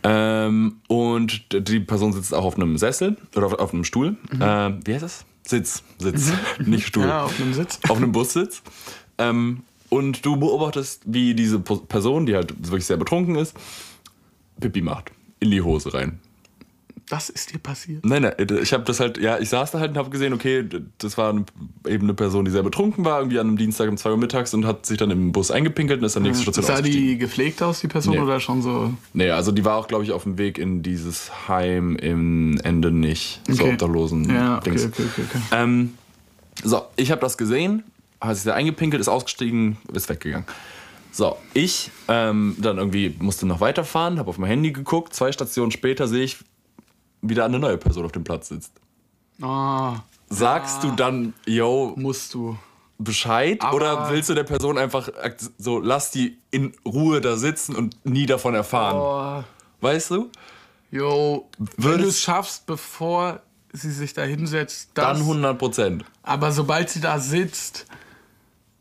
Ähm, 0.02 0.76
und 0.88 1.44
die 1.52 1.80
Person 1.80 2.12
sitzt 2.12 2.34
auch 2.34 2.44
auf 2.44 2.56
einem 2.56 2.76
Sessel 2.76 3.16
oder 3.36 3.46
auf, 3.46 3.52
auf 3.54 3.72
einem 3.72 3.84
Stuhl. 3.84 4.16
Ähm, 4.40 4.80
wie 4.84 4.94
heißt 4.94 5.04
das? 5.04 5.24
Sitz, 5.44 5.82
Sitz, 5.98 6.32
nicht 6.58 6.86
Stuhl. 6.86 7.06
Ja, 7.06 7.24
auf 7.24 7.40
einem 7.40 7.54
Sitz. 7.54 7.80
Auf 7.88 7.96
einem 7.96 8.12
Bussitz. 8.12 8.62
Ähm, 9.16 9.62
und 9.88 10.26
du 10.26 10.36
beobachtest, 10.36 11.02
wie 11.06 11.34
diese 11.34 11.58
Person, 11.60 12.26
die 12.26 12.34
halt 12.34 12.54
wirklich 12.58 12.84
sehr 12.84 12.98
betrunken 12.98 13.36
ist, 13.36 13.56
Pipi 14.60 14.82
macht. 14.82 15.10
In 15.40 15.50
die 15.50 15.62
Hose 15.62 15.94
rein. 15.94 16.20
Das 17.10 17.30
ist 17.30 17.54
dir 17.54 17.58
passiert. 17.58 18.04
Nein, 18.04 18.22
nein, 18.22 18.34
ich 18.62 18.72
habe 18.74 18.84
das 18.84 19.00
halt, 19.00 19.16
ja, 19.18 19.38
ich 19.38 19.48
saß 19.48 19.70
da 19.70 19.80
halt 19.80 19.92
und 19.92 19.96
habe 19.96 20.10
gesehen, 20.10 20.34
okay, 20.34 20.64
das 20.98 21.16
war 21.16 21.34
eben 21.86 22.04
eine 22.04 22.12
Person, 22.14 22.44
die 22.44 22.50
sehr 22.50 22.62
betrunken 22.62 23.04
war, 23.04 23.20
irgendwie 23.20 23.38
an 23.38 23.46
einem 23.46 23.56
Dienstag 23.56 23.88
um 23.88 23.96
2 23.96 24.10
Uhr 24.10 24.16
mittags 24.18 24.52
und 24.52 24.66
hat 24.66 24.84
sich 24.84 24.98
dann 24.98 25.10
im 25.10 25.32
Bus 25.32 25.50
eingepinkelt 25.50 26.00
und 26.00 26.04
ist 26.06 26.16
an 26.18 26.24
der 26.24 26.32
nächsten 26.32 26.52
Station 26.52 26.64
Sah 26.76 26.82
die 26.82 27.16
gepflegt 27.16 27.62
aus, 27.62 27.80
die 27.80 27.88
Person, 27.88 28.14
Nee. 28.14 28.20
oder 28.20 28.40
schon 28.40 28.60
so? 28.60 28.92
Nee, 29.14 29.30
also 29.30 29.52
die 29.52 29.64
war 29.64 29.76
auch, 29.76 29.88
glaube 29.88 30.04
ich, 30.04 30.12
auf 30.12 30.24
dem 30.24 30.36
Weg 30.36 30.58
in 30.58 30.82
dieses 30.82 31.48
Heim 31.48 31.96
im 31.96 32.60
Ende 32.62 32.90
nicht. 32.90 33.40
So 33.48 33.62
Okay. 33.64 33.72
obdachlosen 33.72 34.28
Ja, 34.28 34.58
okay, 34.58 34.70
okay, 34.72 34.86
okay. 34.86 35.22
okay. 35.28 35.40
Ähm, 35.52 35.94
so, 36.62 36.82
ich 36.96 37.10
habe 37.10 37.20
das 37.22 37.38
gesehen, 37.38 37.84
hat 38.20 38.36
sich 38.36 38.44
da 38.44 38.52
eingepinkelt, 38.54 39.00
ist 39.00 39.08
ausgestiegen, 39.08 39.78
ist 39.92 40.08
weggegangen. 40.08 40.46
So, 41.10 41.36
ich 41.54 41.90
ähm, 42.08 42.54
dann 42.58 42.76
irgendwie 42.78 43.14
musste 43.18 43.46
noch 43.46 43.60
weiterfahren, 43.60 44.18
habe 44.18 44.28
auf 44.28 44.38
mein 44.38 44.50
Handy 44.50 44.72
geguckt. 44.72 45.14
Zwei 45.14 45.32
Stationen 45.32 45.70
später 45.70 46.06
sehe 46.06 46.22
ich, 46.24 46.36
wieder 47.22 47.44
eine 47.44 47.58
neue 47.58 47.76
Person 47.78 48.04
auf 48.04 48.12
dem 48.12 48.24
Platz 48.24 48.48
sitzt. 48.48 48.72
Ah, 49.42 49.96
Sagst 50.30 50.82
du 50.84 50.90
dann, 50.92 51.32
yo, 51.46 51.94
musst 51.96 52.34
du. 52.34 52.58
Bescheid? 53.00 53.62
Aber- 53.62 53.76
oder 53.76 54.10
willst 54.10 54.28
du 54.28 54.34
der 54.34 54.42
Person 54.44 54.76
einfach 54.76 55.08
so, 55.56 55.78
lass 55.78 56.10
die 56.10 56.36
in 56.50 56.74
Ruhe 56.84 57.20
da 57.20 57.36
sitzen 57.36 57.76
und 57.76 57.96
nie 58.04 58.26
davon 58.26 58.54
erfahren? 58.56 58.96
Oh, 58.96 59.44
Weißt 59.80 60.10
du? 60.10 60.30
yo, 60.90 61.48
wenn 61.76 61.98
du 61.98 62.08
es 62.08 62.20
schaffst, 62.20 62.66
bevor 62.66 63.40
sie 63.72 63.92
sich 63.92 64.14
da 64.14 64.22
hinsetzt, 64.22 64.90
Dann 64.94 65.16
das. 65.18 65.20
100 65.20 65.56
Prozent. 65.58 66.04
Aber 66.24 66.50
sobald 66.50 66.90
sie 66.90 67.00
da 67.00 67.20
sitzt, 67.20 67.86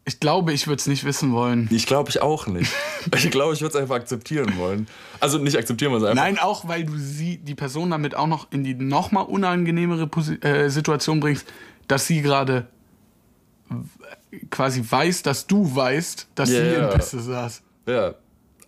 ich 0.07 0.21
glaube, 0.21 0.53
ich 0.53 0.67
würde 0.67 0.79
es 0.79 0.87
nicht 0.87 1.03
wissen 1.03 1.33
wollen. 1.33 1.67
Ich 1.69 1.85
glaube 1.85 2.09
ich 2.09 2.21
auch 2.21 2.47
nicht. 2.47 2.71
Ich 3.15 3.31
glaube, 3.31 3.53
ich 3.53 3.61
würde 3.61 3.75
es 3.75 3.81
einfach 3.81 3.95
akzeptieren 3.95 4.57
wollen. 4.57 4.87
Also 5.21 5.37
nicht 5.37 5.57
akzeptieren, 5.57 5.93
sondern 5.93 6.11
einfach. 6.17 6.23
Nein, 6.25 6.39
auch 6.39 6.67
weil 6.67 6.83
du 6.83 6.97
sie, 6.97 7.37
die 7.37 7.55
Person 7.55 7.91
damit 7.91 8.15
auch 8.15 8.27
noch 8.27 8.47
in 8.51 8.63
die 8.65 8.73
noch 8.73 9.11
mal 9.11 9.21
unangenehmere 9.21 10.07
Posi 10.07 10.35
äh, 10.41 10.69
Situation 10.69 11.21
bringst, 11.21 11.45
dass 11.87 12.05
sie 12.07 12.21
gerade 12.21 12.67
quasi 14.49 14.83
weiß, 14.89 15.23
dass 15.23 15.47
du 15.47 15.73
weißt, 15.73 16.27
dass 16.35 16.49
Ja, 16.49 16.55
sie 16.59 16.75
in 16.75 16.89
Pisse 16.89 17.19
saß. 17.21 17.61
Ja. 17.87 18.13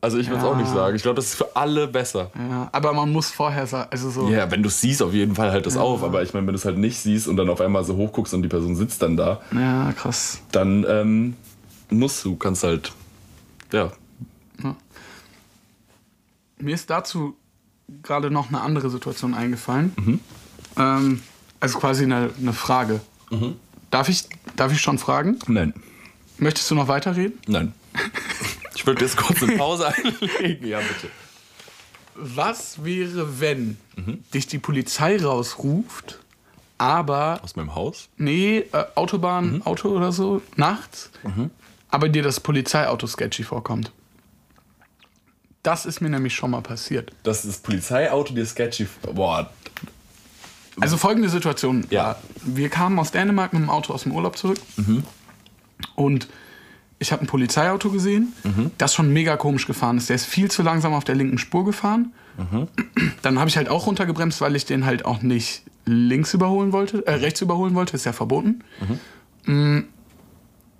Also 0.01 0.17
ich 0.17 0.27
würde 0.27 0.37
es 0.37 0.43
Ja. 0.43 0.49
auch 0.51 0.55
nicht 0.55 0.69
sagen. 0.69 0.95
Ich 0.95 1.01
glaube, 1.01 1.15
das 1.17 1.25
ist 1.25 1.35
für 1.35 1.55
alle 1.55 1.85
besser. 1.87 2.31
Ja, 2.49 2.69
aber 2.71 2.93
man 2.93 3.11
muss 3.11 3.31
vorher 3.31 3.67
sagen, 3.67 3.89
also 3.91 4.09
so. 4.09 4.29
Ja, 4.29 4.49
wenn 4.49 4.63
du 4.63 4.69
es 4.69 4.79
siehst, 4.79 5.01
auf 5.03 5.13
jeden 5.13 5.35
Fall 5.35 5.51
halt 5.51 5.65
das 5.65 5.75
auf. 5.75 6.03
Aber 6.03 6.23
ich 6.23 6.33
meine, 6.33 6.47
wenn 6.47 6.53
du 6.53 6.57
es 6.57 6.63
halt 6.65 6.77
nicht 6.77 6.97
siehst 6.99 7.27
und 7.27 7.35
dann 7.35 7.49
auf 7.49 7.59
einmal 7.59 7.83
so 7.83 7.95
hochguckst 7.97 8.33
und 8.33 8.41
die 8.41 8.47
Person 8.47 8.75
sitzt 8.77 9.01
dann 9.01 9.17
da, 9.17 9.41
Ja, 9.53 9.91
krass. 9.91 10.41
dann 10.53 10.85
ähm, 10.87 11.35
musst 11.89 12.23
du, 12.23 12.35
kannst 12.37 12.63
halt, 12.63 12.93
ja. 13.73 13.91
Mir 16.61 16.75
ist 16.75 16.89
dazu 16.89 17.35
gerade 18.03 18.29
noch 18.31 18.49
eine 18.49 18.61
andere 18.61 18.89
Situation 18.89 19.33
eingefallen. 19.33 20.19
Ähm, 20.77 21.21
also 21.59 21.79
quasi 21.79 22.03
eine, 22.03 22.29
eine 22.39 22.53
Frage. 22.53 22.99
Darf, 23.91 24.09
ich, 24.09 24.25
darf 24.55 24.71
ich 24.71 24.81
schon 24.81 24.97
fragen? 24.97 25.39
Nein. 25.47 25.73
Möchtest 26.37 26.69
du 26.71 26.75
noch 26.75 26.87
weiterreden? 26.87 27.37
Nein. 27.47 27.73
Ich 28.89 28.95
würde 28.95 29.05
jetzt 29.05 29.17
kurz 29.17 29.43
eine 29.43 29.55
Pause 29.55 29.87
einlegen. 29.93 30.67
Ja, 30.67 30.79
bitte. 30.79 31.09
Was 32.15 32.83
wäre, 32.83 33.39
wenn 33.39 33.77
dich 34.33 34.47
die 34.47 34.57
Polizei 34.57 35.23
rausruft, 35.23 36.19
aber 36.79 37.39
Aus 37.43 37.55
meinem 37.55 37.75
Haus? 37.75 38.09
Nee, 38.17 38.65
äh, 38.71 38.85
Autobahn, 38.95 39.61
Auto 39.63 39.89
oder 39.89 40.11
so, 40.11 40.41
nachts. 40.55 41.11
Aber 41.91 42.09
dir 42.09 42.23
das 42.23 42.39
Polizeiauto 42.39 43.05
sketchy 43.05 43.43
vorkommt. 43.43 43.91
Das 45.61 45.85
ist 45.85 46.01
mir 46.01 46.09
nämlich 46.09 46.33
schon 46.33 46.51
mal 46.51 46.61
passiert. 46.61 47.11
Das 47.23 47.45
ist 47.45 47.47
das 47.47 47.57
Polizeiauto, 47.61 48.33
dir 48.33 48.45
sketchy. 48.45 48.87
Boah. 49.13 49.51
Also 50.79 50.97
folgende 50.97 51.29
Situation. 51.29 51.85
Ja. 51.91 52.17
Wir 52.43 52.69
kamen 52.69 52.97
aus 52.97 53.11
Dänemark 53.11 53.53
mit 53.53 53.61
dem 53.61 53.69
Auto 53.69 53.93
aus 53.93 54.03
dem 54.03 54.13
Urlaub 54.13 54.35
zurück. 54.37 54.57
Und 55.95 56.27
ich 56.99 57.11
habe 57.11 57.23
ein 57.23 57.27
Polizeiauto 57.27 57.89
gesehen, 57.91 58.33
das 58.77 58.93
schon 58.93 59.11
mega 59.13 59.37
komisch 59.37 59.65
gefahren 59.67 59.97
ist. 59.97 60.09
Der 60.09 60.15
ist 60.17 60.25
viel 60.25 60.51
zu 60.51 60.61
langsam 60.63 60.93
auf 60.93 61.03
der 61.05 61.15
linken 61.15 61.37
Spur 61.37 61.63
gefahren. 61.65 62.13
Dann 63.21 63.39
habe 63.39 63.49
ich 63.49 63.57
halt 63.57 63.69
auch 63.69 63.85
runtergebremst, 63.87 64.39
weil 64.41 64.55
ich 64.55 64.65
den 64.65 64.85
halt 64.85 65.05
auch 65.05 65.21
nicht 65.21 65.63
links 65.85 66.33
überholen 66.33 66.71
wollte, 66.71 67.05
äh, 67.07 67.13
rechts 67.15 67.41
überholen 67.41 67.73
wollte, 67.75 67.95
ist 67.95 68.05
ja 68.05 68.13
verboten. 68.13 68.63
Mm, 69.45 69.79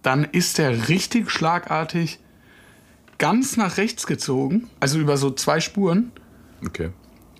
Dann 0.03 0.23
ist 0.25 0.57
der 0.57 0.87
richtig 0.87 1.29
schlagartig 1.31 2.19
ganz 3.17 3.57
nach 3.57 3.75
rechts 3.77 4.07
gezogen, 4.07 4.69
also 4.79 4.99
über 4.99 5.17
so 5.17 5.31
zwei 5.31 5.59
Spuren, 5.59 6.11
Okay. 6.65 6.89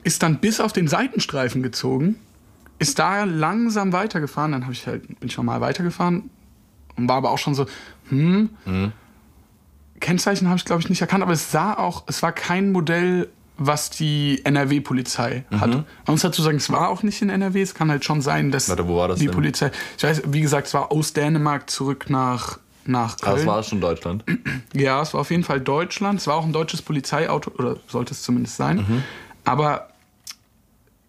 ist 0.04 0.24
dann 0.24 0.40
bis 0.40 0.60
auf 0.60 0.74
den 0.74 0.88
Seitenstreifen 0.88 1.62
gezogen, 1.64 2.16
ist 2.80 3.00
da 3.00 3.24
langsam 3.26 3.94
weitergefahren, 3.94 4.52
dann 4.54 4.64
habe 4.64 4.74
ich 4.74 4.88
halt, 4.88 5.08
bin 5.20 5.28
ich 5.28 5.34
schon 5.34 5.46
mal 5.46 5.62
weitergefahren 5.62 6.30
und 6.96 7.08
war 7.10 7.18
aber 7.18 7.32
auch 7.32 7.38
schon 7.38 7.56
so, 7.56 7.66
hm, 8.10 8.50
Kennzeichen 10.00 10.48
habe 10.48 10.58
ich 10.58 10.66
glaube 10.66 10.82
ich 10.82 10.90
nicht 10.90 11.02
erkannt, 11.02 11.24
aber 11.24 11.34
es 11.34 11.52
sah 11.52 11.74
auch, 11.74 12.04
es 12.08 12.24
war 12.24 12.32
kein 12.32 12.72
Modell, 12.72 13.30
was 13.58 13.90
die 13.90 14.40
NRW-Polizei 14.46 15.44
hat. 15.52 15.70
Man 15.70 15.86
muss 16.08 16.22
dazu 16.22 16.42
sagen, 16.42 16.58
es 16.58 16.70
war 16.72 16.88
auch 16.90 17.04
nicht 17.04 17.22
in 17.22 17.30
NRW, 17.30 17.62
es 17.62 17.74
kann 17.76 17.92
halt 17.92 18.06
schon 18.06 18.22
sein, 18.22 18.52
dass 18.52 18.70
Warte, 18.70 18.88
wo 18.88 18.96
war 18.96 19.10
das 19.10 19.20
die 19.20 19.26
denn? 19.26 19.36
Polizei, 19.36 19.72
ich 19.98 20.04
weiß, 20.04 20.24
wie 20.28 20.40
gesagt, 20.42 20.68
es 20.68 20.74
war 20.74 20.92
aus 20.94 21.12
Dänemark 21.12 21.70
zurück 21.70 22.06
nach, 22.10 22.60
nach 22.86 23.18
Köln. 23.18 23.32
Aber 23.34 23.38
das 23.38 23.46
war 23.48 23.64
schon 23.64 23.82
Deutschland. 23.82 24.24
Ja, 24.74 25.02
es 25.02 25.14
war 25.14 25.22
auf 25.22 25.32
jeden 25.32 25.44
Fall 25.44 25.60
Deutschland. 25.60 26.20
Es 26.20 26.28
war 26.28 26.36
auch 26.36 26.46
ein 26.46 26.54
deutsches 26.54 26.82
Polizeiauto, 26.82 27.52
oder 27.58 27.76
sollte 27.88 28.14
es 28.14 28.22
zumindest 28.22 28.56
sein. 28.56 28.78
Mhm. 28.78 29.04
Aber 29.44 29.90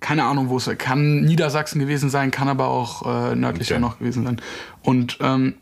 keine 0.00 0.24
Ahnung, 0.24 0.48
wo 0.48 0.56
es 0.56 0.66
war. 0.66 0.74
Kann 0.74 1.20
Niedersachsen 1.20 1.78
gewesen 1.78 2.10
sein, 2.10 2.30
kann 2.30 2.48
aber 2.48 2.66
auch 2.68 3.06
äh, 3.30 3.36
nördlicher 3.36 3.74
Okay. 3.76 3.82
noch 3.82 3.98
gewesen 3.98 4.24
sein. 4.24 4.40
Und 4.82 5.18
ähm, 5.20 5.54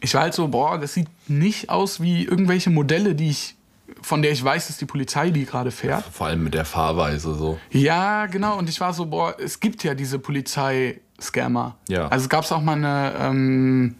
ich 0.00 0.14
war 0.14 0.22
halt 0.22 0.34
so, 0.34 0.48
boah, 0.48 0.78
das 0.78 0.94
sieht 0.94 1.08
nicht 1.28 1.70
aus 1.70 2.00
wie 2.00 2.24
irgendwelche 2.24 2.70
Modelle, 2.70 3.14
die 3.14 3.30
ich, 3.30 3.56
von 4.00 4.22
der 4.22 4.32
ich 4.32 4.42
weiß, 4.42 4.68
dass 4.68 4.78
die 4.78 4.86
Polizei 4.86 5.30
die 5.30 5.44
gerade 5.44 5.70
fährt. 5.70 6.04
Vor 6.12 6.26
allem 6.26 6.42
mit 6.42 6.54
der 6.54 6.64
Fahrweise 6.64 7.34
so. 7.34 7.58
Ja, 7.70 8.26
genau. 8.26 8.56
Und 8.58 8.68
ich 8.68 8.80
war 8.80 8.94
so, 8.94 9.06
boah, 9.06 9.36
es 9.38 9.60
gibt 9.60 9.84
ja 9.84 9.94
diese 9.94 10.18
Polizei-Scammer. 10.18 11.76
Ja. 11.88 12.08
Also 12.08 12.28
gab 12.28 12.44
es 12.44 12.52
auch 12.52 12.62
mal 12.62 12.76
eine, 12.76 13.14
ähm, 13.18 13.96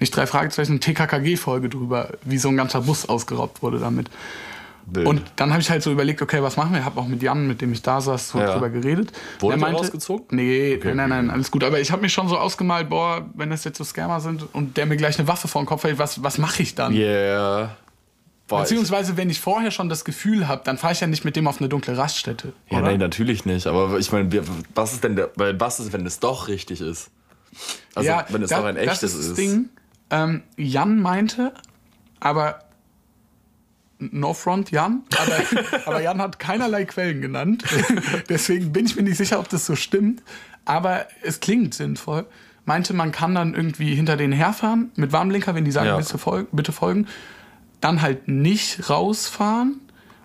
nicht 0.00 0.16
drei 0.16 0.26
Fragezeichen, 0.26 0.80
TKKG-Folge 0.80 1.68
drüber, 1.68 2.14
wie 2.24 2.38
so 2.38 2.48
ein 2.48 2.56
ganzer 2.56 2.80
Bus 2.82 3.08
ausgeraubt 3.08 3.62
wurde 3.62 3.78
damit. 3.78 4.10
Wild. 4.86 5.06
Und 5.06 5.22
dann 5.36 5.50
habe 5.50 5.60
ich 5.62 5.70
halt 5.70 5.82
so 5.82 5.90
überlegt, 5.90 6.20
okay, 6.22 6.42
was 6.42 6.56
machen 6.56 6.72
wir? 6.72 6.80
Ich 6.80 6.84
habe 6.84 7.00
auch 7.00 7.06
mit 7.06 7.22
Jan, 7.22 7.46
mit 7.46 7.60
dem 7.60 7.72
ich 7.72 7.80
da 7.82 8.00
saß, 8.00 8.30
so 8.30 8.38
Ja. 8.38 8.52
drüber 8.52 8.68
geredet. 8.70 9.12
Wurde 9.40 9.58
Der 9.58 9.68
der 9.70 9.78
rausgezogen? 9.78 10.26
Nee, 10.30 10.76
Okay, 10.78 10.94
nein, 10.94 11.08
nein, 11.08 11.30
alles 11.30 11.50
gut. 11.50 11.64
Aber 11.64 11.80
ich 11.80 11.90
habe 11.90 12.02
mir 12.02 12.08
schon 12.10 12.28
so 12.28 12.36
ausgemalt, 12.38 12.90
boah, 12.90 13.24
wenn 13.34 13.50
das 13.50 13.64
jetzt 13.64 13.78
so 13.78 13.84
Scammer 13.84 14.20
sind 14.20 14.46
und 14.54 14.76
der 14.76 14.86
mir 14.86 14.96
gleich 14.96 15.18
eine 15.18 15.26
Waffe 15.28 15.48
vor 15.48 15.62
den 15.62 15.66
Kopf 15.66 15.84
hält, 15.84 15.98
was, 15.98 16.22
was 16.22 16.38
mache 16.38 16.62
ich 16.62 16.74
dann? 16.74 16.92
Yeah. 16.94 17.76
Boah, 18.46 18.60
Beziehungsweise, 18.60 19.16
wenn 19.16 19.30
ich 19.30 19.40
vorher 19.40 19.70
schon 19.70 19.88
das 19.88 20.04
Gefühl 20.04 20.48
habe, 20.48 20.60
dann 20.64 20.76
fahre 20.76 20.92
ich 20.92 21.00
ja 21.00 21.06
nicht 21.06 21.24
mit 21.24 21.34
dem 21.34 21.48
auf 21.48 21.60
eine 21.60 21.70
dunkle 21.70 21.96
Raststätte. 21.96 22.52
ja, 22.68 22.78
oder? 22.78 22.88
nein, 22.88 22.98
natürlich 22.98 23.46
nicht. 23.46 23.66
Aber 23.66 23.98
ich 23.98 24.12
meine, 24.12 24.28
was 24.74 24.92
ist 24.92 25.02
denn 25.02 25.16
der, 25.16 25.30
weil 25.36 25.58
was 25.58 25.80
ist, 25.80 25.94
wenn 25.94 26.04
es 26.04 26.20
doch 26.20 26.48
richtig 26.48 26.82
ist? 26.82 27.10
Also, 27.94 28.10
wenn 28.28 28.42
es 28.42 28.50
da- 28.50 28.58
doch 28.58 28.66
ein 28.66 28.76
echtes 28.76 29.00
das 29.00 29.14
ist. 29.14 29.20
ist. 29.20 29.28
Das 29.30 29.36
Ding, 29.36 29.70
ähm, 30.10 30.42
Jan 30.58 31.00
meinte, 31.00 31.52
aber 32.20 32.58
no 33.98 34.34
front 34.34 34.70
Jan, 34.70 35.02
aber, 35.16 35.66
aber 35.86 36.02
Jan 36.02 36.20
hat 36.20 36.38
keinerlei 36.38 36.84
Quellen 36.84 37.20
genannt. 37.20 37.64
Deswegen 38.28 38.72
bin 38.72 38.86
ich 38.86 38.96
mir 38.96 39.02
nicht 39.02 39.16
sicher, 39.16 39.38
ob 39.38 39.48
das 39.48 39.66
so 39.66 39.76
stimmt. 39.76 40.22
Aber 40.64 41.06
es 41.22 41.40
klingt 41.40 41.74
sinnvoll. 41.74 42.26
Meinte, 42.64 42.94
man 42.94 43.12
kann 43.12 43.34
dann 43.34 43.54
irgendwie 43.54 43.94
hinter 43.94 44.16
denen 44.16 44.32
herfahren 44.32 44.90
mit 44.96 45.12
Warnblinker, 45.12 45.54
wenn 45.54 45.64
die 45.64 45.70
sagen, 45.70 45.88
Ja. 45.88 45.96
bitte, 45.98 46.16
fol 46.16 46.46
bitte 46.50 46.72
folgen. 46.72 47.06
Dann 47.80 48.00
halt 48.00 48.28
nicht 48.28 48.88
rausfahren 48.88 49.80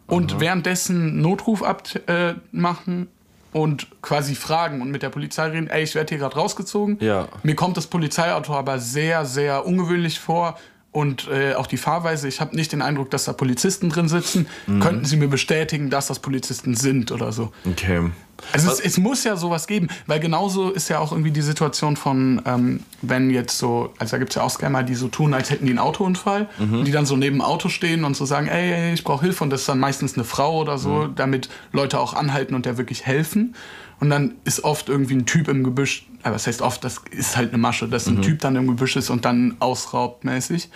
und 0.08 0.40
währenddessen 0.40 1.22
Notruf 1.22 1.62
abmachen 1.62 3.04
äh, 3.04 3.58
und 3.58 3.88
quasi 4.02 4.36
fragen 4.36 4.82
und 4.82 4.92
mit 4.92 5.04
der 5.04 5.10
Polizei 5.10 5.48
reden, 5.48 5.68
ey, 5.68 5.84
ich 5.84 5.96
werde 5.96 6.10
hier 6.10 6.20
gerade 6.20 6.36
rausgezogen. 6.36 6.98
Ja. 7.02 7.28
Mir 7.44 7.56
kommt 7.56 7.78
das 7.78 7.88
Polizeiauto 7.88 8.54
aber 8.54 8.80
sehr, 8.80 9.26
sehr 9.26 9.66
ungewöhnlich 9.66 10.20
vor. 10.20 10.58
Und 11.00 11.30
äh, 11.30 11.54
auch 11.54 11.66
die 11.66 11.78
Fahrweise, 11.78 12.28
ich 12.28 12.42
habe 12.42 12.54
nicht 12.58 12.74
den 12.74 12.82
Eindruck, 12.82 13.10
dass 13.10 13.24
da 13.24 13.32
Polizisten 13.32 13.88
drin 13.88 14.10
sitzen. 14.10 14.48
Mhm. 14.68 14.82
Könnten 14.82 15.06
Sie 15.06 15.16
mir 15.16 15.30
bestätigen, 15.30 15.90
dass 15.90 16.08
das 16.08 16.20
Polizisten 16.20 16.76
sind 16.76 17.14
oder 17.14 17.32
so? 17.32 17.54
Okay. 17.66 18.10
Also 18.52 18.70
es, 18.70 18.82
es 18.82 18.98
muss 18.98 19.24
ja 19.24 19.38
sowas 19.38 19.66
geben, 19.66 19.88
weil 20.08 20.20
genauso 20.20 20.72
ist 20.72 20.90
ja 20.90 21.00
auch 21.00 21.14
irgendwie 21.14 21.32
die 21.32 21.42
Situation 21.42 21.96
von, 21.96 22.42
ähm, 22.46 22.82
wenn 23.02 23.30
jetzt 23.30 23.58
so, 23.58 23.94
also 23.98 24.12
da 24.12 24.18
gibt 24.18 24.32
es 24.32 24.36
ja 24.36 24.44
auch 24.44 24.50
Scammer, 24.50 24.84
die 24.84 24.96
so 24.96 25.08
tun, 25.08 25.34
als 25.34 25.50
hätten 25.52 25.66
die 25.66 25.72
einen 25.72 25.80
Autounfall 25.80 26.50
und 26.58 26.84
die 26.86 26.92
dann 26.92 27.06
so 27.06 27.16
neben 27.16 27.38
dem 27.38 27.42
Auto 27.42 27.70
stehen 27.70 28.04
und 28.04 28.18
so 28.18 28.26
sagen, 28.26 28.48
ey, 28.48 28.74
ey 28.74 28.94
ich 28.94 29.06
brauche 29.06 29.22
Hilfe 29.22 29.44
und 29.46 29.52
das 29.52 29.62
ist 29.62 29.70
dann 29.70 29.80
meistens 29.80 30.16
eine 30.16 30.26
Frau 30.26 30.60
oder 30.60 30.78
so, 30.78 31.08
damit 31.08 31.50
Leute 31.72 31.98
auch 32.00 32.14
anhalten 32.14 32.56
und 32.56 32.66
der 32.66 32.78
wirklich 32.78 33.06
helfen. 33.06 33.56
Und 34.00 34.10
dann 34.10 34.36
ist 34.46 34.64
oft 34.64 34.88
irgendwie 34.88 35.16
ein 35.16 35.26
Typ 35.26 35.48
im 35.50 35.64
Gebüsch, 35.64 36.08
aber 36.24 36.34
das 36.34 36.48
heißt 36.48 36.62
oft, 36.62 36.84
das 36.84 37.02
ist 37.12 37.36
halt 37.36 37.50
eine 37.50 37.58
Masche, 37.58 37.88
dass 37.88 38.08
ein 38.08 38.22
Typ 38.22 38.40
dann 38.40 38.56
im 38.56 38.68
Gebüsch 38.68 38.96
ist 38.96 39.10
und 39.10 39.26
dann 39.26 39.58
ausraubt 39.60 40.24
mäßig 40.24 40.70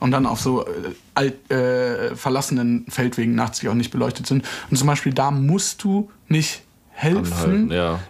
und 0.00 0.10
dann 0.10 0.26
auf 0.26 0.40
so 0.40 0.66
äh, 0.66 0.70
alt, 1.14 1.50
äh, 1.50 2.14
verlassenen 2.14 2.86
Feldwegen 2.88 3.34
nachts, 3.34 3.60
die 3.60 3.68
auch 3.68 3.74
nicht 3.74 3.90
beleuchtet 3.90 4.26
sind. 4.26 4.44
Und 4.70 4.76
zum 4.76 4.86
Beispiel 4.86 5.12
da 5.14 5.30
musst 5.30 5.84
du 5.84 6.10
nicht 6.28 6.62
helfen, 6.90 7.32
Anhalten, 7.32 7.70
ja. 7.70 8.00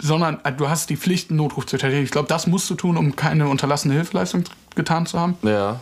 sondern 0.00 0.38
äh, 0.44 0.52
du 0.52 0.68
hast 0.68 0.90
die 0.90 0.96
Pflicht, 0.96 1.30
einen 1.30 1.38
Notruf 1.38 1.66
zu 1.66 1.76
tätigen. 1.76 2.02
Ich 2.02 2.10
glaube, 2.10 2.28
das 2.28 2.46
musst 2.46 2.68
du 2.70 2.74
tun, 2.74 2.96
um 2.96 3.16
keine 3.16 3.48
unterlassene 3.48 3.94
Hilfeleistung 3.94 4.44
getan 4.74 5.06
zu 5.06 5.18
haben. 5.18 5.36
Ja. 5.42 5.80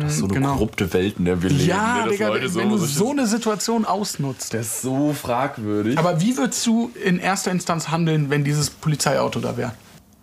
Das 0.00 0.14
ist 0.14 0.18
so 0.18 0.24
eine 0.26 0.34
genau. 0.34 0.52
korrupte 0.54 0.92
Welt, 0.92 1.16
in 1.18 1.24
der 1.26 1.42
wir 1.42 1.50
leben. 1.50 1.68
Ja, 1.68 2.04
ne, 2.04 2.10
Digga, 2.10 2.28
Leute 2.28 2.54
wenn 2.56 2.70
du 2.70 2.78
so, 2.78 2.86
so 2.86 3.10
eine 3.10 3.26
Situation 3.26 3.84
ausnutzt. 3.84 4.52
das 4.52 4.66
ist 4.66 4.82
so 4.82 5.12
fragwürdig. 5.12 5.96
Aber 5.98 6.20
wie 6.20 6.36
würdest 6.36 6.66
du 6.66 6.90
in 7.04 7.18
erster 7.18 7.50
Instanz 7.52 7.88
handeln, 7.88 8.28
wenn 8.30 8.42
dieses 8.44 8.70
Polizeiauto 8.70 9.38
da 9.40 9.56
wäre? 9.56 9.72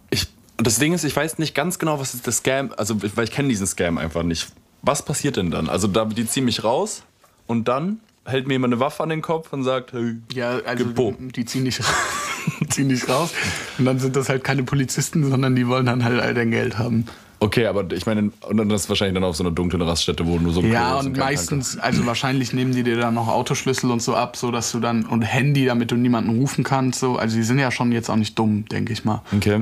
Ich, 0.10 0.28
das 0.58 0.80
Ding 0.80 0.94
ist, 0.94 1.04
ich 1.06 1.16
weiß 1.16 1.38
nicht 1.38 1.56
ganz 1.56 1.80
genau, 1.80 2.00
was 2.00 2.14
ist 2.14 2.28
das 2.28 2.38
Scam, 2.38 2.74
also 2.78 3.02
weil 3.16 3.24
ich 3.24 3.32
kenne 3.32 3.48
diesen 3.50 3.68
Scam 3.68 3.98
einfach 3.98 4.24
nicht. 4.24 4.48
Was 4.82 5.04
passiert 5.06 5.38
denn 5.38 5.50
dann? 5.50 5.70
Also 5.70 5.88
da, 5.88 6.06
die 6.06 6.28
ziehen 6.28 6.44
mich 6.46 6.64
raus 6.64 7.04
und 7.48 7.68
dann 7.70 8.00
hält 8.26 8.48
mir 8.48 8.56
jemand 8.56 8.74
eine 8.74 8.80
Waffe 8.82 9.04
an 9.04 9.10
den 9.10 9.22
Kopf 9.22 9.52
und 9.54 9.64
sagt, 9.64 9.94
hey, 9.94 10.16
Ja, 10.34 10.60
also 10.66 10.86
Gepo. 10.86 11.14
die 11.20 11.46
ziehen 11.46 11.64
nicht, 11.64 11.82
ziehen 12.70 12.88
nicht 12.88 13.08
raus. 13.10 13.32
Und 13.78 13.86
dann 13.86 14.00
sind 14.00 14.16
das 14.16 14.30
halt 14.30 14.44
keine 14.44 14.64
Polizisten, 14.64 15.30
sondern 15.30 15.56
die 15.56 15.68
wollen 15.68 15.86
dann 15.86 16.04
halt 16.04 16.20
all 16.22 16.34
dein 16.34 16.52
Geld 16.52 16.78
haben. 16.78 17.06
Okay, 17.44 17.66
aber 17.66 17.92
ich 17.92 18.06
meine, 18.06 18.32
und 18.48 18.56
dann 18.58 18.72
ist 18.72 18.88
wahrscheinlich 18.88 19.16
dann 19.16 19.26
auf 19.26 19.36
so 19.36 19.44
einer 19.44 19.52
dunklen 19.52 19.82
Raststätte, 19.82 20.26
wo 20.26 20.40
nur 20.40 20.54
so 20.54 20.62
ein 20.62 20.72
Ja, 20.72 20.98
und 20.98 21.12
kein 21.12 21.26
meistens, 21.26 21.78
also 21.78 22.06
wahrscheinlich 22.06 22.54
nehmen 22.54 22.74
die 22.74 22.84
dir 22.84 22.96
dann 22.96 23.16
noch 23.16 23.28
Autoschlüssel 23.28 23.92
und 23.92 24.02
so 24.02 24.16
ab, 24.16 24.38
so 24.38 24.50
dass 24.50 24.72
du 24.72 24.80
dann 24.80 25.06
und 25.06 25.24
Handy, 25.24 25.66
damit 25.66 25.92
du 25.92 25.96
niemanden 25.96 26.40
rufen 26.40 26.64
kannst. 26.64 27.02
So, 27.02 27.18
also 27.18 27.36
die 27.36 27.44
sind 27.44 27.60
ja 27.60 27.70
schon 27.70 27.92
jetzt 27.92 28.10
auch 28.10 28.16
nicht 28.16 28.40
dumm, 28.40 28.64
denke 28.70 28.94
ich 28.94 29.04
mal. 29.04 29.24
Okay. 29.36 29.62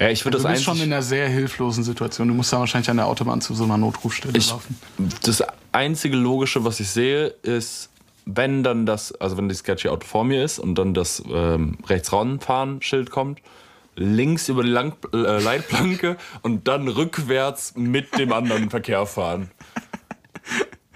Ja, 0.00 0.08
ich 0.08 0.24
würde 0.24 0.38
Du 0.38 0.42
das 0.42 0.52
bist 0.52 0.64
schon 0.64 0.78
in 0.78 0.84
einer 0.84 1.02
sehr 1.02 1.28
hilflosen 1.28 1.84
Situation. 1.84 2.28
Du 2.28 2.34
musst 2.34 2.50
da 2.50 2.60
wahrscheinlich 2.60 2.88
an 2.88 2.96
der 2.96 3.06
Autobahn 3.06 3.42
zu 3.42 3.54
so 3.54 3.64
einer 3.64 3.76
Notrufstelle 3.76 4.38
Ich, 4.38 4.48
laufen. 4.48 4.78
das 5.22 5.42
einzige 5.72 6.16
Logische, 6.16 6.64
was 6.64 6.80
ich 6.80 6.88
sehe, 6.88 7.26
ist, 7.42 7.90
wenn 8.24 8.62
dann 8.62 8.86
das, 8.86 9.12
also 9.20 9.36
wenn 9.36 9.50
das 9.50 9.58
sketchy 9.58 9.88
Auto 9.88 10.06
vor 10.06 10.24
mir 10.24 10.42
ist 10.42 10.58
und 10.58 10.76
dann 10.76 10.94
das 10.94 11.22
ähm, 11.30 11.76
rechts 11.86 12.10
ranfahren 12.10 12.80
Schild 12.80 13.10
kommt, 13.10 13.40
links 13.98 14.48
über 14.48 14.62
die 14.62 14.70
Lang 14.70 14.94
äh, 15.12 15.16
Leitplanke 15.42 16.16
und 16.42 16.68
dann 16.68 16.88
rückwärts 16.88 17.74
mit 17.76 18.16
dem 18.18 18.32
anderen 18.32 18.70
Verkehr 18.70 19.04
fahren. 19.06 19.50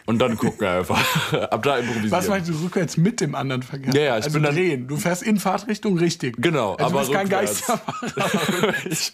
Und 0.05 0.19
dann 0.19 0.37
gucken 0.37 0.67
einfach. 0.67 1.01
Ab 1.51 1.63
da 1.63 1.77
improvisieren. 1.79 2.11
Was 2.11 2.27
meinst 2.29 2.51
du 2.51 2.55
rückwärts 2.55 2.97
mit 2.97 3.21
dem 3.21 3.35
anderen 3.37 3.63
Verkehr? 3.63 3.95
Ja, 3.95 4.01
ja, 4.03 4.19
ich 4.19 4.25
also 4.25 4.35
bin 4.35 4.43
dann- 4.43 4.55
drehen. 4.55 4.89
Du 4.89 4.97
fährst 4.97 5.23
in 5.23 5.39
Fahrtrichtung 5.39 5.97
richtig. 5.97 6.37
Genau, 6.39 6.75
also 6.75 6.85
aber 6.87 6.93
du 6.93 6.99
bist 7.07 7.13
kein. 7.13 7.29
Geisterfahrer. 7.29 8.75
ich, 8.91 9.13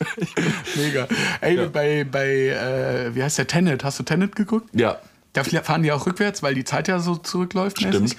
Mega. 0.77 1.07
Ey, 1.43 1.57
Ja. 1.57 1.67
bei, 1.67 2.05
bei 2.11 2.27
äh, 2.49 3.15
wie 3.15 3.23
heißt 3.23 3.37
der 3.39 3.47
Tenet? 3.47 3.85
Hast 3.85 3.99
du 3.99 4.03
Tenet 4.03 4.35
geguckt? 4.35 4.71
ja, 4.73 4.99
Da 5.35 5.45
fahren 5.45 5.83
die 5.83 5.93
auch 5.93 6.07
rückwärts, 6.07 6.43
weil 6.43 6.55
die 6.55 6.65
Zeit 6.65 6.89
ja 6.89 6.99
so 7.01 7.17
zurückläuft. 7.17 7.79
Stimmt. 7.79 8.01
mäßig. 8.01 8.19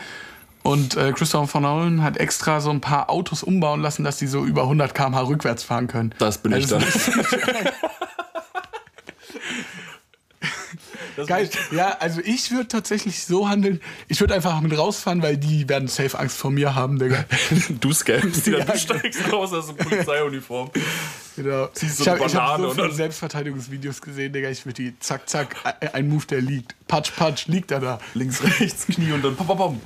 Und 0.70 0.96
äh, 0.98 1.12
Christopher 1.14 1.48
von 1.48 1.64
Nolan 1.64 2.04
hat 2.04 2.18
extra 2.18 2.62
so 2.62 2.70
ein 2.70 2.82
paar 2.82 3.10
Autos 3.10 3.42
umbauen 3.44 3.82
lassen, 3.82 4.04
dass 4.04 4.18
die 4.18 4.28
so 4.28 4.46
über 4.46 4.64
100 4.64 4.94
km/h 4.94 5.22
rückwärts 5.24 5.64
fahren 5.64 5.88
können. 5.88 6.14
das 6.20 6.38
bin 6.38 6.52
ich 6.54 6.68
dann. 6.68 6.84
Also, 6.84 7.12
Das 11.16 11.28
Geil. 11.28 11.50
Ja, 11.72 11.98
also 12.00 12.22
ich 12.24 12.50
würde 12.52 12.70
tatsächlich 12.70 13.26
so 13.26 13.50
handeln. 13.50 13.82
Ich 14.08 14.22
würde 14.22 14.34
einfach 14.36 14.62
mit 14.62 14.78
rausfahren, 14.78 15.22
weil 15.22 15.36
die 15.36 15.68
werden 15.68 15.90
safe 15.90 16.18
Angst 16.18 16.38
vor 16.38 16.50
mir 16.52 16.76
haben, 16.76 16.98
Digga. 16.98 17.26
Du 17.82 17.92
scamst 17.92 18.46
die 18.46 18.52
dann, 18.52 18.62
Ja. 18.68 18.74
du 18.74 18.78
steigst 18.80 19.30
raus 19.32 19.52
aus 19.52 19.68
der 19.68 19.84
Polizeiuniform. 19.84 20.70
Genau. 21.36 21.68
Ziehst 21.74 21.98
so 21.98 22.04
ich 22.04 22.10
habe 22.10 22.24
eine 22.24 22.34
hab 22.34 22.40
Banane 22.58 22.64
so 22.64 22.70
und 22.70 22.76
viele 22.76 22.94
Selbstverteidigungsvideos 22.94 24.02
gesehen, 24.02 24.32
Digga. 24.32 24.50
Ich 24.50 24.66
würde 24.66 24.82
die 24.82 25.00
zack, 25.00 25.28
zack, 25.28 25.56
ein- 25.94 26.08
Move, 26.08 26.26
der 26.26 26.42
liegt. 26.42 26.76
Patsch, 26.88 27.12
patsch, 27.18 27.48
liegt 27.48 27.72
er 27.72 27.80
da. 27.82 28.00
Links, 28.14 28.42
rechts, 28.42 28.86
Knie 28.88 29.12
und 29.12 29.22
dann 29.26 29.36
pom, 29.36 29.48
pom, 29.48 29.58
pom. 29.58 29.82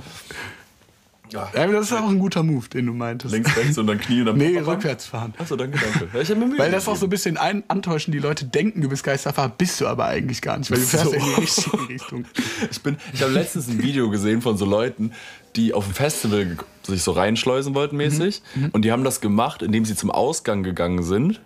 Ja. 1.34 1.50
Das 1.54 1.86
ist 1.88 1.94
auch 1.94 2.08
ein 2.08 2.20
guter 2.20 2.44
Move, 2.44 2.70
den 2.70 2.86
du 2.86 2.94
meintest. 2.94 3.34
Links, 3.34 3.58
rechts 3.58 3.78
und 3.78 3.88
dann 3.88 4.00
Knie 4.00 4.20
und 4.22 4.28
dann 4.28 4.38
Nee, 4.38 4.54
pom. 4.60 4.66
rückwärts 4.76 5.06
fahren. 5.08 5.34
Achso, 5.38 5.56
danke, 5.56 5.80
danke. 5.80 6.10
Ja, 6.14 6.22
ich 6.22 6.30
hab 6.30 6.38
mir 6.38 6.46
Mühe 6.46 6.60
Weil 6.60 6.72
das 6.72 6.84
auch 6.84 6.94
gegeben. 6.94 7.00
so 7.00 7.06
ein 7.08 7.10
bisschen 7.10 7.38
ein 7.38 7.64
antäuschen, 7.68 8.12
die 8.12 8.20
Leute 8.20 8.46
denken, 8.46 8.82
du 8.82 8.90
bist 8.90 9.04
Geisterfahrer, 9.04 9.50
bist 9.50 9.82
du 9.82 9.88
aber 9.88 10.06
eigentlich 10.06 10.42
gar 10.42 10.58
nicht, 10.58 10.70
weil 10.72 10.80
du 10.80 10.86
fährst 10.86 11.06
So. 11.06 11.12
in 11.14 11.24
die 11.24 11.42
richtige 11.42 11.90
Richtung. 11.90 12.26
Ich, 12.72 12.82
bin- 12.82 12.98
ich 13.14 13.22
habe 13.22 13.32
letztens 13.34 13.68
ein 13.68 13.82
Video 13.82 14.10
gesehen 14.10 14.42
von 14.42 14.58
so 14.58 14.66
Leuten, 14.66 15.12
die 15.56 15.74
auf 15.74 15.86
dem 15.86 15.94
Festival 15.94 16.58
sich 16.84 17.02
so 17.04 17.12
reinschleusen 17.12 17.74
wollten 17.76 17.98
mäßig. 17.98 18.42
Mhm. 18.56 18.70
Und 18.72 18.84
die 18.86 18.92
haben 18.92 19.04
das 19.04 19.20
gemacht, 19.22 19.62
indem 19.62 19.86
sie 19.86 19.96
zum 19.96 20.12
Ausgang 20.12 20.64
gegangen 20.64 21.04
sind, 21.04 21.42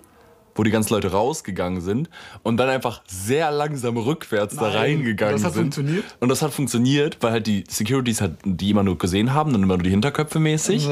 wo 0.57 0.63
die 0.63 0.71
ganzen 0.71 0.93
Leute 0.93 1.11
rausgegangen 1.11 1.79
sind 1.81 2.09
und 2.43 2.57
dann 2.57 2.67
einfach 2.67 3.01
sehr 3.07 3.51
langsam 3.51 3.95
rückwärts 3.97 4.55
da 4.55 4.63
Nein. 4.63 4.75
reingegangen 4.75 5.35
Das 5.35 5.43
hat 5.45 5.53
sind. 5.53 5.73
funktioniert? 5.73 6.03
Und 6.19 6.27
das 6.29 6.41
hat 6.41 6.51
funktioniert, 6.53 7.17
weil 7.21 7.31
halt 7.31 7.47
die 7.47 7.63
Securities 7.69 8.19
halt 8.19 8.33
die 8.43 8.71
immer 8.71 8.83
nur 8.83 8.97
gesehen 8.97 9.33
haben, 9.33 9.53
dann 9.53 9.63
immer 9.63 9.75
nur 9.77 9.83
die 9.83 9.89
Hinterköpfe 9.91 10.39
mäßig. 10.39 10.87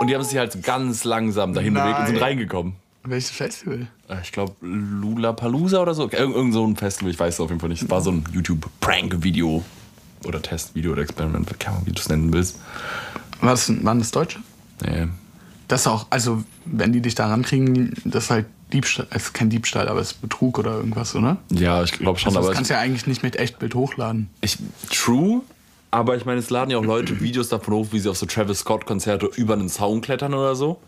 Und 0.00 0.06
die 0.08 0.14
haben 0.14 0.22
sich 0.22 0.38
halt 0.38 0.62
ganz 0.62 1.02
langsam 1.04 1.52
dahin 1.54 1.74
bewegt 1.74 1.98
und 1.98 2.06
sind 2.06 2.14
Nein. 2.16 2.22
reingekommen. 2.24 2.74
Welches 3.04 3.30
Festival? 3.30 3.86
Äh, 4.08 4.16
Ich 4.22 4.32
glaube, 4.32 4.54
Lula 4.60 5.32
Palooza 5.32 5.80
oder 5.80 5.94
so. 5.94 6.02
Irgend, 6.10 6.36
irgend 6.36 6.52
so 6.54 6.66
ein 6.66 6.76
Festival, 6.76 7.10
ich 7.10 7.18
weiß 7.18 7.34
es 7.34 7.40
auf 7.40 7.48
jeden 7.48 7.60
Fall 7.60 7.70
nicht. 7.70 7.82
Es 7.82 7.90
war 7.90 8.00
so 8.02 8.10
ein 8.10 8.24
YouTube-Prank-Video 8.32 9.64
oder 10.26 10.42
Testvideo 10.42 10.92
oder 10.92 11.02
Experiment, 11.02 11.58
keine 11.58 11.76
Ahnung, 11.76 11.86
wie 11.86 11.92
du 11.92 12.00
es 12.00 12.08
nennen 12.08 12.32
willst. 12.32 12.58
War 13.40 13.50
das, 13.52 13.72
waren 13.84 13.98
das 13.98 14.10
Deutsche? 14.10 14.40
Nee. 14.84 15.06
Das 15.68 15.86
auch, 15.86 16.06
also 16.10 16.42
wenn 16.64 16.92
die 16.92 17.00
dich 17.00 17.14
da 17.14 17.28
rankriegen, 17.28 17.94
das 18.04 18.24
ist 18.24 18.30
halt 18.30 18.46
Diebstahl, 18.72 19.06
es 19.10 19.24
ist 19.24 19.32
kein 19.34 19.48
Diebstahl, 19.50 19.88
aber 19.88 20.00
es 20.00 20.12
ist 20.12 20.20
Betrug 20.20 20.58
oder 20.58 20.72
irgendwas, 20.76 21.14
oder? 21.14 21.38
Ja, 21.50 21.82
ich 21.82 21.92
glaube 21.92 22.18
schon, 22.18 22.28
Also 22.28 22.40
aber 22.40 22.48
das 22.48 22.56
kannst 22.56 22.70
du 22.70 22.74
ja 22.74 22.80
eigentlich 22.80 23.06
nicht 23.06 23.22
mit 23.22 23.36
Echtbild 23.36 23.74
hochladen. 23.74 24.28
ich, 24.40 24.58
true. 24.90 25.40
Aber 25.90 26.16
ich 26.16 26.26
meine, 26.26 26.38
es 26.38 26.50
laden 26.50 26.70
ja 26.70 26.76
auch 26.78 26.84
Leute 26.84 27.20
Videos 27.20 27.48
davon 27.48 27.72
hoch, 27.74 27.86
wie 27.92 27.98
sie 27.98 28.10
auf 28.10 28.18
so 28.18 28.26
Travis 28.26 28.58
Scott-Konzerte 28.58 29.26
über 29.36 29.54
einen 29.54 29.70
Zaun 29.70 30.02
klettern 30.02 30.34
oder 30.34 30.54
so. 30.54 30.78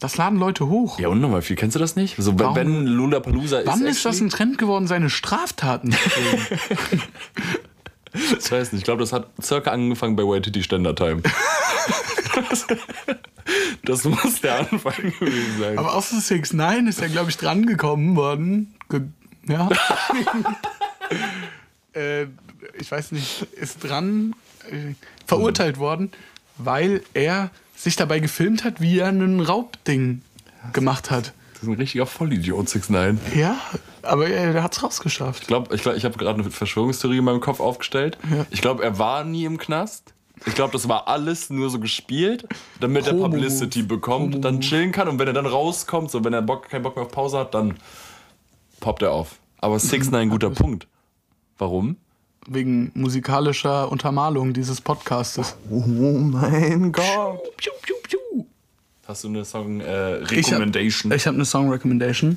Das 0.00 0.16
laden 0.18 0.38
Leute 0.38 0.68
hoch. 0.68 0.98
Ja, 1.00 1.08
und 1.08 1.20
nochmal 1.20 1.40
viel. 1.42 1.56
Kennst 1.56 1.74
du 1.74 1.80
das 1.80 1.96
nicht? 1.96 2.14
So, 2.18 2.38
Warum? 2.38 2.54
wenn 2.54 2.86
Lula 2.86 3.20
Palooza 3.20 3.62
Wann 3.64 3.82
ist. 3.86 3.96
ist 3.96 4.04
das 4.04 4.20
ein 4.20 4.28
Trend 4.28 4.58
geworden, 4.58 4.86
seine 4.86 5.08
Straftaten 5.10 5.92
zu 5.92 5.98
filmen? 5.98 6.46
Ich 8.38 8.50
weiß 8.50 8.72
nicht. 8.72 8.80
Ich 8.80 8.84
glaube, 8.84 9.00
das 9.00 9.12
hat 9.12 9.28
circa 9.40 9.70
angefangen 9.70 10.16
bei 10.16 10.22
Waititi 10.22 10.62
Ständer 10.62 10.94
Time. 10.94 11.22
das 13.84 14.04
muss 14.04 14.40
der 14.40 14.60
Anfang 14.60 15.12
gewesen 15.18 15.58
sein. 15.58 15.78
Aber 15.78 15.94
außer 15.94 16.20
6 16.20 16.52
9 16.52 16.86
ist 16.86 17.00
er, 17.00 17.08
glaube 17.08 17.30
ich, 17.30 17.36
drangekommen 17.36 18.16
worden. 18.16 18.74
Ge 18.88 19.02
ja. 19.46 19.68
äh, 21.94 22.26
ich 22.78 22.90
weiß 22.90 23.12
nicht, 23.12 23.42
ist 23.52 23.82
dran 23.82 24.34
äh, 24.70 24.94
verurteilt 25.26 25.78
worden, 25.78 26.12
weil 26.58 27.02
er 27.14 27.50
sich 27.74 27.96
dabei 27.96 28.20
gefilmt 28.20 28.64
hat, 28.64 28.80
wie 28.80 28.98
er 28.98 29.08
einen 29.08 29.40
Raubding 29.40 30.22
gemacht 30.72 31.10
hat. 31.10 31.32
Das 31.54 31.62
ist 31.62 31.68
ein 31.68 31.74
richtiger 31.74 32.06
Vollidiot, 32.06 32.68
6 32.68 32.90
9 32.90 33.20
Ja, 33.34 33.58
aber 34.02 34.28
er, 34.28 34.54
er 34.54 34.62
hat 34.62 34.76
es 34.76 34.82
rausgeschafft. 34.82 35.42
Ich 35.42 35.48
glaube, 35.48 35.74
ich, 35.74 35.82
glaub, 35.82 35.96
ich 35.96 36.04
habe 36.04 36.16
gerade 36.16 36.40
eine 36.40 36.50
Verschwörungstheorie 36.50 37.18
in 37.18 37.24
meinem 37.24 37.40
Kopf 37.40 37.60
aufgestellt. 37.60 38.16
Ja. 38.30 38.46
Ich 38.50 38.60
glaube, 38.60 38.84
er 38.84 38.98
war 38.98 39.24
nie 39.24 39.44
im 39.44 39.58
Knast. 39.58 40.12
Ich 40.46 40.54
glaube, 40.54 40.72
das 40.72 40.88
war 40.88 41.08
alles 41.08 41.50
nur 41.50 41.68
so 41.70 41.78
gespielt, 41.80 42.46
damit 42.80 43.06
er. 43.06 43.14
Publicity 43.14 43.82
bekommt, 43.82 44.34
dann 44.36 44.42
Promo-Move. 44.42 44.60
chillen 44.60 44.92
kann 44.92 45.08
und 45.08 45.18
wenn 45.18 45.26
er 45.26 45.32
dann 45.34 45.46
rauskommt, 45.46 46.10
so 46.10 46.24
wenn 46.24 46.32
er 46.32 46.42
Bock, 46.42 46.68
keinen 46.68 46.82
Bock 46.82 46.96
mehr 46.96 47.04
auf 47.06 47.10
Pause 47.12 47.38
hat, 47.38 47.54
dann 47.54 47.74
poppt 48.80 49.02
er 49.02 49.12
auf. 49.12 49.36
Aber 49.60 49.78
6 49.78 50.10
9 50.10 50.28
guter 50.30 50.50
Punkt. 50.50 50.86
Warum? 51.58 51.96
Wegen 52.46 52.92
musikalischer 52.94 53.90
Untermalung 53.90 54.52
dieses 54.54 54.80
Podcastes. 54.80 55.56
Oh 55.70 55.80
mein 55.86 56.92
Gott. 56.92 57.40
Hast 59.06 59.24
du 59.24 59.28
eine 59.28 59.44
Song 59.44 59.80
äh, 59.80 60.18
Ich 60.18 60.24
hab- 60.24 60.30
Recommendation? 60.52 61.12
Ich 61.12 61.26
habe 61.26 61.34
eine 61.34 61.44
Song 61.44 61.70
Recommendation. 61.70 62.36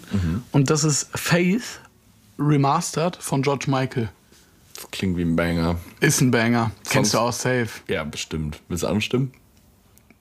Und 0.51 0.69
das 0.69 0.83
ist 0.83 1.09
Faith 1.17 1.81
Remastered 2.39 3.17
von 3.17 3.41
George 3.41 3.65
Michael. 3.69 4.09
Klingt 4.91 5.17
wie 5.17 5.21
ein 5.23 5.35
Banger. 5.35 5.77
Ist 5.99 6.21
ein 6.21 6.31
Banger. 6.31 6.71
Kennst 6.89 7.13
du 7.13 7.19
auch 7.19 7.33
safe. 7.33 7.69
Ja, 7.87 8.03
bestimmt. 8.03 8.59
Willst 8.67 8.83
du 8.83 8.87
anstimmen? 8.87 9.33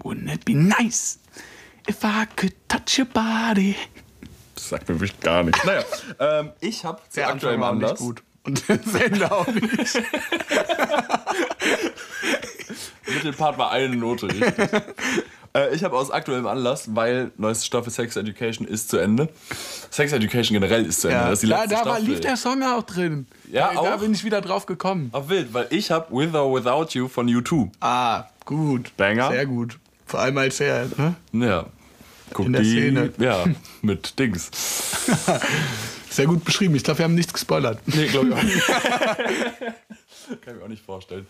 Wouldn't 0.02 0.32
it 0.32 0.44
be 0.44 0.54
nice 0.54 1.18
if 1.88 2.02
I 2.04 2.24
could 2.36 2.54
touch 2.68 2.98
your 2.98 3.06
body? 3.06 3.76
Das 4.54 4.68
sagt 4.68 4.88
mir 4.88 4.96
wirklich 5.00 5.18
gar 5.20 5.42
nichts. 5.42 5.64
Naja, 5.64 5.84
ähm, 6.40 6.50
ich 6.61 6.84
habe 6.84 7.00
aktuellem 7.16 7.61
war 7.61 7.74
nicht 7.74 7.84
Anlass. 7.84 7.98
gut. 7.98 8.22
Und 8.42 8.62
das 8.68 8.94
Ende 8.94 9.30
auch 9.30 9.46
nicht. 9.46 9.68
Mittelpart 13.06 13.58
war 13.58 13.70
eine 13.70 13.96
Note 13.96 14.28
richtig. 14.28 14.54
Äh, 15.55 15.74
ich 15.74 15.82
habe 15.84 15.96
aus 15.96 16.11
aktuellem 16.11 16.46
Anlass, 16.46 16.94
weil 16.94 17.30
neueste 17.36 17.64
Staffel 17.66 17.90
Sex 17.92 18.16
Education 18.16 18.66
ist 18.66 18.88
zu 18.90 18.98
Ende. 18.98 19.28
Sex 19.90 20.12
Education 20.12 20.55
generell 20.55 20.84
ist 20.86 21.01
zu 21.01 21.09
Ende. 21.09 21.20
Ja, 21.20 21.30
Das 21.30 21.34
ist 21.34 21.42
die 21.42 21.48
da 21.48 21.61
letzte 21.62 21.74
da 21.76 21.84
war, 21.86 21.96
Staffel. 21.96 22.05
lief 22.11 22.20
der 22.20 22.36
Song 22.36 22.62
auch 22.62 22.82
drin. 22.82 23.26
Ja, 23.51 23.68
da, 23.74 23.82
da 23.82 23.94
auch? 23.94 24.01
bin 24.01 24.12
ich 24.12 24.24
wieder 24.24 24.40
drauf 24.40 24.66
gekommen. 24.66 25.11
Auch 25.12 25.28
wild, 25.28 25.53
weil 25.53 25.66
ich 25.70 25.90
habe 25.90 26.07
With 26.16 26.34
or 26.34 26.55
Without 26.55 26.96
You 26.98 27.09
von 27.09 27.28
U2. 27.28 27.68
Ah, 27.80 28.24
gut. 28.44 28.96
Banger. 28.96 29.30
Sehr 29.30 29.46
gut. 29.46 29.78
Vor 30.07 30.20
allem 30.20 30.38
als 30.38 30.61
er, 30.61 30.86
ne? 30.96 31.14
Ja. 31.32 31.66
Guck 32.32 32.46
In 32.46 32.53
der 32.53 32.62
die, 32.62 32.70
Szene. 32.70 33.12
Ja, 33.18 33.44
mit 33.82 34.18
Dings. 34.18 34.51
Sehr 36.11 36.26
gut 36.26 36.44
beschrieben. 36.44 36.74
Ich 36.76 36.84
glaube, 36.84 36.98
wir 36.98 37.05
haben 37.05 37.14
nichts 37.14 37.32
gespoilert. 37.32 37.78
Nee, 37.86 38.07
glaube 38.07 38.28
ich 38.28 38.34
auch 38.34 38.42
nicht. 38.42 38.62
Kann 40.40 40.54
ich 40.54 40.60
mir 40.60 40.64
auch 40.64 40.68
nicht 40.68 40.84
vorstellen. 40.84 41.26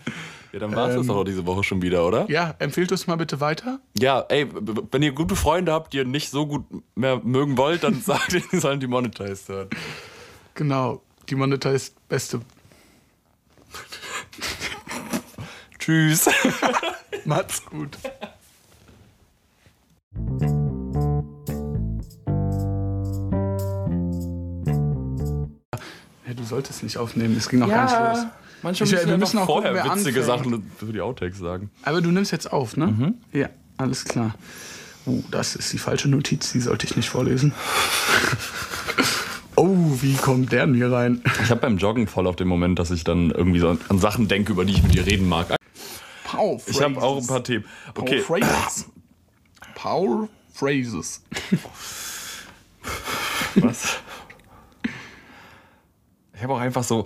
Ja, 0.53 0.59
dann 0.59 0.75
war 0.75 0.89
es 0.89 0.97
das 0.97 1.07
doch 1.07 1.25
diese 1.25 1.47
Woche 1.47 1.65
schon 1.65 1.83
wieder, 1.83 2.07
oder? 2.07 2.31
Ja, 2.31 2.55
empfehlt 2.59 2.93
uns 2.93 3.07
mal 3.07 3.17
bitte 3.17 3.41
weiter. 3.41 3.81
Ja, 3.99 4.25
ey, 4.29 4.47
wenn 4.91 5.03
ihr 5.03 5.13
gute 5.13 5.37
Freunde 5.37 5.73
habt, 5.73 5.93
die 5.93 5.99
ihr 5.99 6.05
nicht 6.05 6.31
so 6.31 6.47
gut 6.47 6.65
mehr 6.95 7.21
mögen 7.23 7.57
wollt, 7.57 7.83
dann 7.83 8.01
sagt 8.01 8.33
ihnen, 8.33 8.45
sie 8.51 8.59
sollen 8.59 8.81
die 8.81 8.87
Monetized 8.87 9.49
hören. 9.49 9.69
Genau. 10.55 11.03
Die 11.29 11.35
Moneta 11.35 11.71
ist 11.71 11.97
beste. 12.09 12.41
Tschüss. 15.79 16.29
Macht's 17.25 17.65
gut. 17.65 17.97
Ja, 26.27 26.35
du 26.35 26.45
solltest 26.45 26.83
nicht 26.83 26.99
aufnehmen, 26.99 27.37
es 27.37 27.49
ging 27.49 27.61
noch 27.61 27.69
gar 27.69 27.85
nicht 27.85 28.23
los. 28.23 28.31
Manchmal 28.63 28.87
Ich- 28.87 28.93
müssen 28.93 29.07
wir 29.07 29.13
wir 29.15 29.19
müssen 29.19 29.39
auch 29.39 29.47
vorher 29.47 29.75
gucken, 29.75 29.99
witzige. 29.99 30.23
Sachen 30.23 30.71
für 30.79 30.87
die 30.93 31.01
Outtakes 31.01 31.39
sagen. 31.39 31.71
Aber 31.83 32.01
du 32.01 32.11
nimmst 32.11 32.33
jetzt 32.33 32.53
auf, 32.53 32.77
ne? 32.77 32.87
Mhm. 32.89 33.15
Ja, 33.33 33.49
alles 33.79 34.05
klar. 34.05 34.35
Uh, 35.07 35.23
das 35.31 35.57
ist 35.57 35.73
die 35.73 35.79
falsche 35.79 36.09
Notiz, 36.09 36.53
die 36.53 36.61
sollte 36.61 36.87
ich 36.87 36.95
nicht 36.95 37.09
vorlesen. 37.09 37.53
oh, 39.57 39.75
wie 40.01 40.15
kommt 40.15 40.53
der 40.53 40.67
denn 40.67 40.75
hier 40.75 40.93
rein? 40.93 41.23
Ich 41.43 41.51
habe 41.51 41.61
beim 41.63 41.79
Joggen 41.79 42.07
voll 42.07 42.27
auf 42.27 42.37
den 42.37 42.49
Moment, 42.49 42.79
dass 42.79 42.91
ich 42.91 43.03
dann 43.05 43.31
irgendwie 43.31 43.61
so 43.61 43.77
an 43.89 43.99
Sachen 43.99 44.29
denke, 44.29 44.53
über 44.53 44.65
die 44.67 44.75
ich 44.75 44.83
mit 44.83 44.95
dir 44.95 45.07
reden 45.07 45.29
mag. 45.29 45.57
Power 46.25 46.61
Ich 46.67 46.81
habe 46.83 47.01
auch 47.03 47.19
ein 47.19 47.27
paar 47.27 47.43
Themen. 47.43 47.65
Okay. 47.95 48.21
Power 48.21 48.39
Phrases. 48.41 48.87
Power 49.75 50.29
Phrases. 50.53 51.23
Was? 53.57 53.97
Ich 56.41 56.45
habe 56.45 56.55
auch 56.55 56.59
einfach 56.61 56.83
so, 56.85 57.05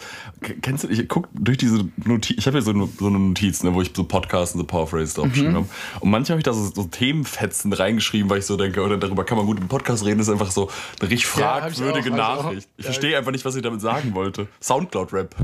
kennst 0.62 0.84
du, 0.84 0.88
ich 0.88 1.08
guck 1.08 1.28
durch 1.34 1.58
diese 1.58 1.88
Notiz, 2.04 2.38
ich 2.38 2.46
habe 2.46 2.58
hier 2.58 2.62
so 2.62 2.70
eine, 2.70 2.88
so 3.00 3.08
eine 3.08 3.18
Notiz, 3.18 3.64
ne, 3.64 3.74
wo 3.74 3.82
ich 3.82 3.90
so 3.92 4.04
Podcasts 4.04 4.54
und 4.54 4.60
so 4.60 4.64
Power 4.64 4.86
Phrases 4.86 5.14
draufgeschrieben 5.14 5.56
habe. 5.56 5.68
Und 5.98 6.10
manchmal 6.12 6.34
habe 6.34 6.38
ich 6.40 6.44
da 6.44 6.52
so, 6.52 6.70
so 6.72 6.84
Themenfetzen 6.84 7.72
reingeschrieben, 7.72 8.30
weil 8.30 8.38
ich 8.38 8.46
so 8.46 8.56
denke, 8.56 8.80
oder 8.80 8.96
darüber 8.96 9.24
kann 9.24 9.36
man 9.36 9.46
gut 9.46 9.58
im 9.58 9.66
Podcast 9.66 10.04
reden, 10.04 10.18
das 10.18 10.28
ist 10.28 10.32
einfach 10.34 10.52
so 10.52 10.70
eine 11.00 11.10
richtig 11.10 11.28
Ja, 11.36 11.58
fragwürdige 11.62 12.12
hab 12.12 12.16
ich 12.16 12.22
auch. 12.24 12.44
Nachricht. 12.44 12.68
Ich 12.76 12.84
Ja. 12.84 12.92
verstehe 12.92 13.18
einfach 13.18 13.32
nicht, 13.32 13.44
was 13.44 13.56
ich 13.56 13.62
damit 13.62 13.80
sagen 13.80 14.14
wollte. 14.14 14.46
Soundcloud-Rap. 14.62 15.34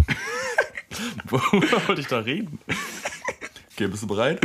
Worüber 1.29 1.89
wollte 1.89 2.01
ich 2.01 2.07
da 2.07 2.21
reden? 2.21 2.61
Okay, 3.75 3.89
bist 3.89 4.05
du 4.05 4.07
bereit? 4.07 4.41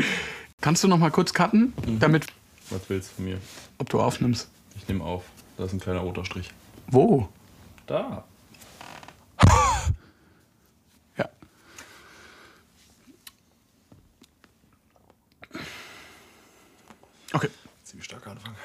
Kannst 0.60 0.84
du 0.84 0.88
noch 0.88 0.98
mal 0.98 1.12
kurz 1.12 1.34
cutten, 1.34 1.74
damit, 2.00 2.26
Was 2.72 2.82
willst 2.88 3.12
du 3.12 3.16
von 3.18 3.26
mir? 3.26 3.38
ob 3.78 3.90
du 3.92 4.00
aufnimmst? 4.02 4.50
Ich 4.76 4.88
nehme 4.88 5.04
auf. 5.04 5.24
Da 5.58 5.66
ist 5.66 5.74
ein 5.74 5.80
kleiner 5.80 6.00
roter 6.00 6.26
Strich. 6.26 6.50
Wo? 6.88 7.30
Da. 7.86 8.24
Ja. 11.18 11.30
Okay. 17.34 17.50
Ziemlich 17.84 18.06
stark 18.06 18.28
anfangen. 18.28 18.56